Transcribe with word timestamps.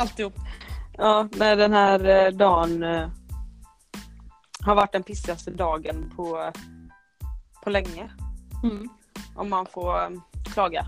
Alltihop. 0.00 0.34
Ja, 0.98 1.28
när 1.32 1.56
den 1.56 1.72
här 1.72 2.04
eh, 2.08 2.30
dagen 2.30 2.82
eh, 2.82 3.08
har 4.60 4.74
varit 4.74 4.92
den 4.92 5.02
pissigaste 5.02 5.50
dagen 5.50 6.12
på, 6.16 6.52
på 7.62 7.70
länge. 7.70 8.10
Mm. 8.62 8.88
Om 9.36 9.50
man 9.50 9.66
får 9.66 10.02
eh, 10.02 10.08
klaga. 10.54 10.86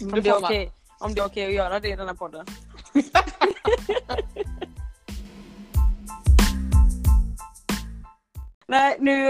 Om 0.00 0.10
Det 0.10 0.28
är 0.28 0.44
okej, 0.44 0.72
om 0.98 1.14
det 1.14 1.20
är 1.20 1.26
okej 1.26 1.46
att 1.46 1.52
göra 1.52 1.80
det 1.80 1.88
i 1.88 1.96
den 1.96 2.08
här 2.08 2.14
podden. 2.14 2.46
Nej, 8.66 8.96
nu 9.00 9.22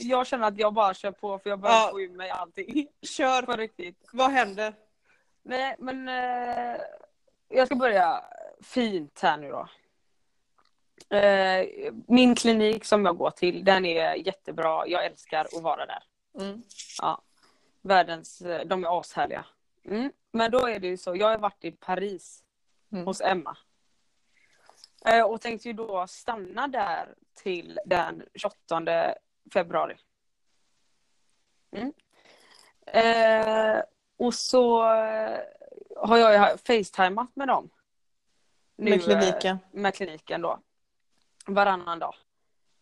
jag 0.00 0.26
känner 0.26 0.46
att 0.46 0.58
jag 0.58 0.74
bara 0.74 0.94
kör 0.94 1.12
på 1.12 1.38
för 1.38 1.50
jag 1.50 1.60
behöver 1.60 1.80
Ja. 1.80 1.88
få 1.90 2.00
ur 2.00 2.16
mig 2.16 2.30
allting. 2.30 2.86
Kör. 3.02 3.42
På 3.42 3.52
riktigt. 3.52 4.08
Vad 4.12 4.30
händer? 4.30 4.74
Nej, 5.44 5.76
men 5.78 6.08
jag 7.52 7.66
ska 7.68 7.76
börja 7.76 8.24
fint 8.60 9.20
här 9.20 9.36
nu 9.36 9.50
då. 9.50 9.68
Eh, 11.16 11.92
min 12.06 12.34
klinik 12.34 12.84
som 12.84 13.04
jag 13.04 13.16
går 13.16 13.30
till, 13.30 13.64
den 13.64 13.84
är 13.84 14.14
jättebra. 14.14 14.86
Jag 14.86 15.06
älskar 15.06 15.44
att 15.44 15.62
vara 15.62 15.86
där. 15.86 16.02
Mm. 16.38 16.62
Ja. 17.00 17.22
Världens, 17.82 18.42
de 18.66 18.84
är 18.84 19.00
ashärliga. 19.00 19.44
Mm. 19.84 20.12
Men 20.30 20.50
då 20.50 20.68
är 20.68 20.78
det 20.78 20.86
ju 20.86 20.96
så, 20.96 21.16
jag 21.16 21.28
har 21.28 21.38
varit 21.38 21.64
i 21.64 21.70
Paris 21.70 22.44
Mm. 22.92 23.06
hos 23.06 23.20
Emma. 23.20 23.56
Eh, 25.04 25.22
och 25.22 25.40
tänkte 25.40 25.68
ju 25.68 25.72
då 25.72 26.06
stanna 26.06 26.68
där 26.68 27.14
till 27.34 27.80
den 27.86 28.22
28 28.34 29.14
februari. 29.52 29.96
Mm. 31.70 31.92
Eh, 32.86 33.82
och 34.16 34.34
så 34.34 34.84
har 35.96 36.18
jag 36.18 36.60
facetimat 36.60 37.36
med 37.36 37.48
dem. 37.48 37.70
Nu, 38.76 38.90
Med 38.90 39.02
kliniken. 39.02 39.56
eh, 39.56 39.80
Med 39.80 39.94
kliniken 39.94 40.40
då. 40.42 40.58
Varannan 41.46 41.98
dag. 41.98 42.14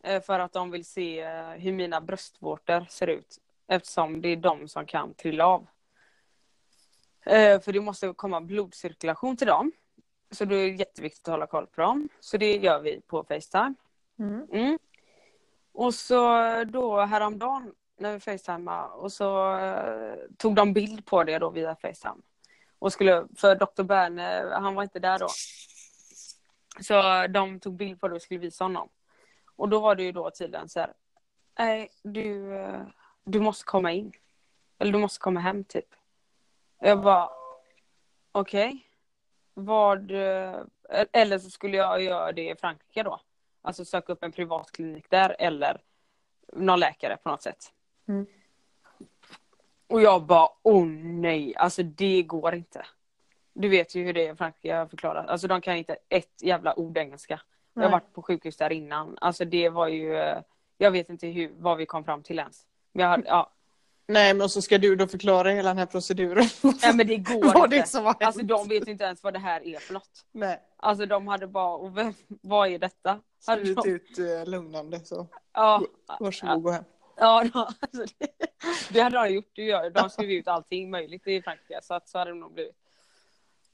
Eh, 0.02 0.22
för 0.22 0.40
att 0.40 0.52
de 0.52 0.70
vill 0.70 0.84
se 0.84 1.20
eh, 1.20 1.48
hur 1.50 1.72
mina 1.72 2.00
bröstvårtor 2.00 2.86
ser 2.88 3.06
ut. 3.06 3.38
Eftersom 3.68 4.20
det 4.20 4.28
är 4.28 4.36
de 4.36 4.68
som 4.68 4.86
kan 4.86 5.14
trilla 5.14 5.46
av. 5.46 5.66
För 7.62 7.72
det 7.72 7.80
måste 7.80 8.12
komma 8.16 8.40
blodcirkulation 8.40 9.36
till 9.36 9.46
dem. 9.46 9.72
Så 10.30 10.44
då 10.44 10.54
är 10.54 10.58
det 10.58 10.68
jätteviktigt 10.76 11.28
att 11.28 11.32
hålla 11.32 11.46
koll 11.46 11.66
på 11.66 11.80
dem. 11.80 12.08
Så 12.20 12.36
det 12.36 12.56
gör 12.56 12.80
vi 12.80 13.00
på 13.00 13.24
Facetime. 13.24 13.74
Mm. 14.18 14.46
Mm. 14.52 14.78
Och 15.72 15.94
så 15.94 16.14
då 16.64 17.00
häromdagen 17.00 17.74
när 17.96 18.12
vi 18.12 18.20
facetimade 18.20 18.88
och 18.88 19.12
så 19.12 19.58
tog 20.36 20.54
de 20.54 20.72
bild 20.72 21.06
på 21.06 21.24
det 21.24 21.38
då 21.38 21.50
via 21.50 21.76
Facetime. 21.76 22.22
Och 22.80 22.92
skulle, 22.92 23.26
för 23.36 23.54
Dr. 23.54 23.82
Berne, 23.82 24.40
eh, 24.40 24.60
han 24.60 24.74
var 24.74 24.82
inte 24.82 24.98
där 24.98 25.18
då. 25.18 25.28
Så 26.80 27.26
de 27.26 27.60
tog 27.60 27.76
bild 27.76 28.00
på 28.00 28.08
det 28.08 28.14
och 28.14 28.22
skulle 28.22 28.40
visa 28.40 28.64
honom. 28.64 28.88
Och 29.56 29.68
då 29.68 29.80
var 29.80 29.94
det 29.94 30.02
ju 30.02 30.12
då 30.12 30.30
tydligen 30.30 30.68
så 30.68 30.80
här. 30.80 30.92
Nej, 31.58 31.88
du, 32.02 32.56
eh, 32.56 32.82
du 33.24 33.40
måste 33.40 33.64
komma 33.64 33.92
in. 33.92 34.12
Eller 34.78 34.92
du 34.92 34.98
måste 34.98 35.20
komma 35.20 35.40
hem 35.40 35.64
typ. 35.64 35.94
Jag 36.78 37.00
bara, 37.02 37.30
okej. 38.32 38.88
Vad, 39.54 40.10
eh, 40.10 40.60
eller 41.12 41.38
så 41.38 41.50
skulle 41.50 41.76
jag 41.76 42.02
göra 42.02 42.32
det 42.32 42.50
i 42.50 42.56
Frankrike 42.56 43.02
då. 43.02 43.20
Alltså 43.62 43.84
söka 43.84 44.12
upp 44.12 44.22
en 44.22 44.32
privat 44.32 44.72
klinik 44.72 45.10
där 45.10 45.36
eller 45.38 45.80
någon 46.52 46.80
läkare 46.80 47.16
på 47.16 47.28
något 47.28 47.42
sätt. 47.42 47.72
Mm. 48.08 48.26
Och 49.90 50.02
jag 50.02 50.22
bara, 50.22 50.48
åh 50.62 50.86
nej, 51.02 51.56
alltså 51.56 51.82
det 51.82 52.22
går 52.22 52.54
inte. 52.54 52.86
Du 53.52 53.68
vet 53.68 53.94
ju 53.94 54.04
hur 54.04 54.12
det 54.12 54.26
är 54.26 54.32
i 54.32 54.36
Frankrike, 54.36 54.68
jag 54.68 54.76
har 54.76 54.86
förklarat. 54.86 55.28
Alltså 55.28 55.46
de 55.46 55.60
kan 55.60 55.76
inte 55.76 55.96
ett 56.08 56.42
jävla 56.42 56.78
ord 56.78 56.98
engelska. 56.98 57.40
Jag 57.74 57.82
har 57.82 57.90
varit 57.90 58.12
på 58.12 58.22
sjukhus 58.22 58.56
där 58.56 58.72
innan. 58.72 59.18
Alltså 59.20 59.44
det 59.44 59.68
var 59.68 59.88
ju, 59.88 60.16
eh, 60.16 60.38
jag 60.78 60.90
vet 60.90 61.08
inte 61.10 61.26
hur, 61.26 61.52
vad 61.58 61.78
vi 61.78 61.86
kom 61.86 62.04
fram 62.04 62.22
till 62.22 62.38
ens. 62.38 62.62
Men 62.92 63.08
hade, 63.08 63.22
ja. 63.26 63.50
Nej 64.06 64.34
men 64.34 64.48
så 64.48 64.62
ska 64.62 64.78
du 64.78 64.96
då 64.96 65.06
förklara 65.06 65.50
hela 65.50 65.68
den 65.68 65.78
här 65.78 65.86
proceduren. 65.86 66.44
Nej 66.82 66.94
men 66.94 67.06
det 67.06 67.16
går 67.16 67.54
Vad 67.54 67.72
inte. 67.72 68.00
det. 68.00 68.26
Alltså 68.26 68.42
de 68.42 68.68
vet 68.68 68.88
inte 68.88 69.04
ens 69.04 69.22
vad 69.22 69.32
det 69.32 69.38
här 69.38 69.66
är 69.66 69.78
för 69.78 69.94
något. 69.94 70.26
Nej. 70.32 70.60
Alltså 70.76 71.06
de 71.06 71.28
hade 71.28 71.46
bara, 71.46 71.74
och 71.74 71.96
vem, 71.96 72.14
vad 72.28 72.68
är 72.68 72.78
detta? 72.78 73.20
Hade 73.46 73.60
Skrivit 73.60 73.84
de, 73.84 73.90
ut 73.90 74.18
eh, 74.18 74.50
lugnande 74.50 75.00
så 75.04 75.26
ja, 75.52 75.82
varsågod 76.20 76.62
gå 76.62 76.70
hem. 76.70 76.84
ja, 77.16 77.44
alltså 77.54 78.04
det, 78.18 78.28
det 78.90 79.00
hade 79.00 79.16
de 79.16 79.28
gjort. 79.28 79.56
De 79.94 80.10
skrev 80.10 80.30
ut 80.30 80.48
allting 80.48 80.90
möjligt 80.90 81.26
i 81.26 81.42
Frankrike. 81.42 81.80
Så, 81.82 81.94
att, 81.94 82.08
så 82.08 82.18
hade 82.18 82.30
det 82.30 82.36
nog 82.36 82.52
blivit. 82.52 82.76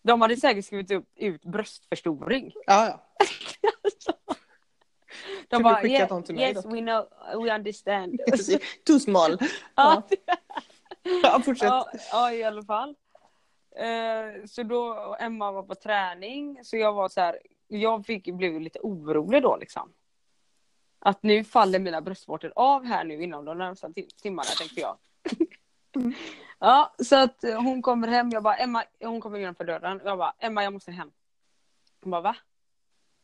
De 0.03 0.21
hade 0.21 0.37
säkert 0.37 0.65
skrivit 0.65 0.91
upp, 0.91 1.09
ut 1.17 1.45
bröstförstoring. 1.45 2.53
Ja 2.67 2.87
ja. 2.87 3.03
De 5.49 5.63
bara, 5.63 5.75
skickat 5.75 5.91
yeah, 5.91 6.09
dem 6.09 6.23
till 6.23 6.35
mig 6.35 6.45
yes 6.45 6.63
då?" 6.63 6.69
we 6.69 6.81
know, 6.81 7.09
we 7.45 7.55
understand. 7.55 8.21
Too 8.87 9.01
small. 9.01 9.39
ja, 9.75 10.03
Ja 11.23 11.41
fortsätt. 11.45 11.69
ja, 11.69 11.91
ja, 12.13 12.33
i 12.33 12.45
alla 12.45 12.63
fall. 12.63 12.95
Eh, 13.77 14.45
så 14.47 14.63
då, 14.63 15.17
Emma 15.21 15.53
var 15.53 15.63
på 15.63 15.75
träning, 15.75 16.65
så 16.65 16.77
jag 16.77 16.93
var 16.93 17.09
så 17.09 17.21
här, 17.21 17.39
jag 17.69 18.07
fick, 18.07 18.35
blev 18.35 18.61
lite 18.61 18.79
orolig 18.83 19.43
då 19.43 19.57
liksom. 19.57 19.93
Att 21.07 21.23
nu 21.23 21.45
faller 21.45 21.79
mina 21.79 22.01
bröstvårtor 22.01 22.53
av 22.57 22.85
här 22.85 23.05
nu 23.05 23.23
inom 23.23 23.45
de 23.45 23.59
närmsta 23.59 23.89
tim- 23.89 24.09
timmarna 24.23 24.49
tänkte 24.59 24.81
jag. 24.81 24.99
ja, 26.59 26.95
så 26.99 27.17
att 27.17 27.43
hon 27.43 27.83
kommer 27.83 28.09
hem, 28.09 28.31
jag 28.31 28.43
bara 28.43 28.57
Emma, 28.57 28.85
hon 29.01 29.21
kommer 29.21 29.39
innanför 29.39 29.65
dörren, 29.65 30.01
jag 30.05 30.19
bara 30.19 30.35
Emma 30.39 30.63
jag 30.65 30.73
måste 30.73 30.93
hem. 30.93 31.11
Hon 32.03 32.11
bara 32.11 32.21
va? 32.21 32.37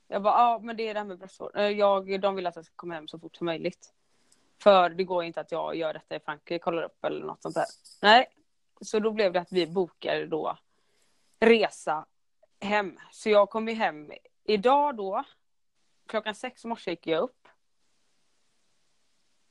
Jag 0.08 0.22
bara 0.22 0.38
ja 0.38 0.60
men 0.62 0.76
det 0.76 0.88
är 0.88 0.94
det 0.94 1.00
här 1.00 1.06
med 1.06 1.18
bröstvårtor, 1.18 1.60
Eh, 1.60 1.68
jag, 1.68 2.20
de 2.20 2.34
vill 2.34 2.46
att 2.46 2.56
jag 2.56 2.64
ska 2.64 2.74
komma 2.76 2.94
hem 2.94 3.08
så 3.08 3.18
fort 3.18 3.36
som 3.36 3.44
möjligt. 3.44 3.92
För 4.62 4.90
det 4.90 5.04
går 5.04 5.24
inte 5.24 5.40
att 5.40 5.52
jag 5.52 5.76
gör 5.76 5.92
detta 5.92 6.16
i 6.16 6.20
Frankrike, 6.20 6.58
kollar 6.58 6.82
upp 6.82 7.04
eller 7.04 7.26
något 7.26 7.42
sånt 7.42 7.54
där. 7.54 7.66
Nej, 8.02 8.26
så 8.80 8.98
då 8.98 9.10
blev 9.10 9.32
det 9.32 9.40
att 9.40 9.52
vi 9.52 9.66
bokade 9.66 10.26
då 10.26 10.58
resa 11.40 12.06
hem. 12.60 12.98
Så 13.12 13.28
jag 13.30 13.50
kom 13.50 13.68
ju 13.68 13.74
hem 13.74 14.12
idag 14.44 14.96
då. 14.96 15.24
Klockan 16.06 16.34
sex 16.34 16.64
i 16.64 16.68
morse 16.68 16.90
gick 16.90 17.06
jag 17.06 17.22
upp. 17.22 17.41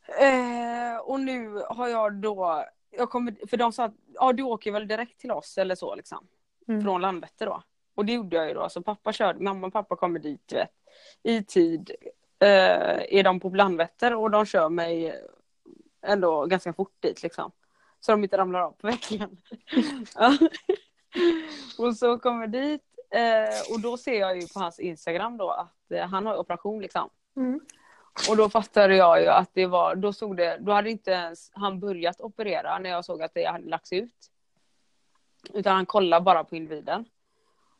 Eh, 0.08 0.98
och 0.98 1.20
nu 1.20 1.64
har 1.70 1.88
jag 1.88 2.16
då, 2.16 2.66
jag 2.90 3.10
kommer, 3.10 3.48
för 3.48 3.58
de 3.58 3.74
sa 3.74 3.86
att 3.86 3.96
ja, 4.14 4.34
du 4.34 4.44
åker 4.44 4.72
väl 4.72 4.88
direkt 4.88 5.20
till 5.20 5.32
oss 5.32 5.58
eller 5.58 5.76
så 5.76 5.96
liksom. 5.96 6.28
Mm. 6.68 6.84
Från 6.84 7.02
Landvetter 7.02 7.46
då. 7.46 7.64
Och 7.96 8.06
det 8.06 8.14
gjorde 8.14 8.36
jag 8.36 8.48
ju 8.48 8.54
då. 8.54 8.70
Så 8.70 8.82
pappa 8.82 9.14
körde, 9.14 9.40
mamma 9.40 9.68
och 9.68 9.74
pappa 9.74 9.96
kommer 9.96 10.20
dit 10.20 10.42
du 10.46 10.56
vet, 10.56 10.72
i 11.24 11.44
tid. 11.44 11.92
Eh, 12.40 13.18
är 13.18 13.24
de 13.24 13.40
på 13.40 13.50
Landvetter 13.50 14.16
och 14.16 14.32
de 14.32 14.46
kör 14.46 14.70
mig 14.70 15.22
ändå 16.02 16.46
ganska 16.46 16.74
fort 16.74 16.96
dit 17.00 17.24
liksom. 17.24 17.52
Så 18.00 18.12
de 18.12 18.24
inte 18.24 18.38
ramlar 18.38 18.60
av 18.60 18.72
på 18.72 18.88
vägen. 18.88 19.38
Och 21.78 21.98
så 21.98 22.20
kommer 22.20 22.48
dit 22.48 22.82
eh, 23.10 23.74
och 23.74 23.82
då 23.82 23.98
ser 23.98 24.20
jag 24.20 24.42
ju 24.42 24.48
på 24.48 24.60
hans 24.60 24.80
Instagram 24.80 25.38
då 25.38 25.50
att 25.50 25.92
eh, 25.92 26.08
han 26.08 26.26
har 26.26 26.38
operation 26.38 26.82
liksom. 26.82 27.10
Mm. 27.36 27.60
Och 28.30 28.38
då 28.38 28.50
fattade 28.50 28.96
jag 28.96 29.22
ju 29.22 29.28
att 29.28 29.50
det 29.54 29.66
var, 29.66 29.96
då 29.96 30.14
stod 30.14 30.38
det, 30.38 30.58
då 30.60 30.72
hade 30.72 30.90
inte 30.92 31.12
ens 31.12 31.52
han 31.54 31.80
börjat 31.80 32.22
operera 32.22 32.80
när 32.80 32.90
jag 32.90 33.06
såg 33.06 33.22
att 33.22 33.34
det 33.34 33.46
hade 33.46 33.70
lagts 33.70 33.94
ut. 33.94 34.32
Utan 35.54 35.76
han 35.76 35.86
kollade 35.86 36.24
bara 36.24 36.44
på 36.44 36.56
individen. 36.56 37.06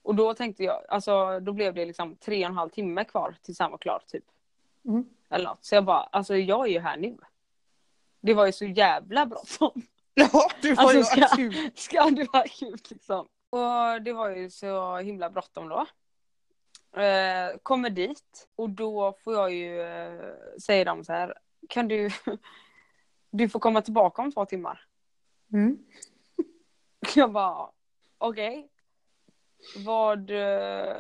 Och 0.04 0.16
då 0.16 0.34
tänkte 0.34 0.64
jag, 0.64 0.82
alltså 0.90 1.40
då 1.40 1.54
blev 1.54 1.74
det 1.74 1.86
liksom 1.86 2.16
tre 2.16 2.44
och 2.46 2.50
en 2.50 2.58
halv 2.58 2.70
timme 2.70 3.04
kvar 3.04 3.36
tills 3.42 3.60
han 3.60 3.72
var 3.72 3.78
klar 3.78 4.02
typ. 4.08 4.24
Mm. 4.86 5.06
Eller 5.30 5.46
något. 5.46 5.66
Så 5.66 5.76
jag 5.76 5.86
bara, 5.86 6.04
alltså 6.04 6.36
jag 6.36 6.68
är 6.68 6.72
ju 6.72 6.80
här 6.80 6.98
nu. 6.98 7.18
Det 8.22 8.34
var 8.34 8.46
ju 8.46 8.52
så 8.52 8.66
jävla 8.66 9.26
bråttom. 9.26 9.72
Ja 10.14 10.50
du 10.62 10.74
var 10.76 10.84
Alltså, 10.84 10.98
ju 10.98 11.04
ska- 11.04 11.26
akut. 11.26 11.80
Ska 11.80 12.04
det 12.10 12.28
vara 12.34 12.44
akut 12.44 12.92
liksom. 12.92 13.28
Och 13.50 14.02
det 14.02 14.14
var 14.14 14.30
ju 14.30 14.50
så 14.50 14.98
himla 14.98 15.30
bråttom 15.30 15.70
då. 15.70 15.86
Eh, 16.96 17.58
kommer 17.64 17.90
dit 17.90 18.48
och 18.56 18.70
då 18.70 19.14
får 19.24 19.34
jag 19.34 19.54
ju 19.54 19.82
eh, 19.82 20.36
säga 20.62 20.86
dem 20.86 21.04
så 21.04 21.14
här. 21.14 21.38
Kan 21.70 21.88
du, 21.88 22.10
du 23.32 23.50
får 23.50 23.60
komma 23.60 23.82
tillbaka 23.82 24.22
om 24.22 24.32
två 24.32 24.46
timmar. 24.46 24.86
Mm. 25.54 25.78
Jag 27.16 27.32
bara, 27.32 27.70
okej. 28.18 28.70
Vad, 29.86 30.30
eh, 30.30 30.96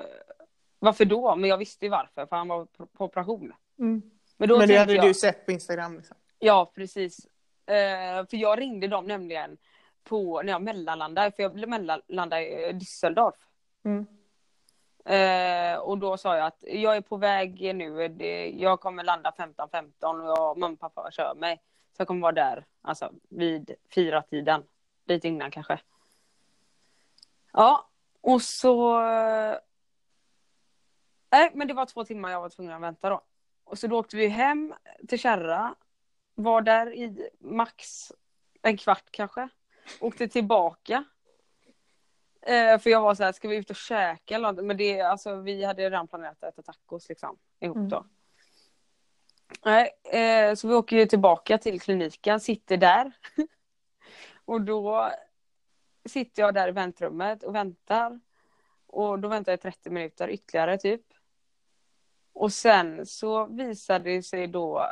varför 0.79 1.05
då? 1.05 1.35
Men 1.35 1.49
jag 1.49 1.57
visste 1.57 1.85
ju 1.85 1.89
varför, 1.89 2.25
för 2.25 2.35
han 2.35 2.47
var 2.47 2.65
på, 2.65 3.05
operation. 3.05 3.53
Mm. 3.79 4.01
Men 4.37 4.49
då 4.49 4.57
Men 4.57 4.67
det 4.67 4.77
hade 4.77 4.93
jag, 4.93 5.05
du 5.05 5.13
sett 5.13 5.45
på 5.45 5.51
Instagram 5.51 5.97
liksom. 5.97 6.17
Ja, 6.39 6.71
precis. 6.75 7.25
Eh, 7.65 8.25
för 8.29 8.37
jag 8.37 8.59
ringde 8.59 8.87
dem 8.87 9.05
nämligen 9.05 9.57
på, 10.03 10.41
när 10.41 10.51
jag 10.51 10.61
mellanlandade, 10.61 11.31
för 11.31 11.43
jag 11.43 11.67
mellanlandade 11.69 12.69
i 12.69 12.73
Düsseldorf. 12.73 13.35
Mm. 13.83 14.05
Eh, 15.05 15.77
och 15.77 15.97
då 15.97 16.17
sa 16.17 16.37
jag 16.37 16.45
att 16.45 16.63
jag 16.67 16.95
är 16.95 17.01
på 17.01 17.17
väg 17.17 17.75
nu, 17.75 18.07
det, 18.07 18.49
jag 18.49 18.79
kommer 18.79 19.03
landa 19.03 19.33
15.15 19.37 20.21
och 20.21 20.25
jag, 20.25 20.57
mamma 20.57 20.73
och 20.73 20.79
pappa 20.79 21.11
kör 21.11 21.35
mig. 21.35 21.61
Så 21.91 22.01
jag 22.01 22.07
kommer 22.07 22.21
vara 22.21 22.31
där, 22.31 22.65
alltså 22.81 23.11
vid 23.29 23.75
fyra 23.95 24.21
tiden 24.21 24.63
lite 25.05 25.27
innan 25.27 25.51
kanske. 25.51 25.79
Ja, 27.53 27.89
och 28.21 28.41
så 28.41 29.01
eh, 29.05 29.55
Nej, 31.31 31.51
men 31.53 31.67
det 31.67 31.73
var 31.73 31.85
två 31.85 32.05
timmar 32.05 32.31
jag 32.31 32.41
var 32.41 32.49
tvungen 32.49 32.73
att 32.73 32.81
vänta 32.81 33.09
då. 33.09 33.21
Och 33.63 33.79
så 33.79 33.87
då 33.87 33.99
åkte 33.99 34.17
vi 34.17 34.27
hem 34.27 34.73
till 35.07 35.19
Kärra. 35.19 35.75
Var 36.35 36.61
där 36.61 36.93
i 36.93 37.29
max 37.39 38.11
en 38.61 38.77
kvart 38.77 39.11
kanske. 39.11 39.49
Åkte 39.99 40.27
tillbaka. 40.27 41.03
Eh, 42.41 42.79
för 42.79 42.89
jag 42.89 43.01
var 43.01 43.15
så 43.15 43.23
här, 43.23 43.31
ska 43.31 43.47
vi 43.47 43.55
ut 43.55 43.69
och 43.69 43.75
käka 43.75 44.35
eller 44.35 44.51
något? 44.53 44.65
Men 44.65 44.77
det, 44.77 45.01
alltså, 45.01 45.35
vi 45.35 45.63
hade 45.63 45.83
redan 45.83 46.07
planerat 46.07 46.43
att 46.43 46.53
äta 46.53 46.61
tacos 46.61 47.09
liksom. 47.09 47.37
Ihop 47.59 47.77
Mm. 47.77 47.89
då. 47.89 48.05
Nej, 49.65 49.91
eh, 50.03 50.55
så 50.55 50.67
vi 50.67 50.73
åker 50.73 50.95
ju 50.97 51.05
tillbaka 51.05 51.57
till 51.57 51.81
kliniken, 51.81 52.39
sitter 52.39 52.77
där. 52.77 53.11
och 54.45 54.61
då 54.61 55.11
sitter 56.09 56.41
jag 56.41 56.53
där 56.53 56.67
i 56.67 56.71
väntrummet 56.71 57.43
och 57.43 57.55
väntar. 57.55 58.19
Och 58.87 59.19
då 59.19 59.27
väntar 59.27 59.51
jag 59.51 59.61
30 59.61 59.89
minuter 59.89 60.27
ytterligare 60.29 60.77
typ. 60.77 61.01
Och 62.33 62.53
sen 62.53 63.05
så 63.05 63.45
visade 63.45 64.09
det 64.09 64.23
sig 64.23 64.47
då, 64.47 64.87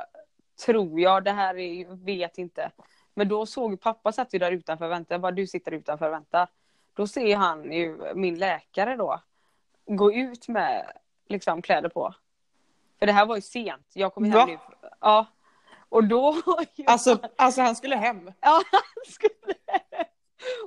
tror 0.65 0.99
jag, 0.99 1.23
det 1.23 1.31
här 1.31 1.57
är, 1.57 2.05
vet 2.05 2.37
inte. 2.37 2.71
Men 3.13 3.27
då 3.27 3.45
såg 3.45 3.81
pappa 3.81 4.11
satt 4.11 4.33
ju 4.33 4.39
där 4.39 4.51
utanför 4.51 4.85
och 4.85 4.91
väntade. 4.91 5.13
Jag 5.13 5.21
bara, 5.21 5.31
du 5.31 5.47
sitter 5.47 5.71
utanför 5.71 6.05
och 6.05 6.13
väntar. 6.13 6.47
Då 6.93 7.07
ser 7.07 7.35
han 7.35 7.71
ju 7.71 8.13
min 8.15 8.37
läkare 8.37 8.95
då 8.95 9.21
gå 9.85 10.13
ut 10.13 10.47
med 10.47 10.91
liksom 11.27 11.61
kläder 11.61 11.89
på. 11.89 12.13
För 12.99 13.05
det 13.05 13.11
här 13.11 13.25
var 13.25 13.35
ju 13.35 13.41
sent. 13.41 13.91
Jag 13.93 14.13
kom 14.13 14.23
hem 14.23 14.33
Va? 14.33 14.45
nu. 14.45 14.57
Ja. 14.99 15.25
Och 15.89 16.03
då... 16.03 16.35
Alltså, 16.85 17.19
alltså 17.35 17.61
han 17.61 17.75
skulle 17.75 17.95
hem. 17.95 18.31
Ja, 18.39 18.61
han 18.71 19.13
skulle... 19.13 19.55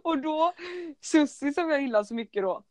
Och 0.03 0.19
då, 0.19 0.53
Sussi 1.01 1.53
som 1.53 1.71
jag 1.71 1.83
gillar 1.83 2.05
så 2.05 2.15
mycket 2.15 2.43
då. 2.43 2.63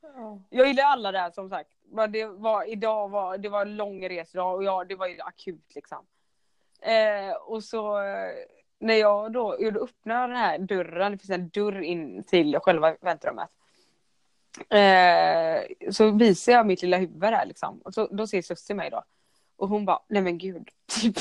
Jag 0.50 0.68
gillar 0.68 0.84
alla 0.84 1.12
där 1.12 1.32
som 1.32 1.50
sagt. 1.50 1.70
Men 1.84 2.12
det 2.12 2.26
var, 2.26 2.70
idag 2.70 3.10
var, 3.10 3.38
det 3.38 3.50
var 3.50 3.62
en 3.62 3.76
lång 3.76 4.10
resdag 4.10 4.54
och 4.54 4.64
jag, 4.64 4.88
det 4.88 4.96
var 4.96 5.08
ju 5.08 5.22
akut 5.22 5.76
liksom. 5.76 6.06
Eh, 6.82 7.36
och 7.36 7.64
så 7.64 8.04
eh, 8.04 8.32
när 8.82 8.94
jag 8.94 9.32
då 9.32 9.58
gjorde 9.60 9.80
öppna 9.80 10.28
den 10.28 10.38
här 10.38 10.58
dörren, 10.58 11.12
det 11.12 11.18
finns 11.18 11.30
en 11.30 11.50
dörr 11.50 11.82
in 11.82 12.24
till 12.24 12.60
själva 12.60 12.96
väntrummet. 13.02 13.50
Eh, 14.70 15.92
så 15.92 16.12
visar 16.12 16.52
jag 16.52 16.68
mitt 16.68 16.82
lilla 16.82 16.98
huvud 16.98 17.20
där 17.20 17.46
liksom. 17.46 17.82
Och 17.82 17.94
så, 17.94 18.08
då 18.08 18.28
ser 18.28 18.42
Sussi 18.42 18.74
mig 18.74 18.90
då. 18.90 19.04
Och 19.56 19.70
hon 19.70 19.86
bara, 19.86 20.00
nej 20.08 20.22
men 20.22 20.38
gud. 20.38 20.70
Typ. 21.02 21.16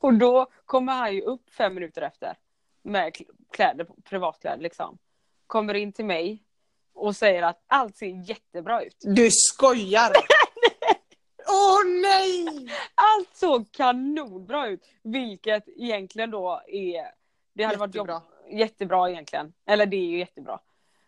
och 0.00 0.14
då 0.14 0.46
kommer 0.64 0.92
han 0.92 1.14
ju 1.14 1.20
upp 1.20 1.50
fem 1.50 1.74
minuter 1.74 2.02
efter. 2.02 2.36
Med 2.82 3.12
kl- 3.12 3.30
kläder, 3.50 3.86
privatkläder 4.04 4.62
liksom. 4.62 4.98
Kommer 5.46 5.74
in 5.74 5.92
till 5.92 6.04
mig. 6.04 6.42
Och 6.94 7.16
säger 7.16 7.42
att 7.42 7.62
allt 7.66 7.96
ser 7.96 8.28
jättebra 8.28 8.82
ut. 8.82 8.96
Du 9.00 9.28
skojar! 9.30 10.12
Åh 11.48 11.84
nej! 12.02 12.68
Allt 12.94 13.36
såg 13.36 13.72
kanonbra 13.72 14.66
ut. 14.68 14.84
Vilket 15.02 15.68
egentligen 15.68 16.30
då 16.30 16.62
är... 16.66 17.10
Det 17.52 17.64
hade 17.64 17.78
varit 17.78 17.94
jobb, 17.94 18.08
Jättebra. 18.08 18.58
jättebra 18.58 19.10
egentligen. 19.10 19.52
Eller 19.66 19.86
det 19.86 19.96
är 19.96 20.06
ju 20.06 20.18
jättebra. 20.18 20.60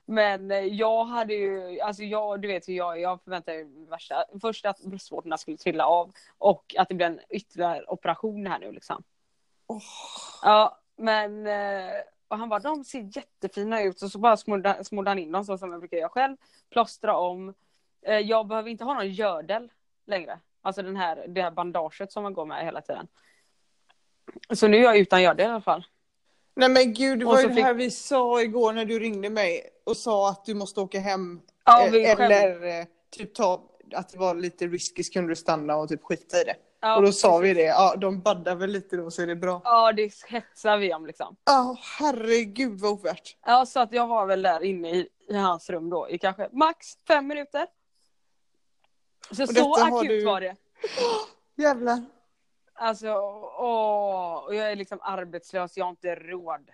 Men 0.04 0.50
eh, 0.50 0.58
jag 0.58 1.04
hade 1.04 1.34
ju, 1.34 1.80
alltså 1.80 2.02
jag, 2.02 2.40
du 2.40 2.48
vet 2.48 2.68
hur 2.68 2.74
jag 2.74 3.00
jag 3.00 3.22
förväntade 3.22 3.64
mig 3.64 3.86
värsta. 3.88 4.24
Först 4.40 4.66
att 4.66 4.80
bröstvårtorna 4.80 5.38
skulle 5.38 5.56
trilla 5.56 5.86
av 5.86 6.12
och 6.38 6.74
att 6.78 6.88
det 6.88 6.94
blev 6.94 7.10
en 7.12 7.20
ytterligare 7.30 7.84
operation 7.88 8.46
här 8.46 8.58
nu 8.58 8.72
liksom. 8.72 9.02
Åh. 9.66 9.82
Ja, 10.42 10.78
men 10.96 11.46
eh, 11.46 11.90
och 12.28 12.38
han 12.38 12.48
bara, 12.48 12.60
de 12.60 12.84
ser 12.84 13.16
jättefina 13.16 13.82
ut 13.82 14.02
och 14.02 14.10
så 14.12 14.18
bara 14.18 14.36
smorde 14.36 14.84
smorde 14.84 15.10
han 15.10 15.18
in 15.18 15.32
dem 15.32 15.44
så 15.44 15.58
som 15.58 15.70
jag 15.72 15.80
brukar 15.80 15.96
göra 15.96 16.08
själv. 16.08 16.36
Plåstra 16.70 17.16
om. 17.16 17.54
Eh, 18.02 18.18
Jag 18.18 18.46
behöver 18.46 18.70
inte 18.70 18.84
ha 18.84 18.94
någon 18.94 19.10
gördel 19.10 19.70
längre. 20.06 20.38
Alltså 20.62 20.82
den 20.82 20.96
här, 20.96 21.24
det 21.28 21.42
här 21.42 21.50
bandaget 21.50 22.12
som 22.12 22.22
man 22.22 22.34
går 22.34 22.46
med 22.46 22.64
hela 22.64 22.80
tiden. 22.80 23.08
Så 24.54 24.68
nu 24.68 24.76
är 24.76 24.82
jag 24.82 24.98
utan 24.98 25.22
gördel 25.22 25.46
i 25.46 25.50
alla 25.50 25.60
fall. 25.60 25.86
Nej 26.56 26.68
men 26.68 26.94
gud, 26.94 27.18
det 27.18 27.24
var 27.24 27.40
ju 27.40 27.48
det 27.48 27.54
fick- 27.54 27.64
här 27.64 27.74
vi 27.74 27.90
sa 27.90 28.42
igår 28.42 28.72
när 28.72 28.84
du 28.84 28.98
ringde 28.98 29.30
mig 29.30 29.70
och 29.84 29.96
sa 29.96 30.28
att 30.30 30.44
du 30.44 30.54
måste 30.54 30.80
åka 30.80 31.00
hem. 31.00 31.40
Ja, 31.64 31.86
Eh, 31.86 31.92
vi 31.92 32.04
Eller 32.06 32.80
eh, 32.80 32.86
typ 33.10 33.34
ta, 33.34 33.70
att 33.94 34.08
det 34.08 34.18
var 34.18 34.34
lite 34.34 34.66
risky 34.66 35.02
så 35.02 35.12
kunde 35.12 35.30
du 35.30 35.36
stanna 35.36 35.76
och 35.76 35.88
typ 35.88 36.02
skita 36.04 36.40
i 36.40 36.44
det. 36.44 36.56
Ja, 36.80 36.96
och 36.96 37.02
då 37.02 37.12
sa 37.12 37.38
vi 37.38 37.54
det, 37.54 37.62
ja 37.62 37.96
de 37.96 38.20
baddar 38.20 38.54
väl 38.54 38.70
lite 38.70 38.96
då 38.96 39.10
så 39.10 39.22
är 39.22 39.26
det 39.26 39.36
bra. 39.36 39.60
Ja, 39.64 39.92
det 39.92 40.12
hetsar 40.28 40.76
vi 40.76 40.94
om 40.94 41.06
liksom. 41.06 41.36
Ja, 41.44 41.76
herregud 41.98 42.80
vad 42.80 42.90
ovärt. 42.90 43.36
Ja, 43.46 43.66
så 43.66 43.80
att 43.80 43.92
jag 43.92 44.06
var 44.06 44.26
väl 44.26 44.42
där 44.42 44.62
inne 44.62 44.90
i, 44.90 45.08
i 45.28 45.34
hans 45.36 45.70
rum 45.70 45.90
då 45.90 46.10
i 46.10 46.18
kanske 46.18 46.48
max 46.52 46.86
fem 47.08 47.26
minuter. 47.26 47.66
Så 49.30 49.46
så 49.46 49.74
akut 49.74 50.08
du- 50.08 50.24
var 50.24 50.40
det. 50.40 50.56
Jävlar. 51.62 52.02
Alltså, 52.74 53.08
åh, 53.58 54.44
och 54.44 54.54
jag 54.54 54.72
är 54.72 54.76
liksom 54.76 54.98
arbetslös, 55.02 55.76
jag 55.76 55.84
har 55.84 55.90
inte 55.90 56.14
råd. 56.14 56.70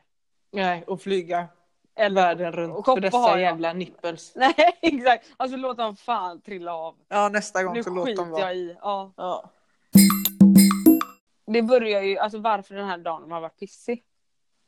Nej, 0.51 0.85
och 0.87 1.03
flyga 1.03 1.49
Eller, 1.95 2.23
världen 2.23 2.53
runt 2.53 2.77
och 2.77 2.85
för 2.85 3.01
dessa 3.01 3.41
jävla 3.41 3.73
nipples. 3.73 4.33
Nej, 4.37 4.79
exakt. 4.81 5.27
Alltså 5.37 5.57
låt 5.57 5.77
dem 5.77 5.97
fan 5.97 6.41
trilla 6.41 6.75
av. 6.75 6.97
Ja, 7.09 7.29
nästa 7.29 7.65
gång 7.65 7.75
Nu 7.75 7.83
så 7.83 7.91
låt 7.91 8.07
dem 8.07 8.07
skiter 8.07 8.25
vara. 8.25 8.41
jag 8.41 8.57
i. 8.57 8.77
Ja. 8.81 9.13
Ja. 9.17 9.51
Det 11.47 11.63
börjar 11.63 12.03
ju, 12.03 12.19
alltså 12.19 12.39
varför 12.39 12.75
den 12.75 12.87
här 12.87 12.99
dagen 12.99 13.31
har 13.31 13.41
varit 13.41 13.59
pissig. 13.59 14.05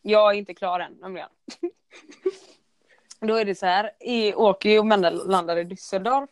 Jag 0.02 0.30
är 0.34 0.38
inte 0.38 0.54
klar 0.54 0.80
än 0.80 0.92
nämligen. 1.00 1.28
Då 3.20 3.34
är 3.34 3.44
det 3.44 3.54
så 3.54 3.66
här, 3.66 3.90
i, 4.00 4.34
åker 4.34 4.70
ju 4.70 4.78
och 4.78 4.86
landar 5.26 5.56
i 5.56 5.64
Düsseldorf. 5.64 6.28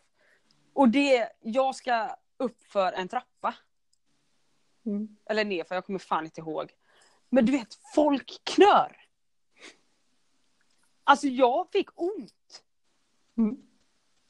Och 0.72 0.88
det, 0.88 1.28
jag 1.40 1.74
ska 1.74 2.16
upp 2.36 2.64
för 2.64 2.92
en 2.92 3.08
trappa. 3.08 3.54
Mm. 4.86 5.16
Eller 5.24 5.44
ner 5.44 5.64
för 5.64 5.74
jag 5.74 5.86
kommer 5.86 5.98
fan 5.98 6.24
inte 6.24 6.40
ihåg. 6.40 6.72
Men 7.28 7.46
du 7.46 7.52
vet, 7.52 7.78
folk 7.94 8.40
knör. 8.44 8.96
Alltså 11.04 11.26
jag 11.26 11.68
fick 11.72 11.88
ont. 11.94 12.64
Mm. 13.36 13.62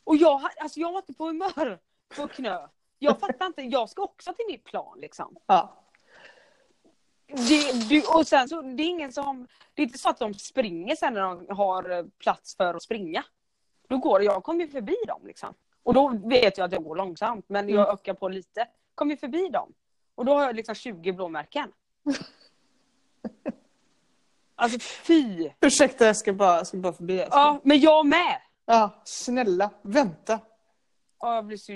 Och 0.05 0.17
jag, 0.17 0.41
alltså 0.61 0.81
jag 0.81 0.93
var 0.93 0.99
inte 0.99 1.15
på 1.15 1.27
humör 1.27 1.81
för 2.15 2.29
knö. 2.29 2.69
Jag 2.99 3.21
fattar 3.21 3.47
inte, 3.47 3.63
jag 3.63 3.91
ska 3.91 4.03
också 4.03 4.33
till 4.33 4.47
mitt 4.49 4.65
plan 4.65 4.99
liksom. 5.01 5.37
ja. 5.47 5.79
Det, 7.27 7.89
du, 7.89 8.03
och 8.15 8.27
sen 8.27 8.49
så, 8.49 8.63
det 8.63 8.83
är 8.83 8.89
ingen 8.89 9.13
som, 9.13 9.49
det 9.75 9.83
är 9.83 9.87
inte 9.87 9.99
så 9.99 10.09
att 10.09 10.19
de 10.19 10.35
springer 10.35 10.97
sen 10.97 11.15
när 11.15 11.21
de 11.21 11.47
har 11.57 12.11
plats 12.19 12.57
för 12.57 12.75
att 12.75 12.83
springa. 12.83 13.25
Då 13.89 13.99
går 13.99 14.23
jag 14.23 14.45
kommer 14.45 14.67
förbi 14.67 14.97
dem 15.07 15.27
liksom. 15.27 15.55
Och 15.83 15.95
då 15.95 16.09
vet 16.25 16.59
jag 16.59 16.65
att 16.65 16.73
jag 16.73 16.85
går 16.85 16.97
långsamt 16.97 17.45
men 17.49 17.69
jag 17.69 17.81
Mm. 17.83 17.95
ökar 17.95 18.15
på 18.15 18.29
lite. 18.29 18.69
Kommer 18.95 19.17
förbi 19.17 19.49
dem. 19.49 19.73
Och 20.15 20.25
då 20.25 20.35
har 20.35 20.43
jag 20.43 20.57
liksom 20.57 20.75
20 20.75 21.13
blåmärken. 21.13 21.73
Alltså 24.55 24.79
fy! 24.79 25.51
Ursäkta, 25.61 26.07
jag 26.07 26.17
ska 26.17 26.33
bara, 26.33 26.57
jag 26.57 26.67
ska 26.67 26.77
bara 26.77 26.93
förbi. 26.93 27.23
Alltså. 27.23 27.39
Ja, 27.39 27.61
men 27.65 27.81
jag 27.81 28.07
med! 28.07 28.41
ja, 28.67 28.91
snälla, 29.05 29.71
vänta. 29.83 30.41
Ja, 31.21 31.35
jag 31.35 31.45
blir 31.47 31.57
så 31.57 31.73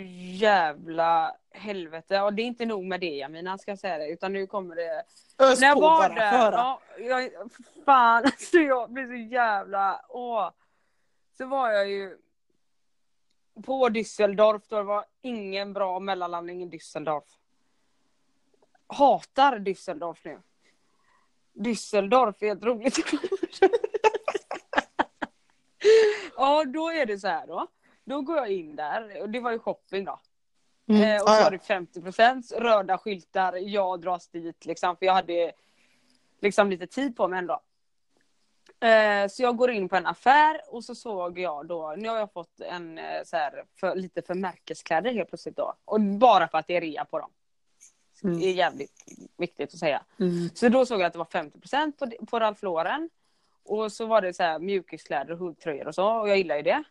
jävla 0.47 1.37
helvete. 1.51 2.21
Och 2.21 2.35
det 2.35 2.43
är 2.43 2.47
inte 2.47 2.67
nog 2.67 2.85
med 2.85 3.01
det 3.01 3.07
Jamina 3.17 3.59
ska 3.59 3.71
jag 3.71 3.79
säga 3.79 3.99
det. 3.99 4.09
Utan 4.09 4.33
nu 4.33 4.47
kommer 4.47 4.77
det 4.77 5.03
Ös 5.39 5.61
När 5.61 5.69
jag 5.69 5.75
på 5.75 5.81
var 5.81 6.09
bara, 6.09 6.15
där, 6.15 6.53
ja, 6.53 6.81
jag, 6.99 7.31
fan 7.85 8.25
alltså 8.25 8.57
jag 8.59 8.91
blir 8.91 9.07
så 9.07 9.33
jävla, 9.35 10.01
åh. 10.09 10.51
Så 11.39 11.47
var 11.47 11.71
jag 11.71 11.89
ju 11.91 12.19
på 13.65 13.89
Düsseldorf, 13.89 14.63
då 14.69 14.77
det 14.77 14.83
var 14.83 15.05
ingen 15.23 15.73
bra 15.73 16.01
mellanlandning 16.01 16.63
i 16.63 16.67
Düsseldorf. 16.67 17.25
Hatar 18.87 19.59
Düsseldorf 19.59 20.19
nu. 20.25 20.43
Düsseldorf 21.55 22.45
är 22.45 22.53
ett 22.57 22.65
roligt 22.65 22.97
Ja, 26.37 26.65
då 26.65 26.91
är 26.91 27.07
det 27.07 27.19
så 27.19 27.29
här 27.29 27.47
då. 27.47 27.67
Då 28.05 28.21
går 28.21 28.37
jag 28.37 28.51
in 28.51 28.77
där, 28.77 29.23
och 29.23 29.31
det 29.31 29.41
var 29.41 29.51
ju 29.51 29.59
shopping 29.59 30.05
då. 30.05 30.21
Mm. 30.89 31.03
Eh, 31.03 31.23
och 31.23 31.29
så 31.29 31.35
ja. 31.35 31.45
var 31.45 31.51
det 31.51 31.59
50% 31.59 32.61
röda 32.61 32.99
skyltar, 32.99 33.53
jag 33.57 34.01
dras 34.01 34.29
dit 34.29 34.65
liksom, 34.67 34.97
för 34.97 35.07
jag 35.07 35.13
hade 35.13 35.53
liksom 36.41 36.71
lite 36.71 36.87
tid 36.87 37.17
på 37.17 37.29
mig 37.29 37.39
ändå. 37.39 37.61
Eh, 38.81 39.29
så 39.29 39.43
jag 39.43 39.57
går 39.57 39.71
in 39.71 39.89
på 39.89 39.97
en 39.97 40.07
affär 40.07 40.61
och 40.69 40.85
så 40.85 40.95
såg 40.95 41.39
jag 41.39 41.67
då, 41.67 41.95
nu 41.97 42.09
har 42.09 42.17
jag 42.17 42.33
fått 42.33 42.61
en 42.61 42.99
eh, 42.99 43.23
så 43.25 43.37
här, 43.37 43.65
för, 43.81 43.95
lite 43.95 44.23
för 44.23 44.35
märkeskläder 44.35 45.13
helt 45.13 45.29
plötsligt 45.29 45.57
då. 45.57 45.75
Och 45.85 46.01
bara 46.01 46.49
för 46.49 46.59
att 46.59 46.67
det 46.67 46.77
är 46.77 46.81
rea 46.81 47.05
på 47.05 47.19
dem. 47.19 47.31
Mm. 48.25 48.41
Det 48.41 48.47
är 48.47 48.53
jävligt 48.53 49.05
viktigt 49.37 49.75
att 49.75 49.79
säga. 49.79 50.05
Mm. 50.21 50.51
Så 50.55 50.69
då 50.69 50.87
såg 50.87 51.01
jag 51.01 51.07
att 51.07 51.13
det 51.13 51.19
var 51.19 51.25
50% 51.25 51.93
på, 51.99 52.27
på 52.27 52.41
Ralph 52.41 52.65
Lauren. 52.65 53.11
Och 53.65 53.93
så 53.93 54.07
var 54.07 54.23
det 54.23 54.35
så 54.35 54.43
här 54.43 54.59
mjukiskläder 54.59 55.33
och 55.33 55.39
huggtröjor 55.39 55.87
och 55.87 55.95
så, 55.95 56.21
och 56.21 56.29
jag 56.29 56.39
gillar 56.39 56.57
ju 56.57 56.63
det. 56.63 56.85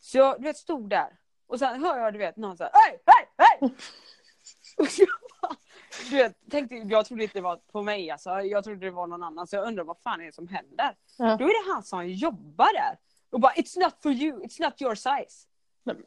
Så 0.00 0.18
jag 0.18 0.36
du 0.38 0.42
vet, 0.42 0.56
stod 0.56 0.88
där. 0.88 1.18
Och 1.46 1.58
sen 1.58 1.84
hör 1.84 1.98
jag 1.98 2.12
du 2.12 2.18
vet 2.18 2.36
någon 2.36 2.56
såhär 2.56 2.72
hej, 2.74 3.00
hej, 3.06 3.28
hej! 3.36 3.74
Du 6.10 6.16
vet, 6.16 6.50
tänkte, 6.50 6.74
jag 6.76 7.06
trodde 7.06 7.22
inte 7.22 7.38
det 7.38 7.42
var 7.42 7.56
på 7.56 7.82
mig 7.82 8.10
alltså. 8.10 8.30
Jag 8.30 8.64
trodde 8.64 8.86
det 8.86 8.90
var 8.90 9.06
någon 9.06 9.22
annan. 9.22 9.46
Så 9.46 9.56
jag 9.56 9.66
undrar 9.66 9.84
vad 9.84 9.98
fan 9.98 10.20
är 10.20 10.24
det 10.24 10.32
som 10.34 10.48
händer? 10.48 10.96
Ja. 11.18 11.24
Då 11.36 11.44
är 11.44 11.64
det 11.66 11.72
han 11.72 11.82
som 11.82 12.08
jobbar 12.08 12.72
där. 12.72 12.98
Och 13.30 13.40
bara 13.40 13.52
it's 13.52 13.78
not 13.78 13.94
for 14.02 14.12
you, 14.12 14.40
it's 14.42 14.62
not 14.62 14.82
your 14.82 14.94
size. 14.94 15.46
Men. 15.84 16.04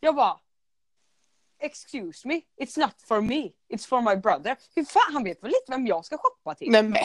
Jag 0.00 0.14
bara 0.14 0.40
excuse 1.60 2.28
me, 2.28 2.40
it's 2.60 2.80
not 2.80 2.94
for 3.08 3.20
me, 3.20 3.50
it's 3.68 3.86
for 3.88 4.00
my 4.00 4.16
brother. 4.16 4.56
Hur 4.74 4.84
fan, 4.84 5.12
han 5.12 5.24
vet 5.24 5.42
väl 5.42 5.50
inte 5.54 5.72
vem 5.72 5.86
jag 5.86 6.04
ska 6.04 6.18
shoppa 6.18 6.54
till? 6.54 6.70
Nej 6.70 6.82
men. 6.82 7.04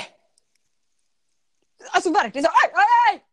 Alltså 1.92 2.12
verkligen 2.12 2.44
så, 2.46 2.50
aj, 2.50 2.74
aj, 2.74 2.86
aj! 3.14 3.24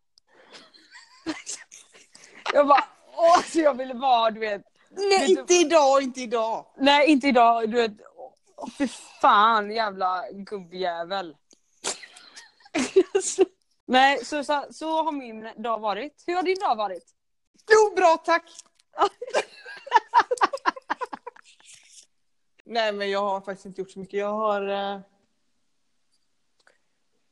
Jag 2.53 2.67
bara, 2.69 2.85
åh, 3.17 3.43
så 3.43 3.59
jag 3.61 3.75
ville 3.75 3.95
bara, 3.95 4.31
du 4.31 4.41
vet, 4.41 4.63
Nej 4.91 5.27
du- 5.35 5.41
inte 5.41 5.55
idag, 5.55 6.03
inte 6.03 6.21
idag. 6.21 6.67
nej 6.77 7.11
inte 7.11 7.29
idag, 7.29 7.71
du 7.71 7.77
vet, 7.77 7.93
åh, 8.61 8.69
fy 8.79 8.89
fan 9.21 9.71
jävla 9.71 10.25
gubbjävel. 10.33 11.37
nej, 13.87 14.25
så, 14.25 14.45
så, 14.45 14.67
så 14.71 15.03
har 15.03 15.13
min 15.13 15.49
dag 15.57 15.79
varit. 15.81 16.25
Hur 16.27 16.35
har 16.35 16.43
din 16.43 16.59
dag 16.59 16.77
varit? 16.77 17.05
Jo, 17.71 17.95
bra 17.97 18.17
tack. 18.25 18.45
Nej 22.65 22.93
men 22.93 23.11
jag 23.11 23.21
har 23.21 23.41
faktiskt 23.41 23.67
inte 23.67 23.81
gjort 23.81 23.91
så 23.91 23.99
mycket. 23.99 24.19
Jag 24.21 24.33
har, 24.33 24.69
eh, 24.69 25.01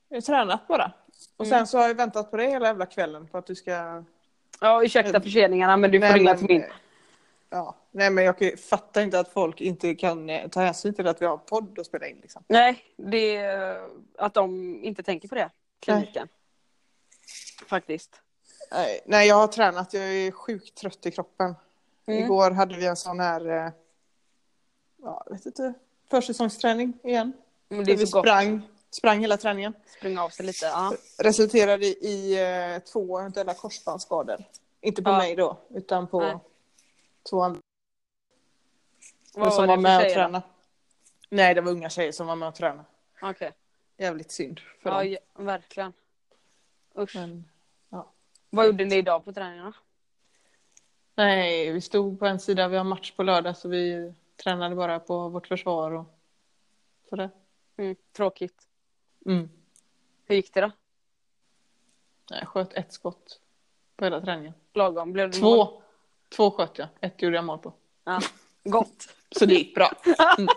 jag 0.08 0.16
har 0.16 0.20
tränat 0.20 0.68
bara. 0.68 0.92
Och 1.36 1.46
sen 1.46 1.54
Mm. 1.56 1.66
så 1.66 1.78
har 1.78 1.88
jag 1.88 1.94
väntat 1.94 2.30
på 2.30 2.36
dig 2.36 2.50
hela 2.50 2.66
jävla 2.66 2.86
kvällen 2.86 3.26
på 3.28 3.38
att 3.38 3.46
du 3.46 3.54
ska... 3.54 4.04
Ja, 4.60 4.84
ursäkta 4.84 5.20
förseningarna 5.20 5.76
men 5.76 5.90
du 5.90 6.00
får 6.00 6.06
Nej, 6.06 6.18
ringa 6.18 6.36
till 6.36 6.46
min. 6.48 6.64
Ja, 7.50 7.76
nej 7.90 8.10
men 8.10 8.24
jag 8.24 8.58
fattar 8.60 9.02
inte 9.02 9.20
att 9.20 9.28
folk 9.28 9.60
inte 9.60 9.94
kan 9.94 10.30
eh, 10.30 10.48
ta 10.48 10.60
hänsyn 10.60 10.94
till 10.94 11.06
att 11.08 11.22
vi 11.22 11.26
har 11.26 11.32
en 11.32 11.44
podd 11.46 11.78
att 11.78 11.86
spela 11.86 12.06
in 12.06 12.18
liksom. 12.22 12.44
Nej, 12.48 12.84
det 12.96 13.36
är 13.36 13.88
att 14.18 14.34
de 14.34 14.74
inte 14.84 15.02
tänker 15.02 15.28
på 15.28 15.34
det. 15.34 15.50
Kliniken. 15.80 16.28
Faktiskt. 17.66 18.20
Nej, 18.70 19.00
nej, 19.06 19.28
jag 19.28 19.34
har 19.36 19.46
tränat. 19.46 19.94
Jag 19.94 20.04
är 20.04 20.30
sjukt 20.30 20.74
trött 20.74 21.06
i 21.06 21.10
kroppen. 21.10 21.54
Mm. 22.06 22.24
Igår 22.24 22.50
hade 22.50 22.76
vi 22.76 22.86
en 22.86 22.96
sån 22.96 23.20
här, 23.20 23.48
eh, 23.66 23.72
ja, 25.02 25.26
vet 25.30 25.46
inte, 25.46 25.74
försäsongsträning 26.10 26.98
igen. 27.04 27.32
Men 27.68 27.78
det 27.78 27.84
Där 27.84 27.92
är 27.92 27.96
vi 27.96 28.06
så 28.06 28.16
gott 28.18 28.24
sprang, 28.26 28.62
sprang 28.90 29.20
hela 29.20 29.36
träningen. 29.36 29.74
springa 29.98 30.24
av 30.24 30.28
sig 30.28 30.46
lite. 30.46 30.66
Ja. 30.66 30.92
Resulterade 31.18 31.86
i 31.86 32.42
eh, 32.74 32.78
två 32.82 33.18
eventuella 33.18 33.54
korsbandsskador. 33.54 34.44
Inte 34.80 35.02
på 35.02 35.10
Ja. 35.10 35.18
mig 35.18 35.36
då, 35.36 35.56
utan 35.70 36.06
på 36.06 36.20
Nej. 36.20 36.36
Två 37.30 37.42
andra 37.42 37.60
Vad 39.34 39.54
som 39.54 39.66
var 39.66 39.76
det 39.76 39.82
med 39.82 40.06
och 40.06 40.12
tränade. 40.12 40.44
Nej, 41.30 41.54
det 41.54 41.60
var 41.60 41.72
unga 41.72 41.90
tjejer 41.90 42.12
som 42.12 42.26
var 42.26 42.36
med 42.36 42.48
och 42.48 42.54
tränade. 42.54 42.84
Okej. 43.22 43.52
Jävligt 43.96 44.30
synd 44.30 44.60
för 44.60 44.90
Ja, 44.90 44.98
dem. 45.04 45.12
ja, 45.36 45.42
verkligen. 45.44 45.92
Usch. 46.98 47.14
Men, 47.16 47.44
Vad 48.50 48.66
gjorde 48.66 48.84
ni 48.84 48.96
idag 48.96 49.24
på 49.24 49.32
träningarna? 49.32 49.72
nej, 51.14 51.72
vi 51.72 51.80
stod 51.80 52.18
på 52.18 52.26
en 52.26 52.40
sida, 52.40 52.68
vi 52.68 52.76
har 52.76 52.84
match 52.84 53.12
på 53.12 53.22
lördag 53.22 53.56
så 53.56 53.68
vi 53.68 54.14
tränade 54.42 54.74
bara 54.76 55.00
på 55.00 55.28
vårt 55.28 55.46
försvar 55.46 55.90
och 55.90 56.04
sådär. 57.08 57.30
Mm, 57.76 57.96
tråkigt. 58.12 58.68
Mm. 59.26 59.50
Hur 60.24 60.34
gick 60.34 60.54
det 60.54 60.60
då? 60.60 60.70
Jag 62.30 62.48
sköt 62.48 62.72
ett 62.72 62.92
skott 62.92 63.40
på 63.96 64.04
hela 64.04 64.20
träningen. 64.20 64.52
Lagom? 64.74 65.12
Blev 65.12 65.30
det 65.30 65.40
mål? 65.40 65.82
Två, 66.36 66.50
sköt 66.50 66.78
jag, 66.78 66.88
ett 67.00 67.22
gjorde 67.22 67.36
jag 67.36 67.44
mål 67.44 67.58
på. 67.58 67.72
Ja. 68.04 68.20
Gott. 68.64 69.08
Så 69.30 69.46
det 69.46 69.54
gick 69.54 69.74
bra. 69.74 69.92
Mm. 70.38 70.48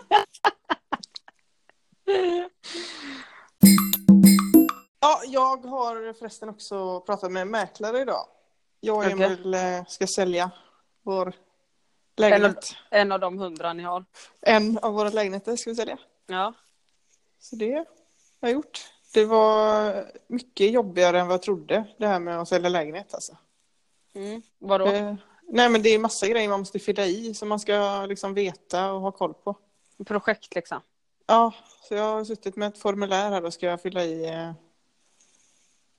Ja, 5.00 5.22
jag 5.26 5.56
har 5.66 6.12
förresten 6.12 6.48
också 6.48 7.00
pratat 7.00 7.32
med 7.32 7.42
en 7.42 7.50
mäklare 7.50 8.00
idag. 8.00 8.26
Jag 8.80 8.96
och 8.96 9.04
Okej. 9.04 9.12
Emil 9.12 9.54
eh, 9.54 9.84
ska 9.88 10.06
sälja 10.06 10.50
vår 11.02 11.32
lägenhet. 12.16 12.74
En 12.90 13.12
av 13.12 13.20
de 13.20 13.38
hundra 13.38 13.72
ni 13.72 13.82
har. 13.82 14.04
En 14.40 14.78
av 14.78 14.92
våra 14.94 15.10
lägenheter 15.10 15.56
ska 15.56 15.70
vi 15.70 15.76
sälja. 15.76 15.98
Ja. 16.26 16.54
Så 17.38 17.56
det 17.56 17.74
har 17.74 17.86
jag 18.40 18.52
gjort. 18.52 18.92
Det 19.14 19.24
var 19.24 20.06
mycket 20.26 20.70
jobbigare 20.70 21.20
än 21.20 21.26
vad 21.26 21.34
jag 21.34 21.42
trodde, 21.42 21.84
det 21.98 22.06
här 22.06 22.20
med 22.20 22.40
att 22.40 22.48
sälja 22.48 22.68
lägenhet 22.68 23.14
alltså. 23.14 23.36
Mm. 24.14 24.42
Vadå? 24.58 24.86
Eh, 24.86 25.14
nej 25.52 25.68
men 25.68 25.82
det 25.82 25.88
är 25.88 25.98
massa 25.98 26.26
grejer 26.26 26.48
man 26.48 26.58
måste 26.60 26.78
fylla 26.78 27.06
i 27.06 27.34
som 27.34 27.48
man 27.48 27.60
ska 27.60 28.06
liksom 28.08 28.34
veta 28.34 28.92
och 28.92 29.00
ha 29.00 29.10
koll 29.12 29.34
på. 29.34 29.54
Projekt 30.06 30.54
liksom. 30.54 30.80
Ja, 31.26 31.52
så 31.88 31.94
jag 31.94 32.02
har 32.14 32.24
suttit 32.24 32.56
med 32.56 32.68
ett 32.68 32.78
formulär 32.78 33.30
här 33.30 33.44
och 33.44 33.54
ska 33.54 33.78
fylla 33.78 34.04
i 34.04 34.28
eh, 34.28 34.52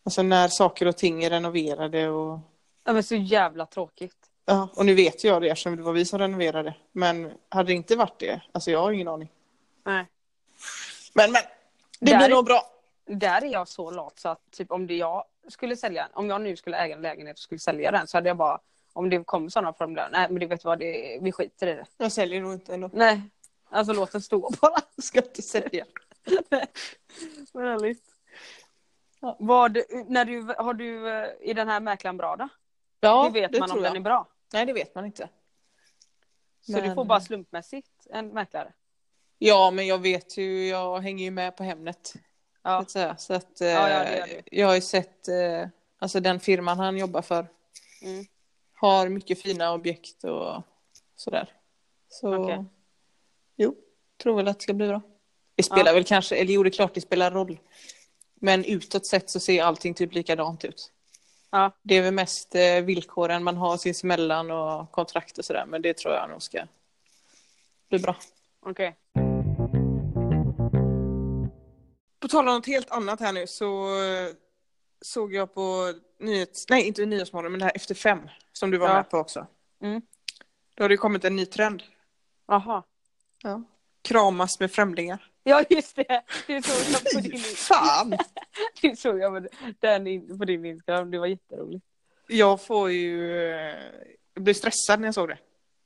alltså 0.05 0.23
när 0.23 0.47
saker 0.47 0.85
och 0.87 0.97
ting 0.97 1.23
är 1.23 1.29
renoverade 1.29 2.09
och 2.09 2.39
Ja, 2.85 2.93
men 2.93 3.03
så 3.03 3.15
jävla 3.15 3.65
tråkigt. 3.65 4.15
ja, 4.45 4.67
och 4.75 4.85
nu 4.85 4.93
vet 4.93 5.23
jag 5.23 5.41
det 5.41 5.49
eftersom 5.49 5.75
det 5.75 5.81
var 5.83 5.93
vi 5.93 6.05
som 6.05 6.19
renoverade. 6.19 6.75
Men 6.91 7.31
hade 7.49 7.67
det 7.69 7.73
inte 7.73 7.95
varit 7.95 8.19
det, 8.19 8.41
alltså 8.51 8.71
jag 8.71 8.79
har 8.81 8.91
ingen 8.91 9.07
aning. 9.07 9.29
Nej. 9.85 10.05
Men 11.13 11.31
men, 11.31 11.41
det 11.99 12.11
Där 12.11 12.17
blir 12.17 12.25
är- 12.27 12.29
nog 12.35 12.45
bra. 12.45 12.61
Där 13.05 13.43
är 13.43 13.51
jag 13.51 13.67
så 13.67 13.91
lat 13.91 14.19
så 14.19 14.29
att 14.29 14.51
typ 14.51 14.71
om 14.71 14.87
det 14.87 14.95
jag 14.95 15.23
skulle 15.47 15.75
sälja, 15.75 16.09
om 16.13 16.29
jag 16.29 16.41
nu 16.41 16.55
skulle 16.55 16.77
äga 16.77 16.95
en 16.95 17.01
lägenhet 17.01 17.33
och 17.35 17.39
skulle 17.39 17.59
sälja 17.59 17.91
den 17.91 18.07
så 18.07 18.17
hade 18.17 18.29
jag 18.29 18.37
bara, 18.37 18.59
om 18.93 19.09
det 19.09 19.23
kommer 19.23 19.49
sådana 19.49 19.73
formulär, 19.73 20.09
nej 20.11 20.27
men 20.29 20.39
du 20.39 20.45
vet 20.45 20.63
vad, 20.63 20.79
det, 20.79 21.19
vi 21.21 21.31
skiter 21.31 21.67
i 21.67 21.73
det. 21.75 21.85
Jag 21.97 22.11
säljer 22.11 22.41
nog 22.41 22.53
inte 22.53 22.73
ändå. 22.73 22.89
Nej, 22.93 23.21
alltså 23.69 23.93
låt 23.93 24.11
den 24.11 24.21
stå 24.21 24.49
bara. 24.61 24.79
Jag 24.95 25.05
ska 25.05 25.19
inte 25.21 25.41
sälja. 25.41 25.85
Men 27.53 27.65
ärligt. 27.67 28.03
Vad, 29.39 29.77
när 30.07 30.25
du, 30.25 30.41
har 30.57 30.73
du, 30.73 31.07
eh, 31.09 31.29
är 31.41 31.53
den 31.53 31.67
här 31.69 31.79
mäklaren 31.79 32.17
bra 32.17 32.35
då? 32.35 32.49
Ja, 32.99 33.23
Hur 33.23 33.29
vet 33.31 33.51
man 33.51 33.61
om 33.61 33.67
tror 33.69 33.81
den 33.81 33.91
jag. 33.93 33.95
är 33.99 34.03
bra? 34.03 34.27
Nej, 34.53 34.65
det 34.65 34.73
vet 34.73 34.95
man 34.95 35.05
inte. 35.05 35.29
Så 36.61 36.71
Men- 36.71 36.89
du 36.89 36.95
får 36.95 37.05
bara 37.05 37.21
slumpmässigt 37.21 37.89
en 38.09 38.27
mäklare? 38.27 38.73
Ja, 39.37 39.71
men 39.71 39.87
jag 39.87 39.97
vet 40.01 40.37
ju, 40.37 40.67
jag 40.67 40.99
hänger 40.99 41.25
ju 41.25 41.31
med 41.31 41.57
på 41.57 41.63
Hemnet. 41.63 42.07
Så 42.07 42.19
Ja. 42.63 42.85
säga. 42.89 43.17
Så 43.17 43.33
att, 43.33 43.61
eh, 43.61 43.67
Ja, 43.67 43.89
ja, 43.89 43.99
det 44.03 44.17
gör 44.17 44.27
du. 44.27 44.41
jag 44.57 44.67
har 44.67 44.75
ju 44.75 44.81
sett, 44.81 45.27
eh, 45.27 45.67
alltså 45.99 46.19
den 46.19 46.39
firman 46.39 46.79
han 46.79 46.97
jobbar 46.97 47.21
för 47.21 47.47
Mm. 48.01 48.25
Har 48.87 49.09
mycket 49.09 49.41
fina 49.41 49.73
objekt 49.73 50.23
och 50.23 50.61
sådär. 51.15 51.49
Så 52.09 52.35
Okej. 52.35 52.65
jo, 53.57 53.75
tror 54.23 54.35
väl 54.35 54.47
att 54.47 54.59
det 54.59 54.63
ska 54.63 54.73
bli 54.73 54.87
bra. 54.87 55.01
Det 55.55 55.63
spelar 55.63 55.85
Ja. 55.87 55.93
väl 55.93 56.03
kanske, 56.03 56.35
eller 56.35 56.53
jo 56.53 56.63
det 56.63 56.69
är 56.69 56.71
klart 56.71 56.93
det 56.93 57.01
spelar 57.01 57.31
roll. 57.31 57.59
Men 58.35 58.65
utåt 58.65 59.05
sett 59.05 59.29
så 59.29 59.39
ser 59.39 59.63
allting 59.63 59.93
typ 59.93 60.13
likadant 60.13 60.65
ut. 60.65 60.91
Ja. 61.51 61.71
Det 61.81 61.95
är 61.97 62.01
väl 62.01 62.13
mest 62.13 62.55
eh, 62.55 62.81
villkoren 62.83 63.43
man 63.43 63.57
har 63.57 63.77
sinsemellan 63.77 64.51
och 64.51 64.91
kontrakt 64.91 65.37
och 65.37 65.45
sådär. 65.45 65.65
Men 65.67 65.81
det 65.81 65.97
tror 65.97 66.13
jag 66.13 66.29
nog 66.29 66.41
ska 66.41 66.67
bli 67.89 67.99
bra. 67.99 68.15
Okej. 68.65 68.95
På 72.19 72.27
tal 72.27 72.47
om 72.49 72.55
något 72.55 72.67
helt 72.67 72.91
annat 72.91 73.19
här 73.19 73.31
nu 73.33 73.47
så 73.47 73.85
eh, 74.03 74.27
såg 75.05 75.33
jag 75.33 75.53
på 75.53 75.93
nyhets... 76.19 76.65
Nej, 76.69 76.87
inte 76.87 77.05
Nyhetsmorgon, 77.05 77.51
men 77.51 77.59
det 77.59 77.65
här 77.65 77.71
Efter 77.75 77.95
fem 77.95 78.29
som 78.53 78.71
du 78.71 78.77
var 78.77 78.87
Ja. 78.87 78.93
med 78.93 79.09
på 79.09 79.17
också. 79.17 79.47
Mm. 79.81 80.01
Då 80.75 80.83
har 80.83 80.89
det 80.89 80.97
kommit 80.97 81.25
en 81.25 81.35
ny 81.35 81.45
trend. 81.45 81.83
Jaha. 82.47 82.83
Ja. 83.43 83.63
Kramas 84.01 84.59
med 84.59 84.71
främlingar. 84.71 85.29
Ja 85.43 85.63
just 85.69 85.95
det, 85.95 86.23
det 86.47 86.65
såg 86.65 86.93
jag 86.93 87.13
på 87.13 87.19
din, 87.29 87.39
Fan! 87.55 88.13
det 88.81 88.99
såg 88.99 89.19
jag 89.19 89.33
på 89.43 89.49
den 89.79 90.37
på 90.37 90.45
din 90.45 90.65
Instagram, 90.65 91.11
det 91.11 91.19
var 91.19 91.27
jätteroligt. 91.27 91.85
Jag 92.27 92.61
får 92.65 92.91
ju... 92.91 93.37
eh, 93.53 93.75
Jag 94.33 94.43
blir 94.43 94.53
stressad 94.53 94.99
när 94.99 95.07
jag 95.07 95.13
såg 95.15 95.29
det. 95.29 95.37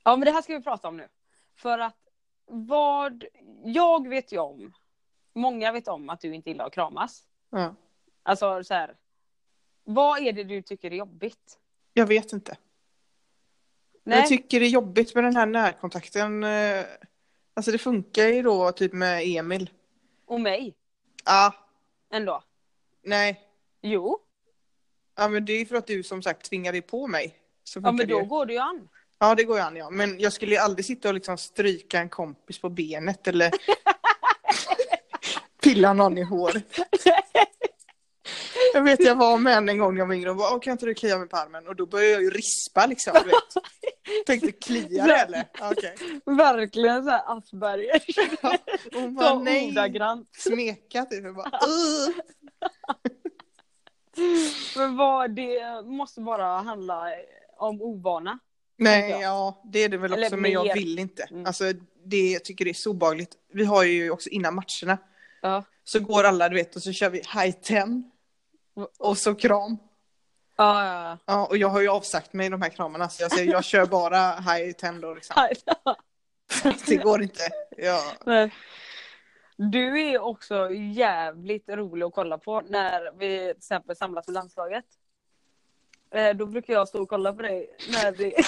Ja 0.04 0.16
men 0.16 0.26
det 0.26 0.30
här 0.32 0.42
ska 0.42 0.56
vi 0.58 0.62
prata 0.62 0.88
om 0.88 0.96
nu. 0.96 1.08
För 1.56 1.78
att 1.78 1.96
vad, 2.46 3.24
jag 3.64 4.08
vet 4.08 4.32
ju 4.32 4.38
om, 4.38 4.72
många 5.32 5.72
vet 5.72 5.88
om 5.88 6.10
att 6.10 6.20
du 6.20 6.34
inte 6.34 6.50
gillar 6.50 6.66
att 6.66 6.72
kramas. 6.72 7.24
Ja. 7.50 7.74
Alltså 8.22 8.64
så 8.64 8.74
här. 8.74 8.96
Vad 9.90 10.18
är 10.26 10.32
det 10.32 10.44
du 10.44 10.62
tycker 10.62 10.90
är 10.90 10.96
jobbigt? 10.96 11.58
Jag 11.92 12.06
vet 12.06 12.32
inte. 12.32 12.56
Nej, 14.04 14.18
Jag 14.18 14.28
tycker 14.28 14.60
det 14.60 14.66
är 14.66 14.70
jobbigt 14.70 15.14
med 15.14 15.24
den 15.24 15.36
här 15.36 15.46
närkontakten. 15.46 16.44
eh, 16.44 16.84
Alltså 17.54 17.72
det 17.72 17.78
funkar 17.78 18.24
ju 18.24 18.42
då 18.42 18.72
typ 18.72 18.92
med 18.92 19.22
Emil. 19.26 19.70
och 20.26 20.40
mig 20.40 20.74
Ja, 21.24 21.54
ändå. 22.12 22.42
nej. 23.04 23.40
Jo, 23.82 24.18
Ja 25.16 25.28
men 25.28 25.44
det 25.44 25.52
är 25.52 25.64
för 25.66 25.76
att 25.76 25.86
du 25.86 26.02
som 26.02 26.22
sagt 26.22 26.46
tvingar 26.50 26.72
dig 26.72 26.82
på 26.82 27.06
mig. 27.06 27.34
Så 27.64 27.78
ja 27.78 27.82
men 27.92 27.96
det 27.96 28.04
då 28.06 28.20
ju. 28.20 28.26
går 28.26 28.46
det 28.46 28.52
ju 28.52 28.58
an. 28.58 28.88
Ja 29.18 29.34
det 29.34 29.44
går 29.44 29.56
ju 29.56 29.62
an 29.62 29.76
ja. 29.76 29.90
Men 29.90 30.20
jag 30.20 30.32
skulle 30.32 30.52
ju 30.52 30.58
aldrig 30.58 30.84
sitta 30.84 31.08
och 31.08 31.14
liksom 31.14 31.38
stryka 31.38 31.98
en 32.00 32.08
kompis 32.08 32.58
på 32.58 32.68
benet 32.68 33.28
eller 33.28 33.50
pilla 35.62 35.92
någon 35.92 36.18
i 36.18 36.22
håret. 36.22 36.64
Jag 38.78 38.84
vet 38.84 39.04
jag 39.04 39.14
var 39.16 39.38
med 39.38 39.68
en 39.68 39.78
gång 39.78 39.94
när 39.94 39.98
jag 40.00 40.06
var 40.06 40.14
yngre 40.14 40.30
och 40.30 40.36
bara, 40.36 40.54
"Åh, 40.54 40.60
kan 40.60 40.72
inte 40.72 40.86
du 40.86 40.94
klia 40.94 41.18
mig 41.18 41.28
på 41.28 41.36
armen? 41.36 41.68
Och 41.68 41.76
då 41.76 41.86
började 41.86 42.12
jag 42.12 42.22
ju 42.22 42.30
rispa 42.30 42.86
liksom. 42.86 43.12
Du 43.24 43.28
vet. 43.28 43.64
Tänkte 44.26 44.52
klia 44.52 45.04
det 45.06 45.14
eller? 45.16 45.44
Ja, 45.58 45.72
Okej. 45.72 45.94
Verkligen 46.26 47.04
så 47.04 47.10
här 47.10 47.38
Asperger. 47.38 48.02
Och 48.94 49.00
hon 49.00 49.14
bara 49.14 49.28
Så 49.28 49.38
nej. 49.38 49.68
ordagrant. 49.70 50.28
Smeka 50.36 51.04
typ. 51.04 51.24
Jag 51.24 51.34
bara. 51.34 51.50
Men 54.76 54.96
vad 54.96 55.30
det 55.30 55.82
måste 55.84 56.20
bara 56.20 56.44
handla 56.60 57.04
om 57.56 57.82
ovana. 57.82 58.38
Nej, 58.78 59.10
ja 59.10 59.62
det 59.64 59.78
är 59.84 59.88
det 59.88 59.96
väl 59.96 60.12
Eller 60.12 60.26
också, 60.26 60.36
men 60.36 60.50
jag 60.50 60.74
vill 60.74 60.98
inte. 60.98 61.22
Mm. 61.30 61.46
Alltså, 61.46 61.64
det, 62.04 62.30
jag 62.32 62.44
tycker 62.44 62.64
det 62.64 62.70
är 62.70 62.74
så 62.74 62.90
obehagligt. 62.90 63.30
Vi 63.52 63.64
har 63.64 63.84
ju 63.84 64.10
också 64.10 64.28
innan 64.30 64.54
matcherna, 64.54 64.98
Ja. 65.42 65.64
så 65.84 66.00
går 66.00 66.24
alla 66.24 66.48
du 66.48 66.54
vet 66.54 66.76
och 66.76 66.82
så 66.82 66.92
kör 66.92 67.10
vi 67.10 67.18
high 67.18 67.50
ten 67.62 68.10
och 68.98 69.18
så 69.18 69.34
kram. 69.34 69.76
Ja, 70.56 70.84
ja, 70.86 71.18
Ja, 71.26 71.46
och 71.46 71.56
jag 71.56 71.68
har 71.68 71.80
ju 71.80 71.88
avsagt 71.88 72.32
mig 72.32 72.48
de 72.50 72.62
här 72.62 72.68
kramarna 72.70 73.08
så 73.08 73.22
jag 73.22 73.32
säger 73.32 73.52
jag 73.52 73.64
kör 73.64 73.86
bara 73.86 74.34
high 74.34 74.72
ten 74.72 75.00
då 75.00 75.14
liksom. 75.14 75.48
ja. 75.84 75.96
Det 76.86 76.96
går 76.96 77.22
inte. 77.22 77.42
Ja. 77.76 78.02
Nej. 78.26 78.54
Du 79.56 80.00
är 80.02 80.18
också 80.22 80.70
jävligt 80.94 81.68
rolig 81.68 82.06
att 82.06 82.14
kolla 82.14 82.38
på 82.38 82.60
när 82.60 83.12
vi 83.18 83.38
till 83.38 83.50
exempel 83.58 83.96
samlas 83.96 84.26
med 84.26 84.34
landslaget. 84.34 84.84
Eh, 86.10 86.30
Då 86.36 86.46
brukar 86.46 86.72
jag 86.74 86.88
stå 86.88 87.02
och 87.02 87.08
kolla 87.08 87.32
på 87.32 87.42
dig 87.42 87.76
när 87.92 88.12
det... 88.12 88.34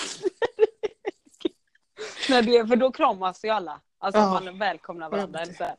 när 2.28 2.42
det 2.42 2.66
för 2.68 2.76
då 2.76 2.92
kramas 2.92 3.44
ju 3.44 3.49
alla. 3.49 3.80
Alltså 3.99 4.20
Ja. 4.20 4.40
man 4.44 4.58
välkomnar 4.58 5.10
varandra. 5.10 5.38
Ja. 5.38 5.42
Eller 5.42 5.54
så 5.54 5.64
här. 5.64 5.76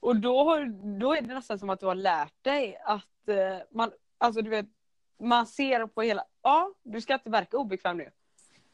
Och 0.00 0.16
då, 0.16 0.44
har, 0.44 0.66
då 0.98 1.14
är 1.14 1.20
det 1.22 1.34
nästan 1.34 1.58
som 1.58 1.70
att 1.70 1.80
du 1.80 1.86
har 1.86 1.94
lärt 1.94 2.44
dig 2.44 2.78
att 2.84 3.28
eh, 3.28 3.58
man, 3.70 3.90
alltså 4.18 4.42
du 4.42 4.50
vet, 4.50 4.66
man 5.20 5.46
ser 5.46 5.86
på 5.86 6.02
hela, 6.02 6.24
ja 6.42 6.72
du 6.82 7.00
ska 7.00 7.14
inte 7.14 7.30
verka 7.30 7.56
obekväm 7.56 7.96
nu. 7.96 8.10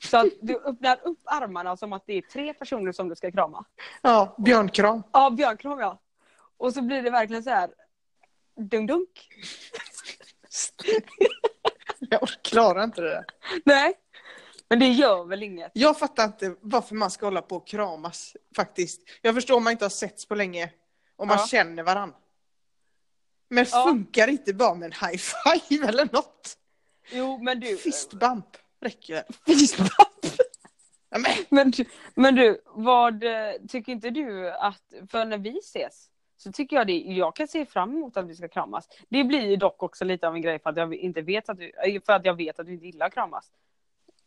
Så 0.04 0.18
att 0.18 0.26
du 0.40 0.56
öppnar 0.56 1.00
upp 1.02 1.20
armarna 1.24 1.76
som 1.76 1.92
att 1.92 2.02
det 2.06 2.12
är 2.12 2.22
tre 2.22 2.54
personer 2.54 2.92
som 2.92 3.08
du 3.08 3.16
ska 3.16 3.32
krama. 3.32 3.64
ja, 4.02 4.34
björnkram. 4.38 5.02
Ja, 5.12 5.30
björnkram 5.30 5.78
ja. 5.78 5.98
Och 6.56 6.74
så 6.74 6.82
blir 6.82 7.02
det 7.02 7.10
verkligen 7.10 7.42
så 7.42 7.50
här. 7.50 7.70
Dunk 8.56 8.88
dunk. 8.88 9.28
Jag 11.98 12.28
klarar 12.42 12.84
inte 12.84 13.00
det. 13.00 13.24
Nej. 13.64 13.94
Men 14.68 14.78
det 14.78 14.88
gör 14.88 15.24
väl 15.24 15.42
inget. 15.42 15.70
Jag 15.74 15.98
fattar 15.98 16.24
inte 16.24 16.54
varför 16.60 16.94
man 16.94 17.10
ska 17.10 17.26
hålla 17.26 17.42
på 17.42 17.56
och 17.56 17.66
kramas 17.66 18.36
faktiskt. 18.56 19.00
Jag 19.22 19.34
förstår 19.34 19.56
om 19.56 19.64
man 19.64 19.70
inte 19.70 19.84
har 19.84 19.90
setts 19.90 20.26
på 20.26 20.34
länge 20.34 20.70
och 21.22 21.28
man 21.28 21.36
Ja. 21.40 21.46
känner 21.46 21.82
varann. 21.82 22.14
Men 23.48 23.66
Ja. 23.72 23.84
funkar 23.88 24.28
inte 24.28 24.54
bara 24.54 24.74
med 24.74 24.86
en 24.86 25.08
high 25.08 25.18
five 25.20 25.86
eller 25.88 26.04
något? 26.12 26.58
Jo 27.12 27.38
men 27.42 27.60
du. 27.60 27.76
Fist 27.76 28.12
bump 28.12 28.46
räcker. 28.80 29.22
Fistbump. 29.46 29.90
Ja, 31.10 31.18
men, 31.18 31.32
Men, 31.48 31.70
du- 31.70 31.84
men 32.14 32.34
du, 32.34 32.60
vad 32.66 33.24
eh, 33.24 33.52
tycker 33.68 33.92
inte 33.92 34.10
du 34.10 34.50
att, 34.50 34.82
för 35.10 35.24
när 35.24 35.38
vi 35.38 35.58
ses 35.58 36.08
så 36.36 36.52
tycker 36.52 36.76
jag 36.76 36.86
det, 36.86 36.92
jag 36.98 37.36
kan 37.36 37.48
se 37.48 37.66
fram 37.66 37.90
emot 37.96 38.16
att 38.16 38.26
vi 38.26 38.34
ska 38.36 38.48
kramas. 38.48 38.88
Det 39.08 39.24
blir 39.24 39.56
dock 39.56 39.82
också 39.82 40.04
lite 40.04 40.28
av 40.28 40.34
en 40.34 40.42
grej 40.42 40.58
för 40.58 40.70
att 40.70 40.76
jag 40.76 40.94
inte 40.94 41.20
vet 41.22 41.48
att 41.48 41.58
du, 41.58 41.72
för 42.06 42.12
att 42.12 42.24
jag 42.24 42.34
vet 42.34 42.58
att 42.58 42.66
du 42.66 42.72
inte 42.72 42.86
gillar 42.86 43.06
att 43.06 43.14
kramas. 43.14 43.50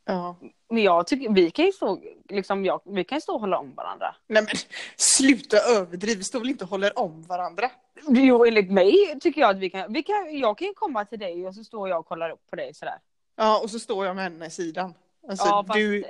Ja. 0.05 0.35
Men 0.69 0.83
jag 0.83 1.07
tycker, 1.07 1.29
vi 1.29 1.51
kan 1.51 1.65
ju 1.65 1.71
stå, 1.71 1.99
liksom, 2.29 2.65
jag, 2.65 2.81
vi 2.85 3.03
kan 3.03 3.15
ju 3.17 3.21
stå 3.21 3.33
och 3.33 3.39
hålla 3.39 3.57
om 3.59 3.75
varandra. 3.75 4.15
Nej 4.27 4.43
men 4.43 4.55
sluta 4.97 5.57
överdriva, 5.57 6.17
vi 6.17 6.23
står 6.23 6.39
väl 6.39 6.49
inte 6.49 6.63
och 6.63 6.69
håller 6.69 6.99
om 6.99 7.23
varandra? 7.23 7.71
Jo, 8.07 8.45
enligt 8.45 8.71
mig 8.71 9.19
tycker 9.21 9.41
jag 9.41 9.49
att 9.49 9.57
vi 9.57 9.69
kan, 9.69 9.93
vi 9.93 10.03
kan, 10.03 10.37
jag 10.39 10.57
kan 10.57 10.67
ju 10.67 10.73
komma 10.73 11.05
till 11.05 11.19
dig 11.19 11.47
och 11.47 11.55
så 11.55 11.63
står 11.63 11.89
jag 11.89 11.99
och 11.99 12.05
kollar 12.07 12.29
upp 12.29 12.49
på 12.49 12.55
dig 12.55 12.73
sådär. 12.73 12.99
Ja 13.35 13.59
och 13.63 13.69
så 13.69 13.79
står 13.79 14.05
jag 14.05 14.15
med 14.15 14.23
henne 14.23 14.45
i 14.45 14.49
sidan. 14.49 14.93
Alltså, 15.29 15.45
ja, 15.47 15.63
fast, 15.67 15.77
du, 15.77 16.03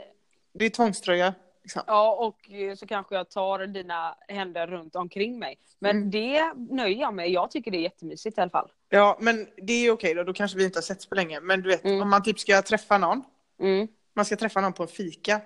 det 0.54 0.66
är 0.66 0.70
tvångströja. 0.70 1.34
Liksom. 1.64 1.82
ja, 1.88 2.16
och 2.16 2.50
så 2.78 2.88
kanske 2.88 3.16
jag 3.16 3.30
tar 3.30 3.60
dina 3.68 4.16
händer 4.28 4.68
runt 4.68 4.96
omkring 4.96 5.40
mig. 5.40 5.58
Men 5.80 5.98
Mm. 5.98 6.12
det 6.12 6.54
nöjer 6.76 7.00
jag 7.02 7.14
mig 7.14 7.32
Jag 7.34 7.52
tycker 7.52 7.72
det 7.72 7.78
är 7.78 7.82
jättemysigt 7.82 8.38
i 8.38 8.42
alla 8.42 8.50
fall. 8.50 8.72
Ja 8.90 9.18
men 9.22 9.48
det 9.58 9.74
är 9.74 9.92
okej 9.92 10.14
då, 10.14 10.24
då 10.24 10.34
kanske 10.34 10.58
vi 10.58 10.66
inte 10.66 10.78
har 10.78 10.82
setts 10.82 11.06
på 11.06 11.16
länge. 11.16 11.40
Men 11.40 11.62
du 11.62 11.70
vet 11.70 11.86
Mm. 11.86 12.02
om 12.02 12.10
man 12.10 12.24
typ 12.24 12.40
ska 12.40 12.62
träffa 12.62 12.98
någon, 12.98 13.24
Mm. 13.60 13.88
man 14.16 14.26
ska 14.26 14.36
träffa 14.36 14.62
någon 14.62 14.74
på 14.74 14.84
en 14.84 14.90
fika 14.90 15.42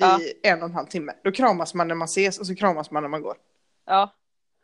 Ja. 0.00 0.20
i 0.20 0.32
en 0.42 0.58
och 0.62 0.68
en 0.68 0.74
halv 0.74 0.86
timme. 0.86 1.12
Då 1.24 1.32
kramas 1.32 1.74
man 1.74 1.88
när 1.88 1.94
man 1.94 2.04
ses 2.06 2.38
och 2.38 2.46
så 2.46 2.54
kramas 2.54 2.90
man 2.90 3.02
när 3.02 3.10
man 3.10 3.22
går. 3.22 3.36
Ja. 3.86 4.14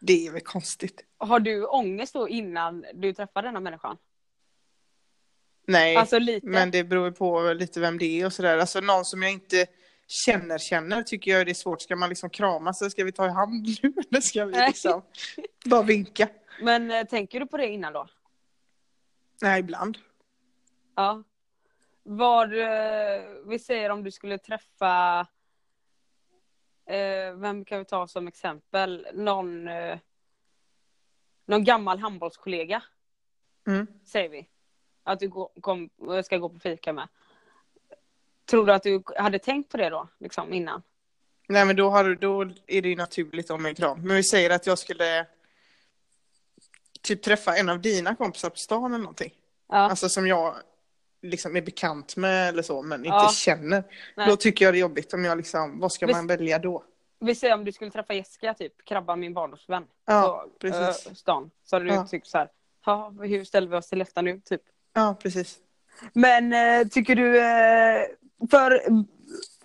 Det 0.00 0.26
är 0.26 0.30
väl 0.32 0.40
konstigt? 0.40 1.04
Har 1.18 1.40
du 1.40 1.66
ångest 1.66 2.12
då 2.12 2.28
innan 2.28 2.84
du 2.94 3.12
träffar 3.12 3.42
denna 3.42 3.60
människan? 3.60 3.96
Nej, 5.66 5.96
Alltså 5.96 6.20
men 6.42 6.70
det 6.70 6.84
beror 6.84 7.10
på 7.10 7.52
lite 7.52 7.80
vem 7.80 7.98
det 7.98 8.20
är 8.20 8.26
och 8.26 8.32
sådär. 8.32 8.58
Alltså 8.58 8.80
någon 8.80 9.04
som 9.04 9.22
jag 9.22 9.32
inte 9.32 9.66
känner 10.06 10.58
känner 10.58 11.02
tycker 11.02 11.30
jag 11.30 11.46
det 11.46 11.52
är 11.52 11.54
svårt. 11.54 11.82
Ska 11.82 11.96
man 11.96 12.08
liksom 12.08 12.30
kramas 12.30 12.80
eller 12.80 12.90
ska 12.90 13.04
vi 13.04 13.12
ta 13.12 13.26
i 13.26 13.30
hand 13.30 13.66
nu 13.82 13.92
eller 14.10 14.20
ska 14.20 14.44
vi 14.44 14.52
liksom 14.66 15.02
bara 15.64 15.82
vinka? 15.82 16.28
Men 16.62 16.90
eh, 16.90 17.04
tänker 17.04 17.40
du 17.40 17.46
på 17.46 17.56
det 17.56 17.66
innan 17.68 17.92
då? 17.92 18.08
Nej, 19.42 19.60
ibland. 19.60 19.98
Ja. 20.96 21.22
Vad, 22.06 22.52
eh, 22.60 23.22
vi 23.46 23.58
säger 23.58 23.90
om 23.90 24.04
du 24.04 24.10
skulle 24.10 24.38
träffa, 24.38 25.20
eh, 26.86 27.32
vem 27.34 27.64
kan 27.64 27.78
vi 27.78 27.84
ta 27.84 28.06
som 28.06 28.28
exempel? 28.28 29.06
Någon, 29.14 29.68
eh, 29.68 29.98
någon 31.46 31.64
gammal 31.64 31.98
handbollskollega, 31.98 32.82
Mm. 33.66 33.86
säger 34.04 34.28
vi. 34.28 34.48
Att 35.02 35.20
du 35.20 35.30
kom, 35.60 35.90
ska 36.24 36.36
gå 36.38 36.48
på 36.48 36.58
fika 36.58 36.92
med. 36.92 37.08
Tror 38.44 38.66
du 38.66 38.72
att 38.72 38.82
du 38.82 39.02
hade 39.16 39.38
tänkt 39.38 39.70
på 39.70 39.76
det 39.76 39.88
då, 39.90 40.08
liksom 40.18 40.52
innan? 40.52 40.82
Nej 41.48 41.64
men 41.64 41.76
då, 41.76 41.90
har, 41.90 42.14
då 42.14 42.42
är 42.66 42.82
det 42.82 42.88
ju 42.88 42.96
naturligt 42.96 43.50
om 43.50 43.66
en 43.66 43.74
kram. 43.74 44.00
Men 44.06 44.16
vi 44.16 44.24
säger 44.24 44.50
att 44.50 44.66
jag 44.66 44.78
skulle 44.78 45.26
typ 47.02 47.22
träffa 47.22 47.56
en 47.56 47.68
av 47.68 47.80
dina 47.80 48.14
kompisar 48.16 48.50
på 48.50 48.56
stan 48.56 48.84
eller 48.84 48.98
någonting. 48.98 49.34
Ja. 49.68 49.76
Alltså 49.76 50.08
som 50.08 50.26
jag 50.26 50.54
liksom 51.24 51.56
är 51.56 51.62
bekant 51.62 52.16
med 52.16 52.48
eller 52.48 52.62
så 52.62 52.82
men 52.82 52.98
inte 53.04 53.08
Ja. 53.08 53.28
känner. 53.34 53.84
Nej. 54.16 54.28
Då 54.28 54.36
tycker 54.36 54.64
jag 54.64 54.74
det 54.74 54.78
är 54.78 54.80
jobbigt 54.80 55.14
om 55.14 55.24
jag 55.24 55.36
liksom, 55.36 55.80
vad 55.80 55.92
ska 55.92 56.06
Visst- 56.06 56.16
man 56.18 56.26
välja 56.26 56.58
då? 56.58 56.84
Vi 57.20 57.34
säger 57.34 57.54
om 57.54 57.64
du 57.64 57.72
skulle 57.72 57.90
träffa 57.90 58.14
Jessica, 58.14 58.54
typ, 58.54 58.84
Krabba 58.84 59.16
min 59.16 59.34
barndomsvän. 59.34 59.84
Ja, 60.06 60.44
på 60.52 60.58
precis. 60.58 61.06
eh, 61.06 61.12
stan. 61.14 61.50
Så 61.64 61.76
hade 61.76 61.84
du 61.86 61.94
Ja. 61.94 62.06
tyckt 62.06 62.26
så 62.26 62.38
här, 62.38 62.48
"Ja, 62.86 63.12
hur 63.22 63.44
ställer 63.44 63.68
vi 63.68 63.76
oss 63.76 63.88
till 63.88 63.98
detta 63.98 64.22
nu? 64.22 64.40
Typ. 64.44 64.60
Ja, 64.92 65.16
precis. 65.22 65.58
Men 66.12 66.52
eh, 66.52 66.88
tycker 66.88 67.16
du, 67.16 67.38
eh, 67.40 68.02
för 68.50 68.80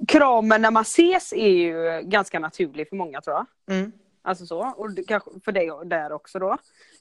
kramen 0.07 0.61
när 0.61 0.71
man 0.71 0.81
ses 0.81 1.33
är 1.33 1.49
ju 1.49 2.01
ganska 2.03 2.39
naturlig 2.39 2.89
för 2.89 2.95
många 2.95 3.21
tror 3.21 3.35
jag. 3.35 3.75
Mm. 3.77 3.91
Alltså 4.21 4.45
så, 4.45 4.73
och 4.77 4.91
det, 4.91 5.03
kanske 5.03 5.29
för 5.45 5.51
dig 5.51 5.69
där 5.85 6.11
också 6.11 6.39
då. 6.39 6.57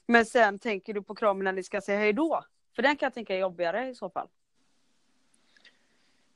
Men 0.07 0.25
sen 0.25 0.59
tänker 0.59 0.93
du 0.93 1.01
på 1.01 1.15
kramen 1.15 1.43
när 1.43 1.51
ni 1.51 1.63
ska 1.63 1.81
säga 1.81 1.99
hej 1.99 2.13
då? 2.13 2.43
För 2.75 2.81
den 2.81 2.95
kan 2.95 3.05
jag 3.07 3.13
tänka 3.13 3.35
är 3.35 3.39
jobbigare 3.39 3.89
i 3.89 3.95
så 3.95 4.09
fall. 4.09 4.27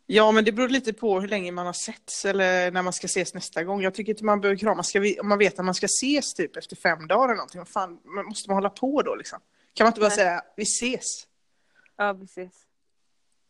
Ja, 0.06 0.32
men 0.32 0.46
det 0.46 0.52
beror 0.52 0.70
lite 0.70 0.94
på 0.94 1.20
hur 1.20 1.28
länge 1.28 1.52
man 1.52 1.66
har 1.66 1.74
setts 1.74 2.26
eller 2.26 2.72
när 2.72 2.82
man 2.82 2.94
ska 2.94 3.06
ses 3.06 3.34
nästa 3.34 3.64
gång. 3.64 3.82
Jag 3.82 3.94
tycker 3.94 4.12
inte 4.12 4.26
man 4.26 4.42
behöver 4.42 4.58
kramas. 4.58 4.88
Ska 4.88 5.00
vi, 5.00 5.20
om 5.20 5.28
man 5.30 5.40
vet 5.40 5.60
att 5.60 5.66
man 5.66 5.76
ska 5.76 5.86
ses 5.86 6.34
typ 6.34 6.56
efter 6.58 6.76
fem 6.76 7.08
dagar 7.08 7.26
eller 7.26 7.36
någonting, 7.36 7.60
vad 7.60 7.68
fan, 7.68 8.00
måste 8.04 8.50
man 8.50 8.58
hålla 8.58 8.70
på 8.70 9.02
då 9.02 9.16
liksom? 9.16 9.40
Kan 9.74 9.86
man 9.86 9.90
inte 9.92 10.00
bara 10.00 10.08
Nej. 10.08 10.18
säga 10.18 10.42
vi 10.56 10.64
ses? 10.64 11.28
Ja, 11.96 12.14
precis. 12.14 12.68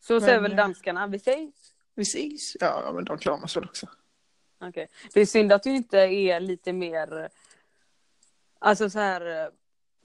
Så 0.00 0.12
Men, 0.12 0.22
säger 0.22 0.40
väl 0.40 0.52
eh, 0.52 0.56
danskarna, 0.56 1.06
vi 1.06 1.16
ses. 1.16 1.54
Vi 1.94 2.02
ses? 2.02 2.56
Ja, 2.60 2.92
men 2.94 3.04
de 3.04 3.18
kramas 3.18 3.56
väl 3.56 3.64
också. 3.64 3.86
Okej. 4.60 4.88
Det 5.12 5.20
är 5.20 5.26
synd 5.26 5.52
att 5.52 5.62
du 5.62 5.70
inte 5.70 5.98
är 5.98 6.40
lite 6.40 6.72
mer, 6.72 7.28
alltså 8.58 8.90
så 8.90 8.98
här, 8.98 9.50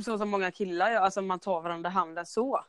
så 0.03 0.17
som 0.17 0.29
många 0.29 0.51
killar 0.51 0.91
gör, 0.91 1.01
alltså 1.01 1.21
man 1.21 1.39
tar 1.39 1.61
varandra 1.61 1.89
handen 1.89 2.25
så. 2.25 2.65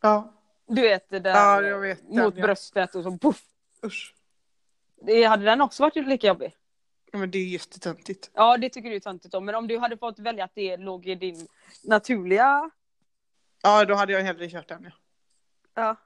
Ja, 0.00 0.35
Du 0.66 0.82
vet 0.82 1.08
det 1.08 1.18
där 1.20 1.30
Ja, 1.34 1.62
jag 1.62 1.80
vet 1.80 1.98
den, 2.10 2.24
mot 2.24 2.36
ja. 2.36 2.42
bröstet 2.42 2.94
och 2.94 3.02
så 3.02 3.18
poff. 3.18 3.42
usch. 3.84 4.14
Det- 5.06 5.24
Hade 5.24 5.44
den 5.44 5.60
också 5.60 5.82
varit 5.82 5.96
lika 6.06 6.26
jobbig? 6.26 6.56
Ja, 7.12 7.18
men 7.18 7.30
det 7.30 7.38
är 7.38 7.46
jättetöntigt. 7.48 8.30
Ja, 8.34 8.56
det 8.56 8.68
tycker 8.70 8.90
du 8.90 8.96
är 8.96 9.00
töntigt 9.00 9.34
om. 9.34 9.44
Men 9.44 9.54
om 9.54 9.66
du 9.68 9.78
hade 9.78 9.96
fått 9.98 10.18
välja 10.18 10.44
att 10.44 10.54
det 10.54 10.76
låg 10.76 11.06
i 11.06 11.14
din 11.14 11.46
naturliga... 11.84 12.70
Ja, 13.62 13.84
då 13.84 13.94
hade 13.94 14.12
jag 14.12 14.20
hellre 14.22 14.50
kört 14.50 14.68
den. 14.68 14.84
Ja. 14.84 14.90
Ja. 15.74 15.96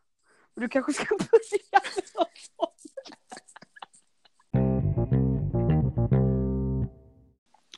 Du 0.55 0.69
kanske 0.69 0.93
ska 0.93 1.05
börja 1.19 1.81
med 1.97 2.05
något. 2.15 2.81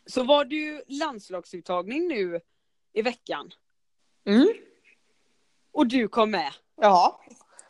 Så 0.06 0.24
var 0.24 0.44
du 0.44 0.82
landslagsuttagning 0.86 2.08
nu 2.08 2.40
i 2.92 3.02
veckan 3.02 3.50
Mm. 4.24 4.48
och 5.72 5.86
du 5.86 6.08
kom 6.08 6.30
med. 6.30 6.52
Ja. 6.76 7.20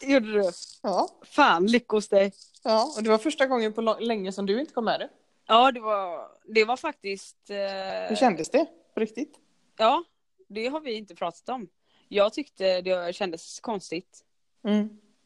Gjorde 0.00 0.32
du? 0.32 0.50
Ja. 0.82 1.08
Fan, 1.22 1.66
lyckos 1.66 2.08
dig. 2.08 2.32
ja, 2.64 2.92
och 2.96 3.02
det 3.02 3.10
var 3.10 3.18
första 3.18 3.46
gången 3.46 3.72
på 3.72 3.80
länge 4.00 4.32
som 4.32 4.46
du 4.46 4.60
inte 4.60 4.74
kom 4.74 4.84
med 4.84 5.00
det. 5.00 5.08
Ja, 5.46 5.72
det 5.72 5.80
var, 5.80 6.28
det 6.44 6.64
var 6.64 6.76
faktiskt... 6.76 7.50
Eh, 7.50 8.08
Hur 8.08 8.16
kändes 8.16 8.50
det? 8.50 8.66
På 8.94 9.00
riktigt? 9.00 9.38
ja, 9.78 10.04
det 10.48 10.66
har 10.68 10.80
vi 10.80 10.92
inte 10.92 11.14
pratat 11.14 11.48
om. 11.48 11.68
Jag 12.08 12.32
tyckte 12.32 12.80
det 12.80 13.14
kändes 13.14 13.60
konstigt. 13.60 14.24
Mm. 14.64 14.80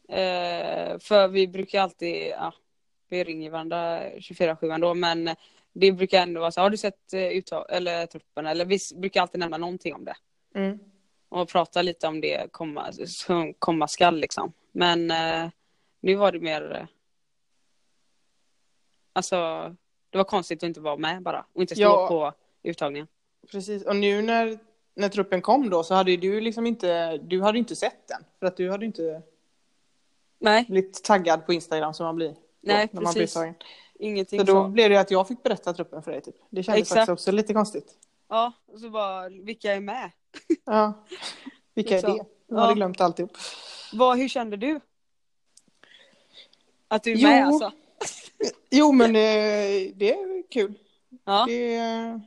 Eh, 0.09 0.99
för 0.99 1.27
vi 1.27 1.47
brukar 1.47 1.81
alltid, 1.81 2.27
ja, 2.27 2.53
vi 3.09 3.23
ringer 3.23 3.49
varandra 3.49 4.09
24-7 4.09 4.73
ändå, 4.73 4.93
men 4.93 5.29
det 5.73 5.91
brukar 5.91 6.21
ändå 6.21 6.39
vara 6.41 6.51
så, 6.51 6.61
har 6.61 6.69
du 6.69 6.77
sett 6.77 7.13
uttag, 7.13 7.65
eller 7.69 8.05
truppen? 8.05 8.45
Eller 8.45 8.65
vi 8.65 8.79
brukar 8.95 9.21
alltid 9.21 9.39
nämna 9.39 9.57
någonting 9.57 9.95
om 9.95 10.05
det. 10.05 10.15
Mm. 10.55 10.79
Och 11.29 11.49
prata 11.49 11.81
lite 11.81 12.07
om 12.07 12.21
det 12.21 12.51
komma, 12.51 12.91
som 13.07 13.53
komma 13.53 13.87
skall 13.87 14.15
liksom. 14.19 14.53
Men 14.71 15.11
eh, 15.11 15.49
Nu 15.99 16.15
var 16.15 16.31
det 16.31 16.39
mer... 16.39 16.75
eh, 16.75 16.85
Alltså, 19.13 19.35
det 20.09 20.17
var 20.17 20.25
konstigt 20.25 20.59
att 20.59 20.67
inte 20.67 20.79
vara 20.79 20.97
med 20.97 21.21
bara. 21.23 21.45
Och 21.53 21.61
inte 21.61 21.75
stå 21.75 21.83
Ja. 21.83 22.07
på 22.07 22.33
uttagningen. 22.63 23.07
Precis, 23.51 23.83
och 23.85 23.95
nu 23.95 24.21
när, 24.21 24.59
när 24.95 25.09
truppen 25.09 25.41
kom 25.41 25.69
då 25.69 25.83
så 25.83 25.93
hade 25.93 26.17
du 26.17 26.41
liksom 26.41 26.67
inte, 26.67 27.17
du 27.17 27.41
hade 27.41 27.57
inte 27.57 27.75
sett 27.75 28.07
den. 28.07 28.23
För 28.39 28.47
att 28.47 28.57
du 28.57 28.71
hade 28.71 28.85
inte 28.85 29.21
Nej, 30.39 30.65
blivit 30.69 31.03
taggad 31.03 31.45
på 31.45 31.53
Instagram 31.53 31.93
som 31.93 32.05
man 32.05 32.15
blir. 32.15 32.29
då, 32.29 32.35
Nej, 32.61 32.89
när 32.91 33.01
man 33.01 33.13
blir 33.13 33.23
precis. 33.23 33.53
ingenting 33.99 34.39
Så 34.39 34.45
då 34.45 34.53
så. 34.53 34.67
blev 34.67 34.89
det 34.89 34.97
att 34.97 35.11
jag 35.11 35.27
fick 35.27 35.43
berätta 35.43 35.73
truppen 35.73 36.03
för 36.03 36.11
dig 36.11 36.21
typ. 36.21 36.35
Det 36.49 36.63
kändes 36.63 36.81
Exakt. 36.81 36.97
faktiskt 36.99 37.09
också 37.13 37.31
lite 37.31 37.53
konstigt. 37.53 37.93
Ja, 38.27 38.51
och 38.65 38.79
så 38.79 38.89
bara, 38.89 39.29
vilka 39.29 39.73
är 39.73 39.79
med? 39.79 40.11
Ja. 40.65 40.93
Vilka 41.73 41.89
är 41.89 41.97
Liksom. 41.97 42.17
det? 42.17 42.25
Jag 42.47 42.57
hade 42.57 42.71
Ja. 42.71 42.75
glömt 42.75 43.01
alltihop. 43.01 43.37
Vad, 43.93 44.17
hur 44.17 44.27
kände 44.27 44.57
du? 44.57 44.79
Att 46.87 47.03
du 47.03 47.11
är 47.11 47.15
Jo. 47.17 47.27
med 47.29 47.47
alltså? 47.47 47.71
Jo 48.69 48.91
men 48.91 49.09
eh, 49.15 49.91
det 49.95 50.11
är 50.13 50.49
kul. 50.51 50.73
Ja, 51.25 51.45
Det 51.47 52.21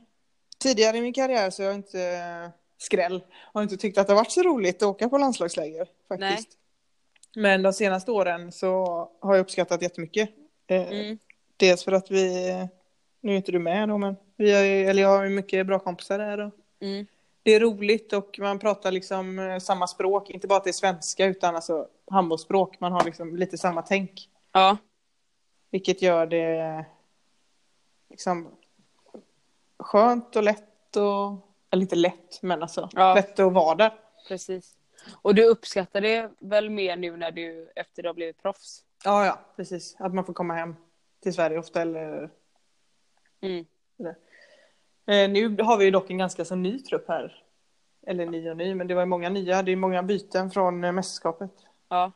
tidigare 0.57 0.97
i 0.97 1.01
min 1.01 1.13
karriär 1.13 1.49
så 1.49 1.61
har 1.63 1.67
jag 1.67 1.75
inte 1.75 2.51
skräll. 2.77 3.23
Har 3.53 3.63
inte 3.63 3.77
tyckt 3.77 3.97
att 3.97 4.07
det 4.07 4.13
har 4.13 4.17
varit 4.21 4.31
så 4.31 4.41
roligt 4.43 4.75
att 4.75 4.83
åka 4.87 5.09
på 5.09 5.17
landslagsläger 5.17 5.87
faktiskt. 6.07 6.49
Men 7.35 7.61
de 7.61 7.73
senaste 7.73 8.11
åren 8.11 8.51
så 8.51 8.85
har 9.19 9.35
jag 9.35 9.41
uppskattat 9.43 9.81
jättemycket. 9.81 10.29
Eh, 10.67 10.81
mm. 10.91 11.19
Dels 11.57 11.83
för 11.83 11.91
att 11.91 12.11
vi, 12.11 12.45
nu 13.21 13.31
är 13.31 13.35
inte 13.37 13.51
du 13.51 13.59
med 13.59 13.89
då 13.89 13.97
men 13.97 14.15
vi 14.37 14.51
har, 14.51 14.63
eller 14.89 15.01
jag 15.01 15.09
har 15.17 15.23
ju 15.23 15.29
mycket 15.29 15.67
bra 15.67 15.79
kompisar 15.79 16.19
där 16.19 16.37
och 16.39 16.51
Mm. 16.79 17.05
Det 17.43 17.51
är 17.51 17.59
roligt 17.59 18.13
och 18.13 18.39
man 18.39 18.59
pratar 18.59 18.91
liksom 18.91 19.39
eh, 19.39 19.57
samma 19.59 19.87
språk, 19.87 20.29
inte 20.29 20.47
bara 20.47 20.57
att 20.57 20.63
det 20.63 20.69
är 20.69 20.73
svenska 20.73 21.25
utan 21.25 21.55
alltså 21.55 21.87
handbollsspråk. 22.11 22.79
Man 22.79 22.91
har 22.91 23.03
liksom 23.03 23.35
lite 23.35 23.57
samma 23.57 23.81
tänk. 23.81 24.29
ja, 24.51 24.77
Vilket 25.69 26.01
gör 26.01 26.25
det 26.25 26.85
liksom 28.09 28.51
skönt 29.79 30.35
och 30.35 30.43
lätt 30.43 30.95
och, 30.95 31.47
eller 31.69 31.81
inte 31.81 31.95
lätt 31.95 32.41
men 32.41 32.61
alltså 32.61 32.89
Ja. 32.93 33.13
lätt 33.15 33.39
att 33.39 33.53
vara 33.53 33.75
där. 33.75 33.93
precis. 34.27 34.75
Och 35.21 35.35
du 35.35 35.45
uppskattar 35.45 36.01
det 36.01 36.31
väl 36.39 36.69
mer 36.69 36.95
nu 36.97 37.17
när 37.17 37.31
du, 37.31 37.71
efter 37.75 38.03
du 38.03 38.09
har 38.09 38.13
blivit 38.13 38.41
proffs? 38.41 38.83
Ja, 39.03 39.25
ja, 39.25 39.39
precis. 39.55 39.95
Att 39.99 40.13
man 40.13 40.25
får 40.25 40.33
komma 40.33 40.53
hem 40.53 40.75
till 41.23 41.33
Sverige 41.33 41.57
ofta 41.59 41.81
eller 41.81 42.29
Mm. 43.43 43.65
Eh, 43.99 44.05
nu 45.11 45.57
har 45.61 45.77
vi 45.77 45.85
ju 45.85 45.91
dock 45.91 46.09
en 46.09 46.17
ganska 46.17 46.45
så 46.45 46.55
ny 46.55 46.79
trupp 46.79 47.07
här. 47.07 47.43
Eller 48.07 48.25
ny 48.25 48.49
och 48.49 48.57
ny, 48.57 48.75
men 48.75 48.87
det 48.87 48.93
var 48.93 49.01
ju 49.01 49.05
många 49.05 49.29
nya. 49.29 49.63
Det 49.63 49.71
är 49.71 49.75
många 49.75 50.03
byten 50.03 50.51
från 50.51 50.83
eh, 50.83 50.91
mästerskapet. 50.91 51.51
Ja. 51.89 52.11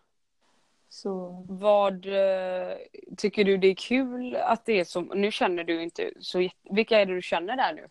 Så 0.90 1.46
Vad 1.50 2.06
eh, 2.06 2.78
tycker 3.18 3.44
du 3.44 3.58
det 3.58 3.68
är 3.68 3.76
kul 3.76 4.36
att 4.36 4.66
det 4.66 4.80
är 4.80 4.86
som, 4.86 5.04
nu 5.16 5.32
känner 5.32 5.64
du 5.64 5.84
inte 5.84 6.12
så 6.20 6.50
vilka 6.70 7.00
är 7.00 7.06
det 7.06 7.16
du 7.16 7.22
känner 7.22 7.58
där 7.58 7.74
nu? 7.74 7.88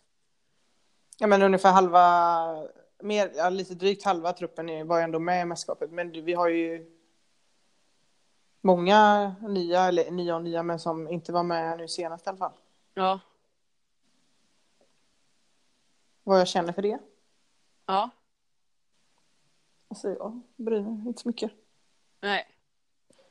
ja, 1.18 1.26
men 1.26 1.42
ungefär 1.42 1.72
halva, 1.72 2.68
mer, 3.02 3.30
ja, 3.36 3.50
lite 3.50 3.74
drygt 3.74 4.04
halva 4.04 4.32
truppen 4.32 4.88
var 4.88 4.98
ju 4.98 5.04
ändå 5.04 5.18
med 5.18 5.42
i 5.42 5.44
mästerskapet. 5.44 5.90
Men 5.90 6.12
vi 6.12 6.32
har 6.32 6.48
ju 6.48 6.86
många 8.60 9.34
nya, 9.40 9.84
eller 9.84 10.10
nya 10.10 10.36
och 10.36 10.42
nya, 10.42 10.62
men 10.62 10.78
som 10.78 11.08
inte 11.08 11.32
var 11.32 11.42
med 11.42 11.78
nu 11.78 11.88
senast 11.88 12.26
i 12.26 12.28
alla 12.28 12.38
fall. 12.38 12.52
Ja. 12.94 13.20
Vad 16.24 16.40
jag 16.40 16.48
känner 16.48 16.72
för 16.72 16.82
det? 16.82 16.98
Ja. 17.86 18.10
Alltså 19.88 20.08
jag 20.08 20.40
bryr 20.56 20.80
mig 20.80 21.08
inte 21.08 21.22
så 21.22 21.28
mycket. 21.28 21.50
Nej. 22.20 22.46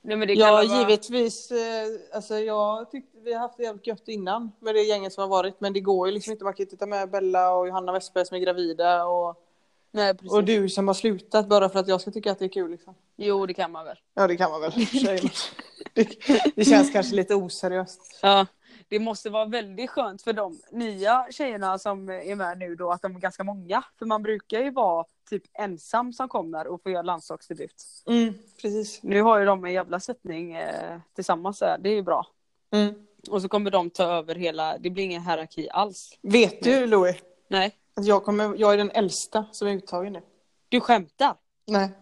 Nej 0.01 0.17
men 0.17 0.27
det 0.27 0.35
kan 0.35 0.41
Ja, 0.47 0.51
vara... 0.51 0.63
givetvis. 0.63 1.51
Eh, 1.51 1.87
alltså 2.13 2.39
jag 2.39 2.91
tyckte 2.91 3.19
vi 3.19 3.33
har 3.33 3.39
haft 3.39 3.57
det 3.57 3.63
jävligt 3.63 3.87
gött 3.87 4.07
innan 4.07 4.51
med 4.59 4.75
det 4.75 4.81
gänget 4.81 5.13
som 5.13 5.21
har 5.21 5.27
varit. 5.29 5.61
Men 5.61 5.73
det 5.73 5.79
går 5.79 6.07
ju 6.07 6.13
liksom 6.13 6.31
inte. 6.31 6.43
Man 6.43 6.53
kan 6.53 6.63
inte 6.63 6.77
ta 6.77 6.85
med 6.85 7.09
Bella 7.09 7.53
och 7.55 7.67
Johanna 7.67 7.91
Westberg 7.91 8.25
som 8.25 8.35
är 8.37 8.41
gravida 8.41 9.05
och, 9.05 9.43
Nej 9.91 10.13
precis. 10.13 10.31
och 10.33 10.43
du 10.43 10.69
som 10.69 10.87
har 10.87 10.95
slutat 10.95 11.47
bara 11.47 11.69
för 11.69 11.79
att 11.79 11.87
jag 11.87 12.01
ska 12.01 12.11
tycka 12.11 12.31
att 12.31 12.39
det 12.39 12.45
är 12.45 12.49
kul. 12.49 12.71
Liksom. 12.71 12.95
Jo 13.15 13.45
det 13.45 13.53
kan 13.53 13.71
man 13.71 13.85
väl. 13.85 13.97
Ja, 14.13 14.27
det 14.27 14.37
kan 14.37 14.51
man 14.51 14.61
väl. 14.61 14.71
det, 15.93 16.09
det 16.55 16.65
känns 16.65 16.91
kanske 16.91 17.15
lite 17.15 17.35
oseriöst. 17.35 18.19
Ja. 18.21 18.45
Det 18.93 18.99
måste 18.99 19.29
vara 19.29 19.45
väldigt 19.45 19.89
skönt 19.89 20.21
för 20.21 20.33
de 20.33 20.59
nya 20.71 21.27
tjejerna 21.31 21.79
som 21.79 22.09
är 22.09 22.35
med 22.35 22.57
nu 22.57 22.75
då 22.75 22.91
att 22.91 23.01
de 23.01 23.15
är 23.15 23.19
ganska 23.19 23.43
många. 23.43 23.83
För 23.99 24.05
man 24.05 24.23
brukar 24.23 24.59
ju 24.59 24.71
vara 24.71 25.05
typ 25.29 25.43
ensam 25.53 26.13
som 26.13 26.29
kommer 26.29 26.67
och 26.67 26.83
får 26.83 26.91
göra 26.91 27.01
landslagsdebut. 27.01 27.83
Mm, 28.07 28.33
precis. 28.61 29.03
Nu 29.03 29.21
har 29.21 29.39
ju 29.39 29.45
de 29.45 29.65
en 29.65 29.73
jävla 29.73 29.99
sättning 29.99 30.53
eh, 30.53 30.99
tillsammans 31.15 31.59
där. 31.59 31.77
Det 31.77 31.89
är 31.89 31.93
ju 31.93 32.01
bra. 32.01 32.27
Mm. 32.71 33.07
Och 33.29 33.41
så 33.41 33.49
kommer 33.49 33.71
de 33.71 33.89
ta 33.89 34.03
över 34.03 34.35
hela, 34.35 34.77
det 34.77 34.89
blir 34.89 35.03
ingen 35.03 35.21
hierarki 35.21 35.69
alls. 35.69 36.17
Vet 36.21 36.63
du 36.63 36.87
Louie? 36.87 37.19
Nej. 37.47 37.77
Att 37.95 38.05
jag, 38.05 38.23
kommer, 38.23 38.55
jag 38.57 38.73
är 38.73 38.77
den 38.77 38.91
äldsta 38.91 39.45
som 39.51 39.67
är 39.67 39.73
uttagen 39.73 40.13
nu. 40.13 40.21
Du 40.69 40.79
skämtar? 40.79 41.35
Nej. 41.67 41.89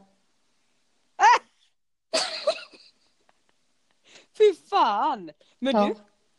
Fy 4.38 4.54
fan! 4.70 5.32
Men 5.60 5.76
Ja. 5.76 5.86
du, 5.88 5.96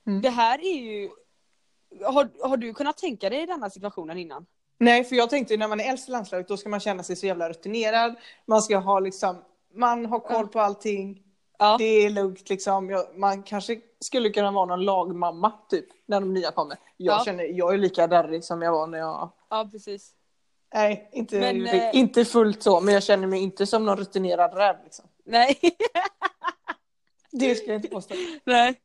Mm. 0.07 0.23
det 0.23 0.31
här 0.31 0.59
är 0.59 0.79
ju... 0.81 1.11
Har, 2.05 2.49
har 2.49 2.57
du 2.57 2.75
kunnat 2.75 2.99
tänka 2.99 3.31
dig 3.31 3.47
denna 3.47 3.71
situationen 3.71 4.19
innan? 4.19 4.47
Nej, 4.79 5.05
för 5.05 5.17
jag 5.17 5.31
tänkte 5.31 5.57
när 5.57 5.69
man 5.69 5.81
är 5.81 5.91
äldst 5.91 6.09
i 6.09 6.12
landslaget 6.12 6.49
då 6.49 6.57
ska 6.57 6.69
man 6.69 6.81
känna 6.81 7.03
sig 7.03 7.17
så 7.17 7.27
jävla 7.27 7.49
rutinerad. 7.49 8.15
Man 8.47 8.62
ska 8.62 8.77
ha 8.79 9.01
liksom, 9.01 9.45
man 9.75 10.07
har 10.07 10.21
koll 10.21 10.49
på 10.49 10.61
allting. 10.61 11.23
Ja. 11.59 11.77
Det 11.79 11.85
är 11.85 12.11
lugnt 12.11 12.49
liksom. 12.51 12.91
Jag, 12.91 13.19
man 13.19 13.43
kanske 13.43 13.81
skulle 14.01 14.31
kunna 14.31 14.51
vara 14.51 14.67
någon 14.67 14.85
lagmamma 14.85 15.53
typ 15.69 15.87
när 16.07 16.21
de 16.21 16.35
nya 16.35 16.51
kommer. 16.51 16.77
Jag 16.97 17.21
Ja. 17.21 17.25
känner, 17.25 17.45
jag 17.45 17.75
är 17.75 17.79
lika 17.79 18.07
darrig 18.07 18.45
som 18.45 18.62
jag 18.62 18.73
var 18.73 18.87
när 18.87 18.99
jag... 18.99 19.31
Ja, 19.51 19.69
precis. 19.73 20.12
Nej, 20.75 21.11
inte, 21.12 21.41
Men, 21.41 21.67
eh, 21.67 21.97
inte 21.97 22.25
fullt 22.25 22.62
så, 22.62 22.81
men 22.81 22.95
jag 22.95 23.03
känner 23.03 23.27
mig 23.27 23.43
inte 23.43 23.67
som 23.67 23.85
någon 23.87 23.97
rutinerad 23.97 24.55
räv 24.55 24.77
liksom. 24.85 25.05
Nej. 25.25 25.59
Det 27.31 27.55
ska 27.55 27.67
jag 27.67 27.77
inte 27.77 27.88
påstå. 27.88 28.15
Nej. 28.45 28.81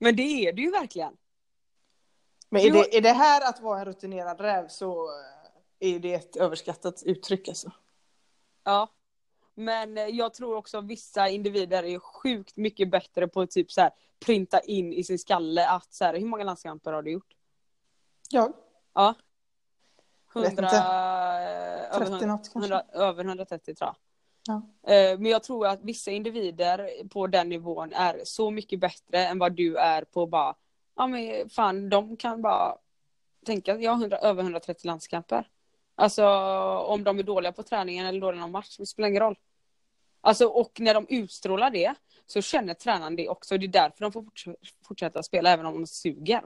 Men 0.00 0.16
det 0.16 0.22
är 0.22 0.52
du 0.52 0.62
ju 0.62 0.70
verkligen. 0.70 1.16
Men 2.48 2.62
är 2.62 2.70
det, 2.70 2.96
är 2.96 3.00
det 3.00 3.12
här 3.12 3.48
att 3.48 3.60
vara 3.60 3.78
en 3.78 3.84
rutinerad 3.84 4.40
räv 4.40 4.68
så 4.68 5.08
eh, 5.80 5.94
är 5.94 5.98
det 5.98 6.14
ett 6.14 6.36
överskattat 6.36 7.02
uttryck 7.02 7.48
alltså. 7.48 7.72
Ja. 8.64 8.88
Men 9.54 9.98
eh, 9.98 10.06
jag 10.06 10.34
tror 10.34 10.56
också 10.56 10.78
att 10.78 10.84
vissa 10.84 11.28
individer 11.28 11.82
är 11.82 11.98
sjukt 11.98 12.56
mycket 12.56 12.90
bättre 12.90 13.28
på 13.28 13.40
att 13.40 13.50
typ 13.50 13.72
så 13.72 13.80
här 13.80 13.90
printa 14.24 14.60
in 14.60 14.92
i 14.92 15.04
sin 15.04 15.18
skalle 15.18 15.68
att 15.68 15.92
så 15.92 16.04
här, 16.04 16.14
hur 16.14 16.26
många 16.26 16.44
landskamper 16.44 16.92
har 16.92 17.02
du 17.02 17.10
gjort? 17.10 17.36
Jag? 18.30 18.52
Ja. 18.94 19.14
Vet 20.34 20.44
100, 20.44 20.64
inte. 20.64 20.76
över 20.76 21.98
30 21.98 22.12
100, 22.12 22.26
något 22.26 22.52
kanske. 22.52 22.74
100, 22.74 22.82
över 22.92 23.24
130 23.24 23.74
tror 23.74 23.88
jag. 23.88 23.96
Ja. 24.82 24.92
Eh, 24.92 25.18
Men 25.18 25.26
jag 25.32 25.42
tror 25.42 25.66
att 25.66 25.82
vissa 25.82 26.10
individer 26.10 26.90
på 27.08 27.26
den 27.26 27.48
nivån 27.48 27.92
är 27.92 28.20
så 28.24 28.50
mycket 28.50 28.80
bättre 28.80 29.26
än 29.26 29.38
vad 29.38 29.52
du 29.52 29.76
är 29.76 30.04
på 30.04 30.26
bara, 30.26 30.54
ja 30.96 31.06
men 31.06 31.48
fan 31.50 31.88
de 31.88 32.16
kan 32.16 32.42
bara 32.42 32.76
tänka 33.46 33.74
att 33.74 33.82
jag 33.82 33.90
har 33.90 33.98
100, 34.00 34.18
över 34.18 34.42
130 34.42 34.86
landskamper. 34.86 35.48
Alltså 35.94 36.26
om 36.86 37.04
de 37.04 37.18
är 37.18 37.22
dåliga 37.22 37.52
på 37.52 37.62
träningen 37.62 38.06
eller 38.06 38.20
dåliga 38.20 38.40
någon 38.40 38.50
match, 38.50 38.76
det 38.76 38.86
spelar 38.86 39.08
ingen 39.08 39.22
roll. 39.22 39.38
Alltså 40.20 40.46
och 40.46 40.80
när 40.80 40.94
de 40.94 41.06
utstrålar 41.08 41.70
det 41.70 41.94
så 42.26 42.42
känner 42.42 42.74
tränaren 42.74 43.16
det 43.16 43.28
också. 43.28 43.58
Det 43.58 43.66
är 43.66 43.68
därför 43.68 44.00
de 44.00 44.12
får 44.12 44.22
forts- 44.22 44.56
fortsätta 44.84 45.22
spela 45.22 45.50
även 45.50 45.66
om 45.66 45.74
de 45.74 45.86
suger. 45.86 46.42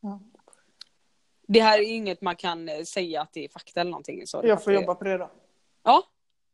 Ja. 0.00 0.20
Det 1.46 1.60
här 1.60 1.78
är 1.78 1.82
inget 1.82 2.20
man 2.20 2.36
kan 2.36 2.70
säga 2.86 3.22
att 3.22 3.32
det 3.32 3.44
är 3.44 3.48
fakta 3.48 3.80
eller 3.80 3.90
någonting. 3.90 4.26
Så 4.26 4.40
Jag 4.44 4.64
får 4.64 4.70
det- 4.70 4.80
jobba 4.80 4.94
på 4.94 5.04
det 5.04 5.18
då. 5.18 5.30
Ja, 5.82 6.02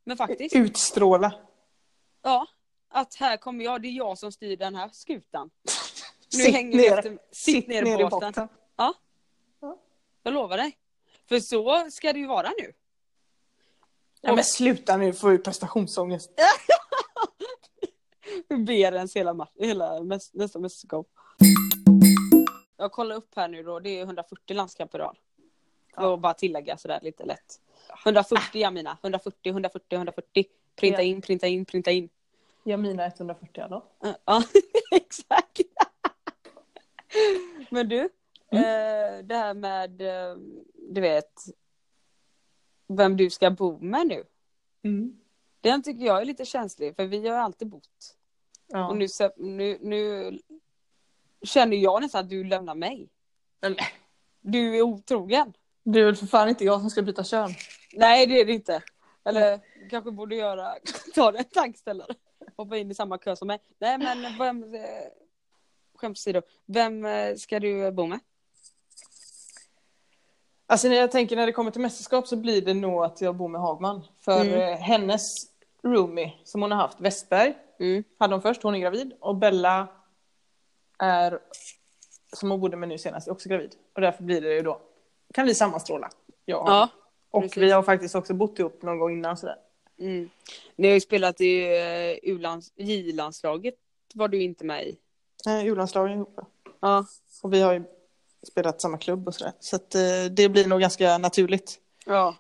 men 0.09 0.17
faktiskt. 0.17 0.57
Utstråla. 0.57 1.33
Ja, 2.23 2.47
att 2.89 3.15
här 3.15 3.37
kommer 3.37 3.65
jag, 3.65 3.83
det 3.83 3.89
är 3.89 3.93
jag 3.93 4.19
som 4.19 4.33
styr 4.33 4.57
den 4.57 4.75
här 4.75 4.89
skutan. 4.93 5.51
Nu 6.33 6.39
Sitt 6.45 6.55
hänger 6.55 6.77
ner. 6.77 6.99
efter, 6.99 7.19
sitt, 7.33 7.69
ner 7.69 8.01
i 8.01 8.05
båten. 8.05 8.49
Jag 10.23 10.35
lovar 10.35 10.57
dig. 10.57 10.79
För 11.29 11.41
så 11.41 11.91
ska 11.91 12.13
det 12.13 12.19
ju 12.19 12.27
vara 12.27 12.49
nu. 12.59 12.73
Ja, 14.21 14.35
men 14.35 14.45
sluta 14.45 14.97
nu, 14.97 15.13
får 15.13 15.33
ju 15.33 15.39
prestationsångest. 15.39 16.31
Berens 18.67 19.17
hela, 19.17 19.35
match, 19.35 19.51
hela 19.59 20.01
nästa 20.33 20.59
mästerskap. 20.59 21.07
Jag 22.77 22.93
kollar 22.93 23.17
upp 23.17 23.37
här 23.37 23.49
nu 23.49 23.63
då, 23.63 23.81
det 23.81 23.99
är 23.99 24.03
140 24.03 24.57
landskamper 24.57 24.99
i 24.99 25.03
rad. 25.03 25.17
För 25.95 26.03
Ja. 26.03 26.15
att 26.15 26.21
bara 26.21 26.35
tillägga 26.35 26.77
sådär 26.77 26.99
lite 27.03 27.25
lätt. 27.25 27.61
140 28.05 28.65
Amina, 28.65 28.99
140, 29.03 29.51
140, 29.51 29.97
140. 29.97 30.45
Printa 30.77 31.03
in, 31.03 31.21
printa 31.23 31.47
in, 31.47 31.65
printa 31.65 31.91
in. 31.91 32.09
Jag 32.65 32.81
mina 32.81 33.07
140 33.07 33.65
då. 33.71 33.85
Ja, 34.25 34.43
exakt. 34.91 35.61
Men 37.71 37.89
du, 37.89 38.09
Mm. 38.51 38.65
eh, 38.65 39.25
det 39.25 39.35
här 39.35 39.55
med, 39.55 40.01
eh, 40.01 40.37
du 40.75 41.01
vet, 41.01 41.33
vem 42.87 43.17
du 43.17 43.31
ska 43.31 43.51
bo 43.51 43.79
med 43.79 44.07
nu. 44.07 44.25
Mm. 44.83 45.21
Den 45.61 45.83
tycker 45.83 46.05
jag 46.05 46.21
är 46.21 46.25
lite 46.25 46.45
känslig, 46.45 46.97
för 46.97 47.05
vi 47.07 47.29
har 47.29 47.37
alltid 47.37 47.69
bott 47.69 48.15
Ja. 48.67 48.89
Och 48.89 48.97
nu, 48.97 49.07
nu, 49.37 49.79
nu 49.81 50.39
känner 51.43 51.77
jag 51.77 52.03
nästan 52.03 52.25
att 52.25 52.31
du 52.31 52.45
lämnar 52.45 52.75
mig. 52.75 53.09
Men 53.61 53.77
Du 54.41 54.77
är 54.77 54.83
otrogen. 54.83 55.53
Det 55.93 56.01
är 56.01 56.05
väl 56.05 56.17
för 56.17 56.27
fan 56.27 56.49
inte 56.49 56.65
jag 56.65 56.81
som 56.81 56.91
ska 56.91 57.03
byta 57.03 57.25
kön. 57.25 57.51
Nej 57.93 58.27
det 58.27 58.41
är 58.41 58.45
det 58.45 58.53
inte. 58.53 58.83
Eller 59.25 59.61
kanske 59.91 60.11
borde 60.11 60.37
göra, 60.37 60.75
ta 61.15 61.39
en 61.39 61.45
tankställare. 61.45 62.15
Hoppa 62.57 62.77
in 62.77 62.91
i 62.91 62.95
samma 62.95 63.19
kö 63.19 63.37
som 63.37 63.49
mig. 63.49 63.59
Nej 63.79 63.99
men 63.99 64.39
vem, 64.39 64.75
eh, 64.75 64.81
skämt 65.95 66.17
åsido. 66.19 66.43
Vem 66.67 67.05
eh, 67.05 67.35
ska 67.35 67.61
du 67.61 67.91
bo 67.91 68.07
med? 68.07 68.21
Alltså 70.67 70.89
när 70.89 70.97
jag 70.97 71.11
tänker 71.11 71.37
när 71.37 71.47
det 71.47 71.53
kommer 71.53 71.71
till 71.71 71.81
mästerskap 71.81 72.27
så 72.29 72.37
blir 72.37 72.63
det 72.63 72.75
nog 72.75 73.05
att 73.05 73.21
jag 73.21 73.35
bor 73.37 73.49
med 73.49 73.61
Hagman. 73.61 74.05
För 74.21 74.41
Mm. 74.41 74.55
eh, 74.73 74.79
hennes 74.79 75.35
roomie 75.85 76.33
som 76.45 76.63
hon 76.63 76.71
har 76.71 76.79
haft, 76.79 77.01
Westberg, 77.01 77.55
Mm. 77.81 78.05
hade 78.19 78.35
hon 78.35 78.43
först, 78.43 78.63
hon 78.63 78.75
är 78.75 78.79
gravid. 78.79 79.13
Och 79.21 79.37
Bella 79.37 79.89
är, 80.99 81.39
som 82.33 82.51
hon 82.51 82.61
bodde 82.61 82.77
med 82.77 82.89
nu 82.89 82.99
senast, 82.99 83.29
också 83.29 83.49
gravid. 83.49 83.75
Och 83.95 84.01
därför 84.01 84.23
blir 84.23 84.41
det 84.41 84.55
ju 84.55 84.63
då, 84.63 84.81
kan 85.35 85.47
vi 85.47 85.55
sammanstråla. 85.55 86.11
Ja. 86.45 86.89
Och 87.31 87.43
precis. 87.43 87.57
vi 87.59 87.71
har 87.71 87.83
faktiskt 87.83 88.15
också 88.15 88.35
bott 88.35 88.59
ihop 88.59 88.83
någon 88.83 88.99
gång 88.99 89.13
innan 89.13 89.37
sådär. 89.37 89.57
Mm. 89.99 90.31
Ni 90.77 90.89
har 90.89 90.95
ju 90.95 91.01
spelat 91.01 91.41
i 91.41 91.65
U-lands- 92.23 92.73
J-landslaget 92.77 93.75
var 94.15 94.29
du 94.29 94.43
inte 94.43 94.65
med 94.65 94.87
i. 94.87 94.99
Eh, 95.47 95.67
U-landslagen 95.67 96.13
ihop. 96.17 96.41
Ja. 96.81 97.07
Och 97.43 97.53
vi 97.53 97.61
har 97.61 97.73
ju 97.73 97.85
spelat 98.49 98.81
samma 98.81 98.99
klubb 98.99 99.29
och 99.29 99.35
sådär. 99.35 99.53
Så 99.61 99.77
att, 99.77 99.95
eh, 99.95 100.25
det 100.31 100.49
blir 100.49 100.67
nog 100.67 100.81
ganska 100.81 101.19
naturligt. 101.19 101.81
Ja. 102.07 102.37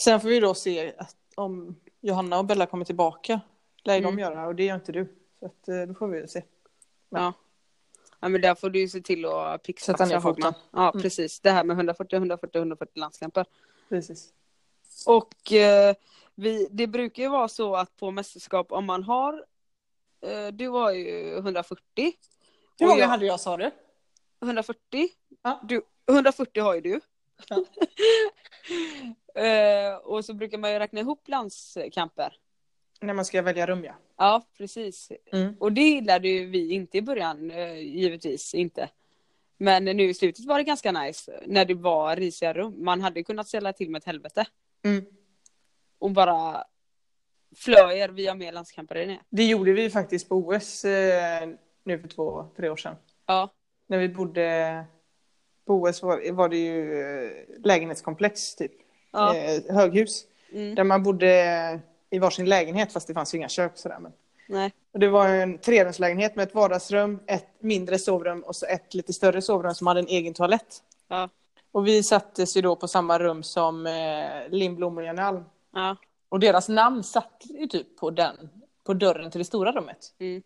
Sen 0.00 0.20
får 0.20 0.28
vi 0.28 0.40
då 0.40 0.54
se 0.54 0.94
att 0.98 1.16
om 1.34 1.76
Johanna 2.00 2.38
och 2.38 2.44
Bella 2.44 2.66
kommer 2.66 2.84
tillbaka. 2.84 3.40
Lär 3.84 3.98
Mm. 3.98 4.16
de 4.16 4.22
göra 4.22 4.46
och 4.46 4.54
det 4.54 4.64
gör 4.64 4.74
inte 4.74 4.92
du. 4.92 5.14
Så 5.40 5.46
att, 5.46 5.68
eh, 5.68 5.80
då 5.88 5.94
får 5.94 6.08
vi 6.08 6.28
se. 6.28 6.42
Ja. 7.10 7.32
Ja 8.26 8.30
men 8.30 8.40
där 8.40 8.54
får 8.54 8.70
du 8.70 8.78
ju 8.80 8.88
se 8.88 9.00
till 9.00 9.24
att 9.24 9.62
pixa 9.62 9.92
Sätta 9.92 10.04
ner 10.04 10.20
foten. 10.20 10.52
Ja 10.72 10.90
Mm. 10.90 11.02
precis. 11.02 11.40
Det 11.40 11.50
här 11.50 11.64
med 11.64 11.74
140, 11.76 12.16
140, 12.16 12.58
140 12.58 12.92
landskamper. 13.00 13.46
Precis. 13.88 14.32
Och 15.06 15.52
eh, 15.52 15.94
vi, 16.34 16.68
det 16.70 16.86
brukar 16.86 17.22
ju 17.22 17.28
vara 17.28 17.48
så 17.48 17.76
att 17.76 17.96
på 17.96 18.10
mästerskap 18.10 18.72
om 18.72 18.84
man 18.86 19.02
har 19.02 19.44
eh, 20.26 20.46
Du 20.52 20.68
har 20.68 20.90
ju 20.92 21.36
140. 21.36 22.12
Hur 22.78 22.86
många 22.86 22.98
jag- 23.00 23.08
hade 23.08 23.26
jag 23.26 23.40
sa 23.40 23.56
du? 23.56 23.70
140. 24.42 25.08
Ja. 25.42 25.60
Du, 25.64 25.82
140 26.08 26.62
har 26.62 26.74
ju 26.74 26.80
du. 26.80 27.00
Ja. 27.48 27.64
Eh, 29.34 29.94
och 29.96 30.24
så 30.24 30.34
brukar 30.34 30.58
man 30.58 30.72
ju 30.72 30.78
räkna 30.78 31.00
ihop 31.00 31.28
landskamper. 31.28 32.38
När 33.00 33.14
man 33.14 33.24
ska 33.24 33.42
välja 33.42 33.66
rum 33.66 33.84
ja. 33.84 33.94
Ja, 34.16 34.42
precis. 34.58 35.12
Mm. 35.32 35.54
Och 35.58 35.72
det 35.72 35.80
gillade 35.80 36.28
ju 36.28 36.46
vi 36.46 36.72
inte 36.72 36.98
i 36.98 37.02
början, 37.02 37.50
eh, 37.50 37.78
givetvis 37.78 38.54
inte. 38.54 38.88
Men 39.58 39.84
nu 39.84 40.02
i 40.02 40.14
slutet 40.14 40.44
var 40.44 40.58
det 40.58 40.64
ganska 40.64 40.92
nice 40.92 41.40
när 41.46 41.64
det 41.64 41.74
var 41.74 42.16
risiga 42.16 42.52
rum. 42.52 42.84
Man 42.84 43.00
hade 43.00 43.22
kunnat 43.22 43.48
ställa 43.48 43.72
till 43.72 43.90
med 43.90 43.98
ett 43.98 44.04
helvete. 44.04 44.44
Mm. 44.84 45.04
Och 45.98 46.10
bara 46.10 46.64
flöjer 47.56 48.08
via 48.08 48.34
mer 48.34 48.52
landskamper 48.52 48.94
det. 48.94 49.18
Det 49.30 49.44
gjorde 49.44 49.72
vi 49.72 49.90
faktiskt 49.90 50.28
på 50.28 50.34
OS 50.36 50.84
eh, 50.84 51.48
nu 51.84 51.98
för 51.98 52.08
två, 52.08 52.46
tre 52.56 52.68
år 52.68 52.76
sedan. 52.76 52.96
Ja, 53.26 53.52
När 53.86 53.98
vi 53.98 54.08
bodde 54.08 54.84
på 55.66 55.74
OS 55.74 56.02
var, 56.02 56.32
var 56.32 56.48
det 56.48 56.56
ju 56.56 57.00
eh, 57.00 57.30
lägenhetskomplex 57.64 58.54
typ. 58.56 58.72
ja. 59.12 59.36
Eh, 59.36 59.76
höghus. 59.76 60.24
Mm. 60.52 60.74
Där 60.74 60.84
man 60.84 61.02
bodde 61.02 61.80
i 62.10 62.18
varsin 62.18 62.46
lägenhet 62.48 62.92
fast 62.92 63.06
det 63.08 63.14
fanns 63.14 63.34
ju 63.34 63.38
inga 63.38 63.48
kök 63.48 63.72
sådär. 63.74 63.98
Men... 64.00 64.12
Nej. 64.48 64.72
Och 64.92 64.98
det 65.00 65.08
var 65.08 65.28
en 65.28 65.58
trerumslägenhet 65.58 66.36
med 66.36 66.42
ett 66.48 66.54
vardagsrum, 66.54 67.20
ett 67.26 67.48
mindre 67.58 67.98
sovrum 67.98 68.40
och 68.40 68.56
så 68.56 68.66
ett 68.66 68.94
lite 68.94 69.12
större 69.12 69.42
sovrum 69.42 69.74
som 69.74 69.86
hade 69.86 70.00
en 70.00 70.06
egen 70.08 70.34
toalett. 70.34 70.82
Ja. 71.08 71.28
Och 71.72 71.86
vi 71.86 72.02
sattes 72.02 72.56
ju 72.56 72.60
då 72.62 72.76
på 72.76 72.88
samma 72.88 73.18
rum 73.18 73.42
som 73.42 73.86
eh, 73.86 74.48
Lindblom 74.48 74.96
och 74.98 75.04
Jenny 75.04 75.22
Alm. 75.22 75.44
Ja. 75.74 75.96
Och 76.28 76.40
deras 76.40 76.68
namn 76.68 77.04
satt 77.04 77.42
ju 77.44 77.66
typ 77.66 77.96
på 77.96 78.10
den, 78.10 78.48
på 78.84 78.94
dörren 78.94 79.30
till 79.30 79.38
det 79.38 79.44
stora 79.44 79.72
rummet. 79.72 80.14
Mm. 80.18 80.42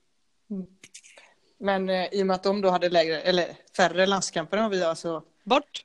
Men 1.59 1.89
eh, 1.89 2.07
i 2.13 2.23
och 2.23 2.27
med 2.27 2.35
att 2.35 2.43
de 2.43 2.61
då 2.61 2.69
hade 2.71 2.89
lägre, 2.89 3.21
eller 3.21 3.57
färre 3.77 4.07
landskamper 4.07 4.57
än 4.57 4.71
vi 4.71 4.85
har 4.85 4.95
så 4.95 5.23
Bort. 5.45 5.85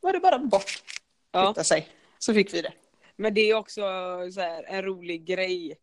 var 0.00 0.12
det 0.12 0.20
bara 0.20 0.38
bort 0.38 0.82
Ja. 1.32 1.54
sig. 1.54 1.88
Så 2.18 2.34
fick 2.34 2.54
vi 2.54 2.62
det. 2.62 2.72
Men 3.16 3.34
det 3.34 3.40
är 3.50 3.54
också 3.54 3.80
så 4.32 4.40
här, 4.40 4.64
en 4.68 4.82
rolig 4.82 5.24
grej. 5.24 5.76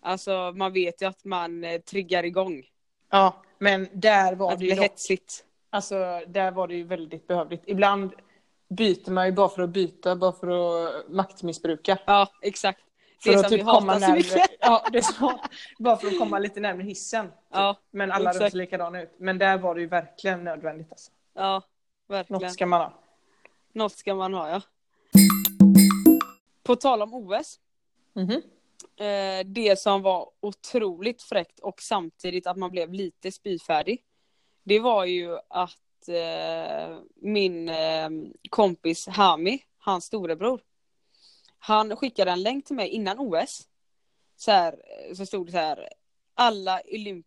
Alltså 0.00 0.52
man 0.54 0.72
vet 0.72 1.02
ju 1.02 1.06
att 1.06 1.24
man 1.24 1.64
eh, 1.64 1.80
triggar 1.80 2.24
igång. 2.24 2.62
Ja, 3.10 3.42
men 3.58 3.88
där 3.92 4.34
var 4.34 4.52
Att 4.52 4.58
det 4.58 4.64
ju 4.64 4.74
dock, 4.74 4.84
hetsigt. 4.84 5.44
alltså 5.70 6.20
där 6.26 6.50
var 6.50 6.68
det 6.68 6.74
ju 6.74 6.84
väldigt 6.84 7.26
behövligt. 7.26 7.62
Ibland 7.66 8.12
byter 8.68 9.10
man 9.10 9.26
ju 9.26 9.32
bara 9.32 9.48
för 9.48 9.62
att 9.62 9.70
byta, 9.70 10.16
bara 10.16 10.32
för 10.32 10.48
att 10.48 11.08
maktmissbruka. 11.08 11.98
Ja, 12.06 12.28
exakt. 12.42 12.80
För 13.22 13.30
Det 13.32 13.36
att 13.36 13.42
som 13.42 13.50
typ 13.50 13.60
vi 13.60 13.64
komma 13.64 13.94
så 13.94 14.00
närmare, 14.00 14.16
mycket. 14.18 14.50
ja, 14.60 14.86
det 14.92 15.02
så, 15.02 15.40
bara 15.78 15.96
för 15.96 16.06
att 16.06 16.18
komma 16.18 16.38
lite 16.38 16.60
närmare 16.60 16.84
hissen. 16.86 17.32
Ja, 17.52 17.76
Men 17.90 18.12
alla 18.12 18.30
rum 18.30 18.36
exakt. 18.36 18.52
ser 18.52 18.58
likadana 18.58 19.02
ut. 19.02 19.10
Men 19.18 19.38
där 19.38 19.58
var 19.58 19.74
det 19.74 19.80
ju 19.80 19.86
verkligen 19.86 20.44
nödvändigt. 20.44 20.90
Alltså. 20.90 21.10
ja, 21.34 21.62
verkligen. 22.08 22.42
Något 22.42 22.52
ska 22.52 22.66
man 22.66 22.80
ha. 22.80 22.92
Något 23.72 23.92
ska 23.92 24.14
man 24.14 24.34
ha 24.34 24.50
ja. 24.50 24.60
På 26.62 26.76
tal 26.76 27.02
om 27.02 27.14
OS. 27.14 27.60
Mhm. 28.14 28.42
Eh, 28.96 29.46
det 29.46 29.78
som 29.78 30.02
var 30.02 30.30
otroligt 30.40 31.22
fräckt 31.22 31.60
och 31.60 31.82
samtidigt 31.82 32.46
att 32.46 32.56
man 32.56 32.70
blev 32.70 32.92
lite 32.92 33.32
spyfärdig. 33.32 34.04
Det 34.62 34.80
var 34.80 35.04
ju 35.04 35.38
att 35.48 36.08
eh, 36.08 36.98
min 37.14 37.68
eh, 37.68 38.10
kompis 38.50 39.06
Hami, 39.06 39.62
hans 39.78 40.04
storebror. 40.04 40.60
Han 41.58 41.96
skickade 41.96 42.30
en 42.30 42.42
länk 42.42 42.64
till 42.66 42.76
mig 42.76 42.88
innan 42.88 43.18
OS. 43.18 43.68
Så, 44.36 44.50
här, 44.50 44.82
så 45.14 45.26
stod 45.26 45.46
det 45.46 45.52
så 45.52 45.58
här. 45.58 45.88
Alla 46.34 46.80
olymp 46.92 47.26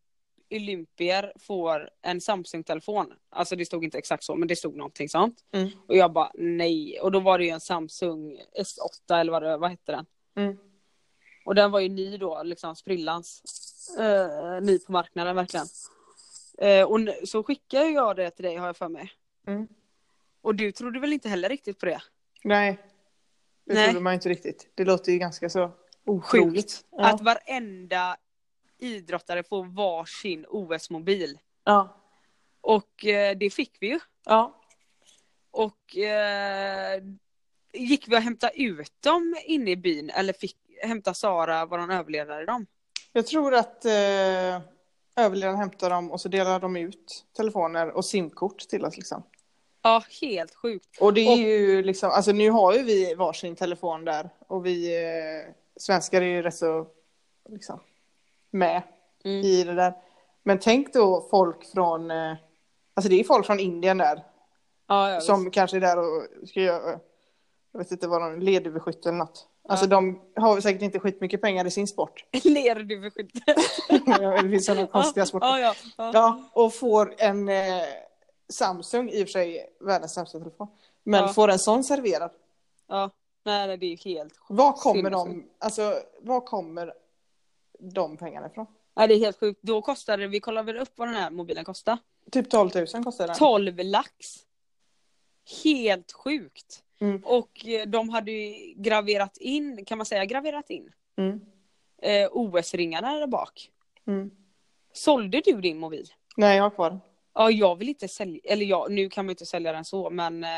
olympier 0.51 1.33
får 1.39 1.89
en 2.01 2.21
Samsung-telefon. 2.21 3.13
Alltså 3.29 3.55
det 3.55 3.65
stod 3.65 3.83
inte 3.83 3.97
exakt 3.97 4.23
så 4.23 4.35
men 4.35 4.47
det 4.47 4.55
stod 4.55 4.75
någonting 4.75 5.09
sånt. 5.09 5.37
Mm. 5.51 5.69
Och 5.87 5.95
jag 5.95 6.13
bara 6.13 6.31
nej. 6.33 6.99
Och 6.99 7.11
då 7.11 7.19
var 7.19 7.37
det 7.37 7.45
ju 7.45 7.49
en 7.49 7.59
Samsung 7.59 8.41
S8 8.59 9.19
eller 9.19 9.31
vad, 9.31 9.43
det, 9.43 9.57
vad 9.57 9.69
hette 9.69 9.91
den? 9.91 10.05
Mm. 10.37 10.57
Och 11.45 11.55
den 11.55 11.71
var 11.71 11.79
ju 11.79 11.89
ny 11.89 12.17
då, 12.17 12.43
liksom 12.43 12.75
sprillans. 12.75 13.43
Eh, 13.99 14.61
ny 14.61 14.79
på 14.79 14.91
marknaden 14.91 15.35
verkligen. 15.35 15.65
Eh, 16.57 16.83
och 16.83 16.99
så 17.27 17.43
skickade 17.43 17.89
jag 17.89 18.15
det 18.15 18.31
till 18.31 18.45
dig 18.45 18.55
har 18.55 18.65
jag 18.65 18.77
för 18.77 18.89
mig. 18.89 19.11
Mm. 19.47 19.67
Och 20.41 20.55
du 20.55 20.71
trodde 20.71 20.99
väl 20.99 21.13
inte 21.13 21.29
heller 21.29 21.49
riktigt 21.49 21.79
på 21.79 21.85
det? 21.85 22.01
Nej. 22.43 22.79
Det 23.65 23.73
Nej. 23.73 23.85
trodde 23.85 24.03
man 24.03 24.13
inte 24.13 24.29
riktigt. 24.29 24.71
Det 24.75 24.85
låter 24.85 25.11
ju 25.11 25.17
ganska 25.17 25.49
så 25.49 25.71
otroligt. 26.05 26.85
Ja. 26.91 27.13
Att 27.13 27.21
varenda 27.21 28.17
idrottare 28.77 29.43
får 29.43 29.65
varsin 29.65 30.45
OS-mobil. 30.49 31.37
Ja. 31.63 31.97
Och 32.61 33.05
eh, 33.05 33.37
det 33.37 33.49
fick 33.49 33.77
vi 33.79 33.87
ju. 33.87 33.99
ja. 34.25 34.61
Och 35.51 35.97
eh, 35.97 37.03
gick 37.73 38.07
vi 38.07 38.15
och 38.17 38.21
hämtade 38.21 38.61
ut 38.61 38.93
dem 39.03 39.35
inne 39.45 39.71
i 39.71 39.75
byn 39.75 40.09
eller 40.09 40.33
fick 40.33 40.57
hämta 40.81 41.13
Sara, 41.13 41.65
våran 41.65 41.91
överledare, 41.91 42.45
dem? 42.45 42.65
Jag 43.13 43.27
tror 43.27 43.53
att 43.53 43.85
eh, 43.85 44.61
överledaren 45.15 45.55
hämtar 45.57 45.89
dem 45.89 46.11
och 46.11 46.21
så 46.21 46.29
delar 46.29 46.59
de 46.59 46.75
ut 46.75 47.25
telefoner 47.37 47.89
och 47.91 48.05
simkort 48.05 48.59
till 48.59 48.85
oss. 48.85 48.97
Liksom. 48.97 49.23
Ja, 49.81 50.03
helt 50.21 50.55
sjukt. 50.55 51.01
Och 51.01 51.13
det 51.13 51.21
är 51.21 51.31
Och- 51.31 51.37
ju 51.37 51.83
liksom, 51.83 52.09
alltså 52.09 52.31
nu 52.31 52.49
har 52.49 52.73
ju 52.73 52.83
vi 52.83 53.15
varsin 53.15 53.55
telefon 53.55 54.05
där 54.05 54.29
och 54.47 54.65
vi 54.65 55.03
eh, 55.05 55.53
svenskar 55.79 56.21
är 56.21 56.25
ju 56.25 56.41
rätt 56.41 56.55
så 56.55 56.87
liksom 57.49 57.79
med 58.55 58.81
Mm. 59.25 59.41
i 59.45 59.63
det 59.63 59.73
där. 59.75 59.93
Men 60.43 60.59
tänk 60.59 60.93
då 60.93 61.27
folk 61.31 61.71
från, 61.71 62.11
eh, 62.11 62.33
alltså 62.93 63.09
det 63.09 63.19
är 63.19 63.23
folk 63.23 63.45
från 63.45 63.59
Indien 63.59 63.97
där 63.97 64.23
Ja, 64.87 65.11
ja, 65.11 65.21
som 65.21 65.51
kanske 65.51 65.77
är 65.77 65.81
där 65.81 65.97
och 65.97 66.47
ska 66.49 66.61
göra, 66.61 66.99
jag 67.71 67.79
vet 67.79 67.91
inte 67.91 68.07
vad 68.07 68.21
de, 68.21 68.39
ledöverskytte 68.39 69.09
eller 69.09 69.17
något. 69.17 69.47
Alltså 69.69 69.87
de 69.87 70.21
har 70.35 70.61
säkert 70.61 70.81
inte 70.81 70.99
skitmycket 70.99 71.41
pengar 71.41 71.65
i 71.67 71.71
sin 71.71 71.87
sport. 71.87 72.25
Ler 72.43 72.75
du 72.75 73.01
för 73.01 73.09
skit? 73.09 73.31
det 74.43 74.49
finns 74.49 74.65
sådana 74.65 74.87
konstiga 74.87 75.25
sporter. 75.25 75.47
Ja, 75.47 75.59
ja, 75.59 75.73
ja. 75.97 76.11
Ja, 76.13 76.43
och 76.53 76.73
får 76.73 77.13
en 77.17 77.49
eh, 77.49 77.81
Samsung, 78.53 79.09
i 79.09 79.23
och 79.23 79.27
för 79.27 79.31
sig 79.31 79.69
världens 79.79 80.13
sämsta 80.13 80.39
telefon. 80.39 80.67
Men 81.03 81.21
Ja. 81.21 81.27
får 81.27 81.47
en 81.47 81.59
sån 81.59 81.83
serverad. 81.83 82.31
ja. 82.87 83.09
Nej, 83.47 83.77
det 83.77 83.85
är 83.85 83.89
ju 83.89 83.95
helt. 84.15 84.33
Var 84.49 84.71
kommer 84.73 85.09
de, 85.09 85.43
alltså 85.59 85.93
var 86.21 86.41
kommer 86.41 86.93
de 87.93 88.17
pengarna 88.17 88.47
ifrån? 88.47 88.65
Nej, 88.95 89.07
det 89.07 89.13
är 89.13 89.19
helt 89.19 89.39
sjukt. 89.39 89.59
Då 89.63 89.81
kostade 89.81 90.23
det, 90.23 90.27
vi 90.27 90.39
kollade 90.39 90.73
väl 90.73 90.81
upp 90.81 90.91
vad 90.95 91.07
den 91.07 91.15
här 91.15 91.29
mobilen 91.31 91.65
kostar. 91.65 91.97
Typ 92.31 92.49
12 92.49 92.69
000 92.75 93.03
kostar 93.03 93.27
den. 93.27 93.35
12 93.35 93.77
lax. 93.83 94.15
Helt 95.63 96.11
sjukt. 96.11 96.83
Mm. 97.01 97.21
Och 97.25 97.65
eh, 97.67 97.85
de 97.87 98.09
hade 98.09 98.31
ju 98.31 98.73
graverat 98.77 99.37
in, 99.37 99.85
kan 99.85 99.97
man 99.97 100.05
säga 100.05 100.25
graverat 100.25 100.69
in, 100.69 100.91
Mm. 101.17 101.39
eh, 102.01 102.29
OS-ringarna 102.31 103.19
där 103.19 103.27
bak. 103.27 103.69
Mm. 104.07 104.31
Sålde 104.93 105.41
du 105.45 105.61
din 105.61 105.77
mobil? 105.77 106.07
Nej, 106.37 106.57
jag 106.57 106.63
har 106.63 106.69
kvar. 106.69 106.99
Ja, 107.33 107.51
jag 107.51 107.75
vill 107.75 107.89
inte 107.89 108.07
sälja, 108.07 108.39
eller 108.43 108.65
ja, 108.65 108.87
nu 108.89 109.09
kan 109.09 109.25
man 109.25 109.29
inte 109.29 109.45
sälja 109.45 109.71
den 109.71 109.85
så, 109.85 110.09
men 110.09 110.43
eh, 110.43 110.49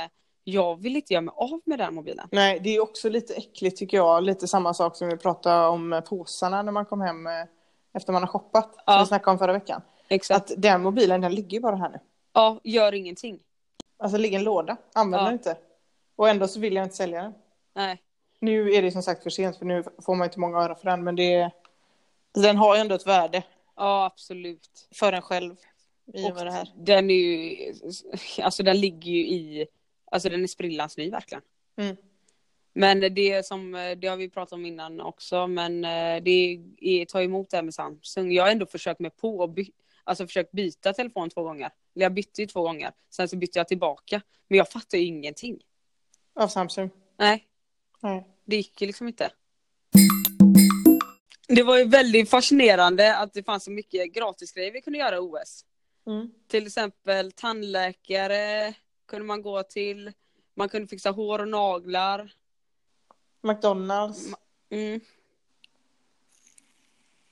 jag 0.52 0.82
vill 0.82 0.96
inte 0.96 1.14
göra 1.14 1.22
mig 1.22 1.34
av 1.38 1.60
med 1.66 1.80
den 1.80 1.96
mobilen. 1.96 2.28
Nej, 2.32 2.60
det 2.60 2.70
är 2.76 2.80
också 2.80 3.10
lite 3.10 3.34
äckligt 3.34 3.78
tycker 3.78 3.98
jag. 3.98 4.24
Lite 4.24 4.48
samma 4.48 4.74
sak 4.74 4.96
som 4.98 5.08
vi 5.08 5.18
pratade 5.18 5.68
om 5.68 6.02
påsarna 6.10 6.62
när 6.64 6.72
man 6.72 6.86
kom 6.86 7.02
hem 7.02 7.28
eh, 7.28 7.34
efter 7.94 8.14
man 8.14 8.22
har 8.22 8.28
shoppat. 8.30 8.74
Som 8.74 8.84
Ja. 8.86 9.00
vi 9.00 9.06
snackade 9.06 9.32
om 9.32 9.40
förra 9.40 9.54
veckan. 9.54 9.82
Exakt. 10.08 10.52
Att 10.52 10.62
den 10.62 10.82
mobilen, 10.84 11.22
den 11.22 11.36
ligger 11.36 11.60
bara 11.60 11.76
här 11.76 11.90
nu. 11.90 12.00
Ja, 12.34 12.60
gör 12.64 12.94
ingenting. 12.94 13.40
Alltså 13.98 14.18
ligger 14.18 14.38
en 14.38 14.44
låda, 14.44 14.78
använder 14.94 15.20
Ja. 15.20 15.24
den 15.26 15.34
inte. 15.34 15.58
Och 16.16 16.30
ändå 16.30 16.48
så 16.48 16.60
vill 16.60 16.76
jag 16.76 16.86
inte 16.86 16.96
sälja 16.96 17.22
den. 17.24 17.34
Nej. 17.76 18.02
Nu 18.40 18.74
är 18.74 18.82
det 18.82 18.92
som 18.92 19.04
sagt 19.04 19.24
för 19.24 19.30
sent 19.30 19.58
för 19.58 19.66
nu 19.66 19.84
får 20.06 20.16
man 20.16 20.26
inte 20.26 20.40
många 20.40 20.58
öra 20.58 20.76
för 20.76 20.86
den. 20.90 21.04
Men 21.04 21.16
det, 21.16 21.52
den 22.34 22.58
har 22.58 22.76
ju 22.76 22.82
ändå 22.82 22.96
ett 22.96 23.08
värde 23.08 23.44
Ja, 23.76 24.06
absolut. 24.06 24.88
för 24.96 25.14
en 25.14 25.22
själv. 25.22 25.56
I 26.14 26.26
Och 26.32 26.36
med 26.36 26.46
det 26.46 26.52
här. 26.52 26.74
Den 26.78 27.10
är 27.10 27.14
ju, 27.16 27.74
alltså 28.44 28.64
den 28.64 28.80
ligger 28.82 29.12
ju 29.12 29.28
i, 29.28 29.68
alltså 30.12 30.30
den 30.30 30.44
är 30.44 30.48
sprillans 30.48 30.98
ny 30.98 31.10
verkligen. 31.10 31.42
Mm. 31.78 31.96
Men 32.74 33.00
det 33.00 33.46
som, 33.46 33.72
det 33.72 34.08
har 34.08 34.18
vi 34.18 34.30
pratat 34.30 34.54
om 34.54 34.66
innan 34.66 35.02
också, 35.02 35.48
men 35.48 35.86
eh, 35.86 36.24
det 36.24 36.60
är, 36.78 37.06
tar 37.06 37.22
emot 37.22 37.50
det 37.50 37.58
här 37.58 37.64
med 37.64 37.74
Samsung. 37.74 38.32
Jag 38.32 38.44
har 38.44 38.52
ändå 38.52 38.66
försökt 38.66 39.00
mig 39.00 39.12
på 39.12 39.38
och 39.38 39.50
by, 39.50 39.72
alltså 40.04 40.28
försökt 40.28 40.52
byta 40.52 40.94
telefon 40.94 41.30
två 41.30 41.44
gånger. 41.44 41.70
Eller 41.96 42.06
jag 42.06 42.14
bytte 42.14 42.42
ju 42.42 42.48
två 42.48 42.62
gånger, 42.62 42.92
sen 43.10 43.30
så 43.30 43.38
bytte 43.38 43.60
jag 43.60 43.68
tillbaka. 43.68 44.22
Men 44.48 44.58
jag 44.58 44.70
fattar 44.70 44.98
ju 44.98 45.04
ingenting. 45.04 45.60
Av 46.36 46.48
Samsung. 46.48 46.90
Nej, 47.18 47.48
Nej. 48.02 48.28
det 48.46 48.56
gick 48.56 48.82
ju 48.82 48.88
liksom 48.88 49.08
inte. 49.08 49.30
Det 51.48 51.64
var 51.64 51.78
ju 51.78 51.84
väldigt 51.84 52.30
fascinerande 52.30 53.18
att 53.18 53.34
det 53.34 53.44
fanns 53.44 53.64
så 53.64 53.72
mycket 53.72 54.14
gratisgrejer 54.14 54.72
vi 54.72 54.82
kunde 54.82 55.00
göra 55.00 55.16
i 55.16 55.20
OS. 55.20 55.66
Mm. 56.08 56.32
Till 56.48 56.68
exempel 56.68 57.32
tandläkare 57.32 58.74
kunde 59.08 59.26
man 59.26 59.42
gå 59.42 59.64
till. 59.64 60.12
Man 60.54 60.70
kunde 60.70 60.88
fixa 60.88 61.12
hår 61.12 61.40
och 61.40 61.48
naglar. 61.48 62.34
McDonalds. 63.42 64.28
Mm. 64.70 65.00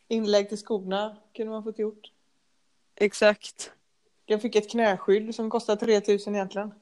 Inlägg 0.08 0.50
till 0.50 0.58
skorna 0.58 1.18
kunde 1.34 1.52
man 1.52 1.64
fått 1.64 1.80
gjort. 1.80 2.12
Exakt. 2.96 3.72
Jag 4.26 4.42
fick 4.42 4.56
ett 4.56 4.72
knäskydd 4.72 5.36
som 5.36 5.50
kostade 5.50 5.86
3000 5.86 6.36
egentligen. 6.36 6.74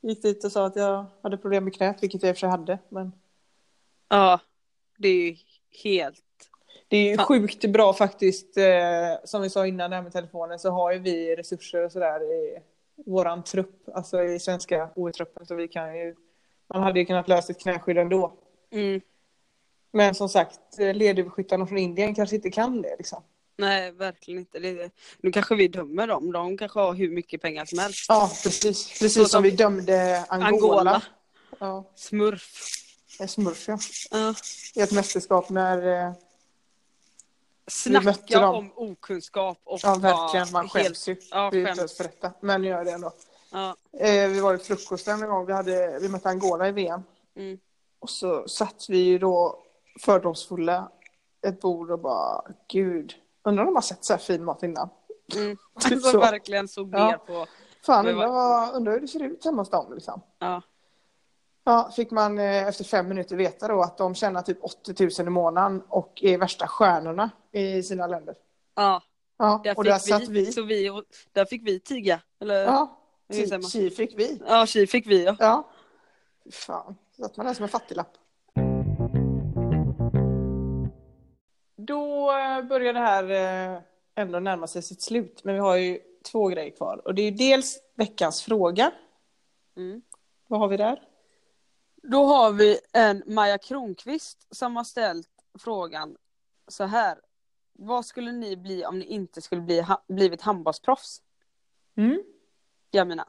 Gick 0.00 0.22
dit 0.22 0.44
och 0.44 0.52
sa 0.52 0.66
att 0.66 0.76
jag 0.76 1.06
hade 1.22 1.36
problem 1.36 1.64
med 1.64 1.74
knät, 1.74 2.02
vilket 2.02 2.22
jag 2.22 2.30
i 2.30 2.32
och 2.32 2.36
för 2.36 2.40
sig 2.40 2.48
hade. 2.48 2.78
Men 2.88 3.12
Ja, 4.08 4.40
det 4.96 5.08
är 5.08 5.22
ju 5.22 5.36
helt... 5.84 6.24
det 6.88 6.96
är 6.96 7.10
ju 7.10 7.16
Fan. 7.16 7.26
sjukt 7.26 7.64
bra 7.64 7.92
faktiskt. 7.92 8.56
Eh, 8.56 9.24
som 9.24 9.42
vi 9.42 9.50
sa 9.50 9.66
innan 9.66 9.90
det 9.90 9.96
här 9.96 10.02
med 10.02 10.12
telefonen 10.12 10.58
så 10.58 10.70
har 10.70 10.92
ju 10.92 10.98
vi 10.98 11.36
resurser 11.36 11.84
och 11.84 11.92
sådär 11.92 12.22
i 12.22 12.58
våran 13.06 13.44
trupp. 13.44 13.88
Alltså 13.94 14.22
i 14.22 14.38
svenska 14.38 14.90
OE-truppen. 14.96 15.46
Så 15.46 15.54
vi 15.54 15.68
kan 15.68 15.98
ju... 15.98 16.14
Man 16.74 16.82
hade 16.82 17.00
ju 17.00 17.06
kunnat 17.06 17.28
lösa 17.28 17.52
ett 17.52 17.60
knäskydd 17.60 17.98
ändå. 17.98 18.32
Mm. 18.70 19.00
Men 19.92 20.14
som 20.14 20.28
sagt, 20.28 20.78
eh, 20.78 20.94
lederbeskyttarna 20.94 21.66
från 21.66 21.78
Indien 21.78 22.14
kanske 22.14 22.36
inte 22.36 22.50
kan 22.50 22.82
det 22.82 22.96
liksom. 22.98 23.22
Nej, 23.56 23.92
verkligen 23.92 24.40
inte. 24.40 24.58
Det, 24.58 24.90
nu 25.20 25.32
kanske 25.32 25.54
vi 25.54 25.68
dömer 25.68 26.06
dem. 26.06 26.32
De 26.32 26.56
kanske 26.58 26.80
har 26.80 26.94
hur 26.94 27.10
mycket 27.10 27.42
pengar 27.42 27.64
som 27.64 27.78
helst. 27.78 28.06
Ja, 28.08 28.30
precis. 28.42 28.78
Så 28.78 29.04
Precis 29.04 29.14
som 29.14 29.26
som 29.26 29.42
vi 29.42 29.50
dömde 29.50 30.24
Angola. 30.28 30.48
Angola. 30.48 31.02
Ja, 31.58 31.84
Smurf. 31.94 32.52
en 33.20 33.28
smurf 33.28 33.68
ja. 33.68 33.78
Ja. 34.10 34.34
I 34.74 34.80
ett 34.80 34.92
mästerskap 34.92 35.50
när... 35.50 36.14
Snacka 37.68 38.48
om 38.48 38.70
okunskap 38.76 39.58
och 39.64 39.80
Ja, 39.82 39.94
verkligen. 39.94 40.46
Man 40.52 40.68
skäms 40.68 41.08
ju. 41.08 41.16
Ja, 41.30 41.50
skäms. 41.50 41.96
detta. 41.96 42.32
Men 42.40 42.64
gör 42.64 42.84
det 42.84 42.90
ändå. 42.92 43.12
Ja. 43.52 43.76
Eh, 43.98 44.28
vi 44.28 44.40
var 44.40 44.54
i 44.54 44.58
frukosten 44.58 45.22
en 45.22 45.28
gång. 45.28 45.46
Vi, 45.46 45.52
hade, 45.52 45.98
vi 46.02 46.08
mötte 46.08 46.28
Angola 46.28 46.68
i 46.68 46.72
VM. 46.72 47.02
Mm. 47.36 47.58
Och 48.00 48.10
så 48.10 48.48
satt 48.48 48.86
vi 48.88 48.98
ju 48.98 49.18
då 49.18 49.62
fördomsfulla 50.00 50.90
ett 51.46 51.60
bord 51.60 51.90
och 51.90 51.98
bara, 51.98 52.42
gud. 52.68 53.14
Undrar 53.44 53.62
om 53.62 53.66
de 53.66 53.74
har 53.74 53.82
sett 53.82 54.04
så 54.04 54.12
här 54.12 54.20
fin 54.20 54.44
mat 54.44 54.62
innan. 54.62 54.88
Mm. 55.34 55.56
Typ 55.80 55.92
Alltså 55.92 56.10
så. 56.10 56.18
verkligen 56.18 56.68
såg 56.68 56.94
Ja. 56.94 57.06
ner 57.06 57.16
på... 57.16 57.46
Fan, 57.86 58.06
undrar, 58.08 58.74
undrar 58.76 58.92
hur 58.92 59.00
det 59.00 59.08
ser 59.08 59.22
ut 59.22 59.44
hemma 59.44 59.62
hos 59.62 59.70
dem 59.70 59.94
liksom. 59.94 60.20
Ja. 60.38 60.62
Ja, 61.68 61.90
fick 61.96 62.10
man 62.10 62.38
eh, 62.38 62.68
efter 62.68 62.84
fem 62.84 63.08
minuter 63.08 63.36
veta 63.36 63.68
då 63.68 63.82
att 63.82 63.98
de 63.98 64.14
tjänar 64.14 64.42
typ 64.42 64.58
80 64.64 64.94
000 65.18 65.26
i 65.28 65.30
månaden 65.30 65.82
och 65.88 66.22
är 66.22 66.38
värsta 66.38 66.66
stjärnorna 66.66 67.30
i 67.52 67.82
sina 67.82 68.06
länder. 68.06 68.34
ja. 68.76 69.02
Ja, 69.38 69.60
Där 69.64 69.78
och 69.78 69.84
fick 69.84 69.92
där 69.92 69.98
satt 69.98 70.28
vi, 70.28 70.44
vi. 70.44 70.52
Så 70.52 70.62
vi, 70.62 70.90
och- 70.90 71.04
där 71.32 71.44
fick 71.44 71.62
vi 71.66 71.80
tiga. 71.80 72.20
Eller, 72.40 72.54
ja, 72.64 72.98
Ja, 73.26 73.36
är 73.36 73.62
tji 73.62 73.90
fick 73.90 74.18
vi. 74.18 74.40
tji 74.66 74.86
fick 74.86 75.06
vi 75.06 75.24
ja. 75.24 75.36
Ja. 75.38 75.68
Fan, 76.52 76.96
satt 77.20 77.36
man 77.36 77.46
där 77.46 77.54
som 77.54 77.62
en 77.62 77.68
fattiglapp. 77.68 78.12
Då 81.76 82.30
eh, 82.38 82.62
börjar 82.62 82.92
det 82.92 83.00
här 83.00 83.30
eh, 83.74 83.80
ändå 84.14 84.38
närma 84.40 84.66
sig 84.66 84.82
sitt 84.82 85.02
slut. 85.02 85.40
Men 85.44 85.54
vi 85.54 85.60
har 85.60 85.76
ju 85.76 85.98
två 86.32 86.48
grejer 86.48 86.70
kvar. 86.70 87.00
Och 87.04 87.14
det 87.14 87.22
är 87.22 87.30
ju 87.30 87.36
dels 87.36 87.78
veckans 87.94 88.42
fråga. 88.42 88.90
Mm. 89.76 90.02
Vad 90.48 90.60
har 90.60 90.68
vi 90.68 90.76
där? 90.76 91.02
Då 92.02 92.24
har 92.24 92.52
vi 92.52 92.78
en 92.92 93.22
Maja 93.26 93.58
Kronqvist 93.58 94.46
som 94.50 94.76
har 94.76 94.84
ställt 94.84 95.28
frågan 95.58 96.16
så 96.68 96.84
här. 96.84 97.18
Vad 97.72 98.06
skulle 98.06 98.32
ni 98.32 98.56
bli 98.56 98.84
om 98.84 98.98
ni 98.98 99.04
inte 99.04 99.42
skulle 99.42 99.60
bli, 99.60 99.80
ha, 99.80 100.04
blivit 100.08 100.42
handbollsproffs? 100.42 101.22
Mm. 101.96 102.22
Jamina. 102.90 103.26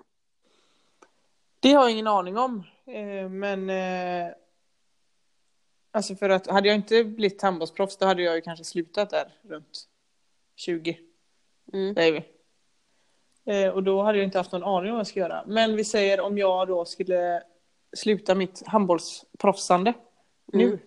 Det 1.59 1.73
har 1.73 1.83
jag 1.83 1.91
ingen 1.91 2.07
aning 2.07 2.37
om. 2.37 2.63
Eh, 2.85 3.29
Men 3.29 3.69
eh, 3.69 4.33
alltså 5.91 6.15
för 6.15 6.29
att 6.29 6.47
hade 6.47 6.67
jag 6.67 6.75
inte 6.75 7.03
blivit 7.03 7.41
handbollsproffs 7.41 7.97
då 7.97 8.05
hade 8.05 8.23
jag 8.23 8.35
ju 8.35 8.41
kanske 8.41 8.65
slutat 8.65 9.09
där 9.09 9.33
runt 9.41 9.87
20. 10.55 10.99
Mm. 11.73 11.95
säger 11.95 12.11
vi. 12.11 12.23
Eh, 13.53 13.69
och 13.69 13.83
då 13.83 14.01
hade 14.01 14.17
jag 14.17 14.25
inte 14.25 14.37
haft 14.37 14.51
någon 14.51 14.63
aning 14.63 14.89
om 14.89 14.95
vad 14.95 14.99
jag 14.99 15.07
ska 15.07 15.19
göra. 15.19 15.43
Men 15.47 15.75
vi 15.75 15.85
säger 15.85 16.21
om 16.21 16.37
jag 16.37 16.67
då 16.67 16.85
skulle 16.85 17.43
sluta 17.97 18.35
mitt 18.35 18.67
handbollsproffsande 18.67 19.93
nu. 20.45 20.63
Mm. 20.65 20.79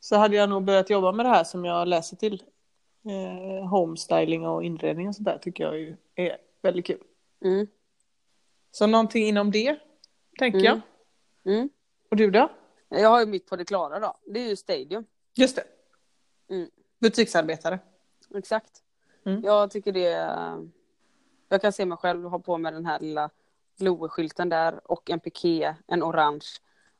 Så 0.00 0.16
hade 0.16 0.36
jag 0.36 0.48
nog 0.48 0.64
börjat 0.64 0.90
jobba 0.90 1.12
med 1.12 1.26
det 1.26 1.30
här 1.30 1.44
som 1.44 1.64
jag 1.64 1.88
läser 1.88 2.16
till. 2.16 2.42
Eh, 3.04 3.68
homestyling 3.68 4.46
och 4.46 4.64
inredning 4.64 5.08
och 5.08 5.14
sånt 5.14 5.24
där 5.26 5.38
tycker 5.38 5.64
jag 5.64 5.78
ju 5.78 5.96
är 6.14 6.36
väldigt 6.62 6.86
kul. 6.86 7.02
Mm. 7.44 7.66
Så 8.70 8.86
någonting 8.86 9.26
inom 9.26 9.50
det, 9.50 9.78
tänker 10.38 10.58
Mm. 10.58 10.80
jag. 11.44 11.54
Mm. 11.54 11.68
Och 12.10 12.16
du 12.16 12.30
då? 12.30 12.50
Jag 12.88 13.08
har 13.08 13.20
ju 13.20 13.26
mitt 13.26 13.46
på 13.46 13.56
det 13.56 13.64
klara 13.64 14.00
då. 14.00 14.16
Det 14.26 14.40
är 14.40 14.48
ju 14.48 14.56
Stadium. 14.56 15.04
Just 15.34 15.56
det. 15.56 15.64
Mm. 16.54 16.70
Butiksarbetare. 16.98 17.78
Exakt. 18.34 18.82
Mm. 19.24 19.42
Jag 19.44 19.70
tycker 19.70 19.92
det. 19.92 20.34
Jag 21.48 21.60
kan 21.60 21.72
se 21.72 21.86
mig 21.86 21.98
själv 21.98 22.24
ha 22.24 22.38
på 22.38 22.58
mig 22.58 22.72
den 22.72 22.86
här 22.86 23.00
lilla 23.00 23.30
Loe-skylten 23.80 24.48
där 24.48 24.80
och 24.90 25.10
en 25.10 25.20
piké, 25.20 25.74
en 25.86 26.02
orange. 26.02 26.46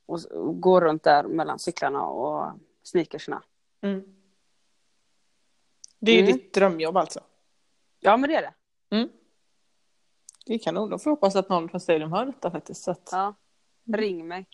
Och 0.07 0.19
s- 0.19 0.25
och 0.25 0.61
gå 0.61 0.81
runt 0.81 1.03
där 1.03 1.25
mellan 1.25 1.59
cyklarna 1.59 2.07
och 2.07 2.53
sneakersna. 2.83 3.43
Mm. 3.81 4.15
Det 5.99 6.13
är 6.13 6.23
Mm. 6.23 6.33
ditt 6.33 6.55
drömjobb 6.55 6.97
alltså? 6.97 7.21
Ja 8.01 8.17
men 8.17 8.31
det 8.31 8.37
är 8.37 8.43
det. 8.43 8.55
Mm. 8.97 9.09
Det 10.47 10.55
är 10.55 10.59
kanon. 10.59 10.91
Då 10.91 10.99
får 10.99 11.11
jag 11.11 11.17
hoppas 11.17 11.37
att 11.37 11.49
någon 11.49 11.69
från 11.69 11.81
Stadium 11.81 12.13
hör 12.13 12.27
detta 12.27 12.51
faktiskt. 12.51 12.83
Så 12.83 12.91
att... 12.91 13.09
Ja. 13.13 13.35
Ring 13.93 14.29
mig. 14.29 14.47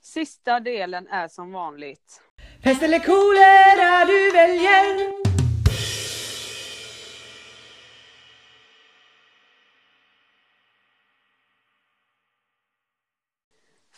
Sista 0.00 0.60
delen 0.60 1.06
är 1.08 1.28
som 1.28 1.52
vanligt. 1.52 2.22
Pest 2.62 2.82
eller 2.82 2.98
kolera 2.98 4.04
du 4.04 4.30
väljer 4.32 5.23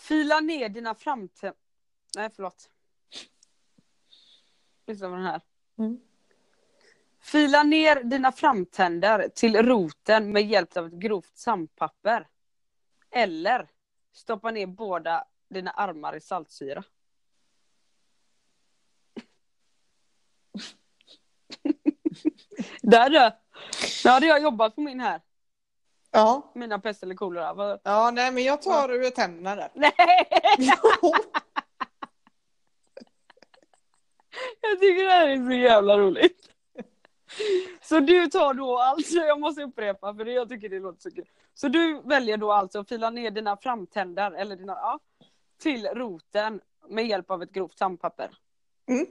Fila 0.06 0.40
ner 0.40 0.68
dina 0.68 0.94
framtä... 0.94 1.54
Nej 2.16 2.30
förlåt. 2.36 2.70
Lyssna 4.86 5.08
på 5.08 5.14
den 5.14 5.24
här. 5.24 5.40
Mm. 5.78 6.00
Fila 7.20 7.62
ner 7.62 8.02
dina 8.02 8.32
framtänder 8.32 9.28
till 9.28 9.56
roten 9.56 10.32
med 10.32 10.46
hjälp 10.46 10.76
av 10.76 10.86
ett 10.86 10.92
grovt 10.92 11.36
sandpapper. 11.36 12.28
Eller 13.10 13.70
stoppa 14.12 14.50
ner 14.50 14.66
båda 14.66 15.24
dina 15.48 15.70
armar 15.70 16.16
i 16.16 16.20
saltsyra. 16.20 16.84
Där 22.82 23.10
du! 23.10 23.30
Nu 24.04 24.10
hade 24.10 24.26
jag 24.26 24.42
jobbat 24.42 24.74
på 24.74 24.80
min 24.80 25.00
här. 25.00 25.20
Ja. 26.16 26.50
Mina 26.54 26.78
pest 26.78 27.02
eller 27.02 27.14
kolera. 27.14 27.54
Vad- 27.54 27.80
ja, 27.82 28.10
nej 28.10 28.32
men 28.32 28.44
jag 28.44 28.62
tar 28.62 28.90
ur 28.90 29.10
tänderna 29.10 29.56
där. 29.56 29.70
Nej! 29.74 29.92
Jag 34.60 34.80
tycker 34.80 35.04
det 35.04 35.10
här 35.10 35.28
är 35.28 35.46
så 35.46 35.52
jävla 35.52 35.98
roligt. 35.98 36.48
Så 37.82 38.00
du 38.00 38.26
tar 38.26 38.54
då 38.54 38.78
alltså, 38.78 39.16
jag 39.16 39.40
måste 39.40 39.62
upprepa 39.62 40.14
för 40.14 40.26
jag 40.26 40.48
tycker 40.48 40.68
det 40.68 40.78
låter 40.78 41.00
så 41.00 41.10
kul. 41.10 41.28
Så 41.54 41.68
du 41.68 42.00
väljer 42.04 42.36
då 42.36 42.52
alltså 42.52 42.80
att 42.80 42.88
fila 42.88 43.10
ner 43.10 43.30
dina 43.30 43.56
framtänder, 43.56 44.30
eller 44.32 44.56
dina, 44.56 44.72
ja, 44.72 45.00
till 45.62 45.86
roten 45.86 46.60
med 46.88 47.06
hjälp 47.06 47.30
av 47.30 47.42
ett 47.42 47.52
grovt 47.52 47.78
sandpapper? 47.78 48.30
Mm. 48.88 49.06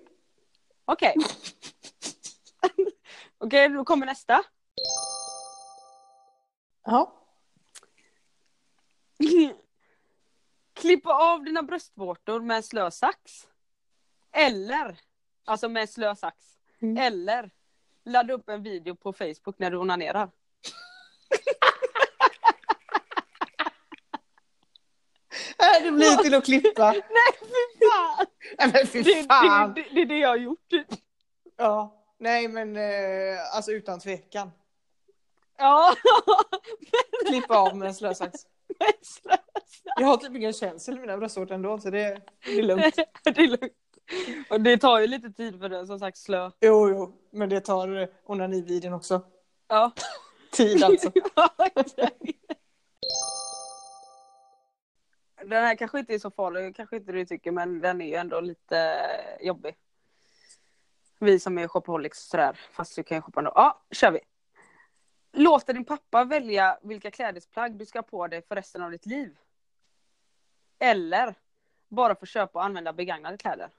Okej. 0.86 1.16
Okej, 3.38 3.70
då 3.70 3.86
kommer 3.86 4.06
nästa. 4.06 4.44
Ja. 6.86 7.22
Klippa 10.74 11.14
av 11.14 11.44
dina 11.44 11.64
bröstvårtor 11.64 12.42
med 12.42 12.58
en 12.58 12.64
slö 12.64 12.92
sax. 12.92 13.48
Eller, 14.32 15.00
alltså 15.46 15.70
med 15.70 15.82
en 15.82 15.88
slö 15.88 16.16
sax. 16.16 16.38
Mm. 16.82 16.98
Eller 16.98 17.52
ladda 18.06 18.34
upp 18.34 18.50
en 18.50 18.64
video 18.64 18.96
på 18.96 19.14
Facebook 19.14 19.60
när 19.60 19.72
du 19.72 19.78
onanerar. 19.78 20.32
Det 25.84 25.92
blir 25.92 26.18
till 26.24 26.34
att 26.34 26.46
klippa. 26.46 26.92
Nej 26.92 27.02
fy 27.40 27.86
fan! 27.88 28.26
Nej 28.58 28.72
men 28.74 28.88
fy 28.88 29.02
Det, 29.02 29.24
fan. 29.24 29.74
det, 29.74 29.82
det, 29.82 29.90
det 29.94 30.02
är 30.02 30.06
det 30.06 30.18
jag 30.18 30.30
har 30.30 30.38
gjort. 30.38 30.70
Ja. 31.58 32.02
Nej 32.18 32.48
men 32.48 32.76
eh, 32.76 33.56
alltså 33.56 33.72
utan 33.72 34.00
tvekan. 34.00 34.52
Ja, 35.58 35.96
Klippa 37.28 37.58
av 37.58 37.78
med 37.78 37.88
en 37.88 37.94
slösax. 37.94 38.34
med 38.80 38.88
en. 38.88 39.38
Jag 39.98 40.08
har 40.08 40.18
typ 40.18 40.36
ingen 40.36 40.54
känsel 40.54 40.98
i 40.98 41.00
mina 41.00 41.18
bröstvårtor 41.18 41.56
ändå 41.56 41.80
så 41.80 41.90
det, 41.90 42.22
det 42.46 42.60
är 42.60 42.64
lugnt. 42.64 42.96
Det 43.24 43.38
är 43.38 43.48
lugnt. 43.48 43.74
Och 44.50 44.62
det 44.62 44.78
tar 44.78 45.00
ju 45.00 45.08
lite 45.08 45.32
tid 45.32 45.60
för 45.60 45.70
det 45.70 45.88
som 45.88 46.00
sagt 46.00 46.18
slö. 46.18 46.52
Jo 46.62 46.90
jo, 46.90 47.14
men 47.32 47.50
det 47.50 47.60
tar 47.60 48.10
onanivideon 48.26 48.94
också. 48.94 49.22
Ja. 49.68 49.92
Tid 50.52 50.84
alltså. 50.84 51.12
Den 55.46 55.64
här 55.64 55.76
kanske 55.76 56.00
inte 56.00 56.14
är 56.14 56.20
så 56.20 56.32
farlig, 56.32 56.76
kanske 56.76 56.96
inte 56.96 57.12
du 57.12 57.26
tycker, 57.26 57.52
men 57.52 57.82
den 57.82 58.02
är 58.02 58.06
ju 58.06 58.16
ändå 58.16 58.40
lite 58.40 59.00
jobbig. 59.42 59.76
Vi 61.20 61.40
som 61.40 61.58
är 61.58 61.68
shopaholics 61.68 62.28
sådär, 62.28 62.60
fast 62.72 62.96
du 62.96 63.04
kan 63.04 63.18
ju 63.18 63.22
shoppa 63.22 63.40
ändå. 63.40 63.52
Ja, 63.56 63.82
kör 63.92 64.12
vi. 64.12 64.20
Låta 65.38 65.74
din 65.74 65.86
pappa 65.86 66.24
välja 66.24 66.80
vilka 66.82 67.12
klädesplagg 67.12 67.76
du 67.76 67.86
ska 67.86 67.98
ha 68.00 68.04
på 68.04 68.28
dig 68.28 68.42
för 68.42 68.56
resten 68.56 68.84
av 68.84 68.92
ditt 68.92 69.06
liv. 69.06 69.38
Eller 70.80 71.36
bara 71.88 72.16
få 72.16 72.26
köpa 72.26 72.60
och 72.60 72.66
använda 72.66 72.94
begagnade 72.94 73.38
kläder. 73.38 73.70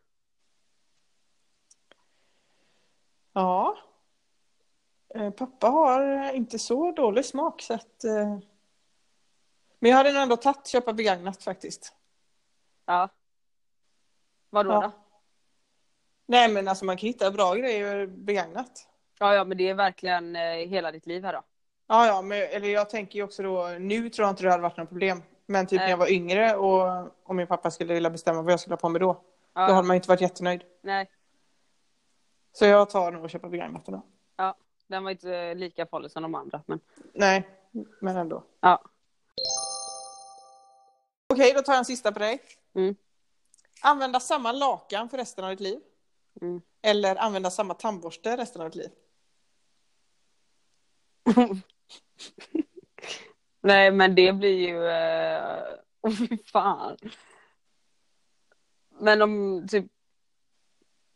Ja. 3.33 3.77
Eh, 5.15 5.31
Pappa 5.31 5.67
har 5.69 6.33
inte 6.33 6.59
så 6.59 6.93
dålig 6.93 7.25
smak 7.25 7.63
så 7.63 7.75
att... 7.75 8.05
eh, 8.05 8.39
Men 9.79 9.91
jag 9.91 9.97
hade 9.97 10.13
nog 10.13 10.23
ändå 10.23 10.37
tagit 10.37 10.67
köpa 10.67 10.93
begagnat 10.93 11.43
faktiskt. 11.43 11.95
Ja. 12.85 13.09
Vadå 14.51 14.71
Ja. 14.73 14.81
då? 14.81 14.93
Nej 16.27 16.49
men 16.53 16.69
alltså 16.69 16.85
man 16.85 16.97
kan 16.97 17.07
hitta 17.07 17.31
bra 17.31 17.55
grejer 17.55 18.07
begagnat. 18.07 18.89
Ja, 19.19 19.35
ja, 19.35 19.45
men 19.45 19.59
det 19.59 19.69
är 19.69 19.75
verkligen 19.75 20.37
eh, 20.37 20.43
hela 20.43 20.93
ditt 20.93 21.07
liv 21.07 21.25
här 21.25 21.33
då. 21.33 21.43
Ja, 21.87 22.07
ja, 22.07 22.23
men 22.23 22.39
eller 22.39 22.69
jag 22.69 22.91
tänker 22.91 23.17
ju 23.17 23.23
också 23.23 23.43
då, 23.43 23.69
nu 23.81 24.11
tror 24.11 24.27
jag 24.27 24.33
inte 24.33 24.43
det 24.43 24.51
hade 24.51 24.63
varit 24.63 24.77
något 24.77 24.89
problem. 24.89 25.23
Men 25.47 25.67
typ 25.67 25.79
när 25.79 25.85
Nej. 25.85 25.91
jag 25.91 25.97
var 25.97 26.13
yngre 26.13 26.57
och 26.57 27.11
om 27.25 27.37
min 27.37 27.47
pappa 27.47 27.71
skulle 27.71 27.95
vilja 27.95 28.11
bestämma 28.11 28.43
vad 28.43 28.53
jag 28.53 28.61
skulle 28.61 28.73
ha 28.73 28.79
på 28.81 28.89
mig 28.89 29.01
då. 29.01 29.25
Ja, 29.55 29.67
Då 29.67 29.73
hade 29.73 29.89
man 29.89 29.97
inte 29.97 30.09
varit 30.09 30.21
jättenöjd. 30.21 30.63
Nej, 30.83 31.11
Så 32.53 32.65
jag 32.65 32.91
tar 32.91 33.13
nog 33.13 33.25
och 33.25 33.31
köper 33.31 33.49
begagnat 33.49 33.87
då. 33.87 34.03
den 34.87 35.05
var 35.05 35.11
inte 35.11 35.55
lika 35.55 35.87
farlig 35.87 36.11
som 36.11 36.23
de 36.23 36.35
andra. 36.35 36.63
Men... 36.67 36.81
Nej, 37.15 37.49
men 38.01 38.17
ändå. 38.17 38.45
Ja. 38.61 38.83
Okej, 41.33 41.53
då 41.53 41.63
tar 41.63 41.73
jag 41.73 41.79
en 41.79 41.85
sista 41.85 42.13
på 42.13 42.19
dig. 42.19 42.41
Mm. 42.75 42.97
Använda 43.83 44.21
samma 44.21 44.53
lakan 44.53 45.09
för 45.09 45.17
resten 45.17 45.45
av 45.45 45.51
ditt 45.51 45.61
liv. 45.61 45.81
Mm. 46.41 46.61
Eller 46.83 47.17
använda 47.17 47.51
samma 47.51 47.75
tandborste 47.75 48.37
resten 48.37 48.63
av 48.63 48.71
ditt 48.71 48.75
liv. 48.75 48.91
Nej, 53.61 53.91
men 53.93 54.15
det 54.15 54.33
blir 54.33 54.69
ju... 54.69 54.87
eh, 54.89 55.63
Åh, 56.01 56.11
fy 56.29 56.39
fan. 56.45 56.97
Men 58.99 59.23
om 59.23 59.67
typ... 59.71 59.87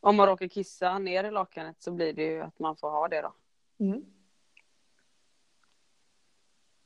Om 0.03 0.17
man 0.17 0.27
råkar 0.27 0.49
kissa 0.49 0.99
ner 0.99 1.25
i 1.25 1.31
lakanet 1.31 1.83
så 1.83 1.91
blir 1.93 2.13
det 2.13 2.23
ju 2.25 2.41
att 2.43 2.59
man 2.59 2.77
får 2.77 2.91
ha 2.91 3.09
det 3.09 3.21
då. 3.21 3.33
Mm. 3.85 4.05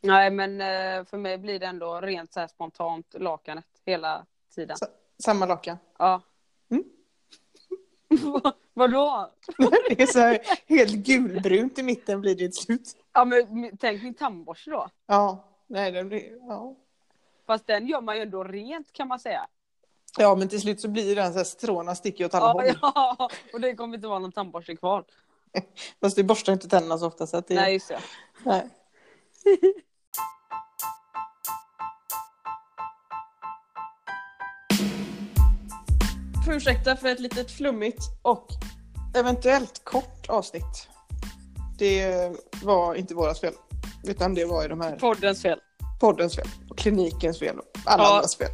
Nej, 0.01 0.31
men 0.31 0.61
eh, 0.61 1.05
för 1.05 1.17
mig 1.19 1.39
blir 1.39 1.59
det 1.61 1.67
ändå 1.67 2.01
rent 2.01 2.33
så 2.33 2.49
spontant 2.49 3.15
lakanet 3.19 3.67
hela 3.85 4.27
tiden. 4.55 4.77
Så- 4.77 4.87
Samma 5.19 5.47
lakan. 5.47 5.77
Ja. 5.99 6.23
Vad- 8.23 8.55
Vadå? 8.75 9.31
det 9.89 10.03
är 10.03 10.07
så 10.07 10.19
här 10.19 10.39
helt 10.67 10.93
gulbrunt 10.93 11.79
i 11.79 11.83
mitten 11.83 12.21
blir 12.21 12.35
det 12.35 12.39
till 12.49 12.53
slut. 12.63 12.97
Ja, 13.13 13.25
men 13.25 13.77
tänk 13.81 14.03
min 14.03 14.15
tandborste 14.15 14.71
då. 14.71 14.89
Ja, 15.07 15.45
nej 15.67 15.93
det 15.93 16.05
blir... 16.05 16.39
Ja. 16.49 16.77
Fast 17.47 17.67
den 17.67 17.87
gör 17.87 18.01
man 18.01 18.17
ju 18.17 18.23
ändå 18.23 18.45
rent 18.45 18.93
kan 18.93 19.09
man 19.09 19.19
säga. 19.21 19.47
ja, 20.19 20.35
men 20.35 20.49
till 20.49 20.61
slut 20.61 20.81
så 20.81 20.89
blir 20.89 21.17
den 21.17 21.33
så 21.33 21.39
här 21.39 21.45
stråna 21.45 21.95
sticker 21.95 22.25
åt 22.25 22.35
alla 22.35 22.47
Ja, 22.67 22.73
håll. 22.73 22.79
ja, 23.19 23.29
och 23.53 23.61
det 23.61 23.75
kommer 23.75 23.95
inte 23.97 24.09
vara 24.09 24.19
någon 24.19 24.33
tandborste 24.33 24.77
kvar. 24.77 25.05
Fast 26.01 26.17
du 26.17 26.23
borstar 26.23 26.53
inte 26.53 26.69
tänderna 26.69 26.99
så 26.99 27.07
ofta 27.07 27.27
så 27.27 27.37
att 27.37 27.47
det... 27.49 27.55
Nej, 27.55 27.73
just 27.73 27.89
det. 27.89 27.99
Nej. 28.45 28.69
Får 36.45 36.55
ursäkta 36.55 36.97
för 36.97 37.09
ett 37.09 37.21
litet 37.21 37.51
flummigt 37.51 38.03
och 38.23 38.47
eventuellt 39.15 39.85
kort 39.85 40.27
avsnitt. 40.29 40.89
Det 41.79 42.33
var 42.63 42.95
inte 42.95 43.15
våras 43.15 43.41
fel. 43.41 43.55
Utan 44.05 44.35
det 44.35 44.45
var 44.45 44.63
ju 44.63 44.69
de 44.69 44.81
här 44.81 44.97
Poddens 44.97 45.43
fel. 45.43 45.59
poddens 46.01 46.37
fel. 46.37 46.47
Och 46.71 46.79
klinikens 46.79 47.39
fel. 47.39 47.59
Och 47.59 47.65
alla 47.85 48.03
Ja. 48.03 48.15
andras 48.17 48.37
fel. 48.37 48.51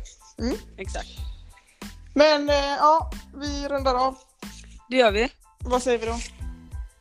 Exakt. 0.78 1.08
Men 2.14 2.48
eh, 2.48 2.54
ja, 2.56 3.10
vi 3.36 3.68
rundar 3.68 3.94
av. 3.94 4.16
Det 4.90 4.96
gör 4.96 5.12
vi. 5.12 5.28
Vad 5.58 5.82
säger 5.82 5.98
vi 5.98 6.06
då? 6.06 6.16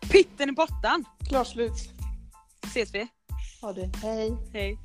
Pitten 0.09 0.49
i 0.49 0.53
pottan. 0.55 1.05
Klart 1.29 1.47
slut. 1.47 1.73
Ses 2.65 2.93
vi. 2.93 3.07
Ha 3.61 3.73
det. 3.73 3.91
Hej. 4.03 4.37
Hej. 4.53 4.77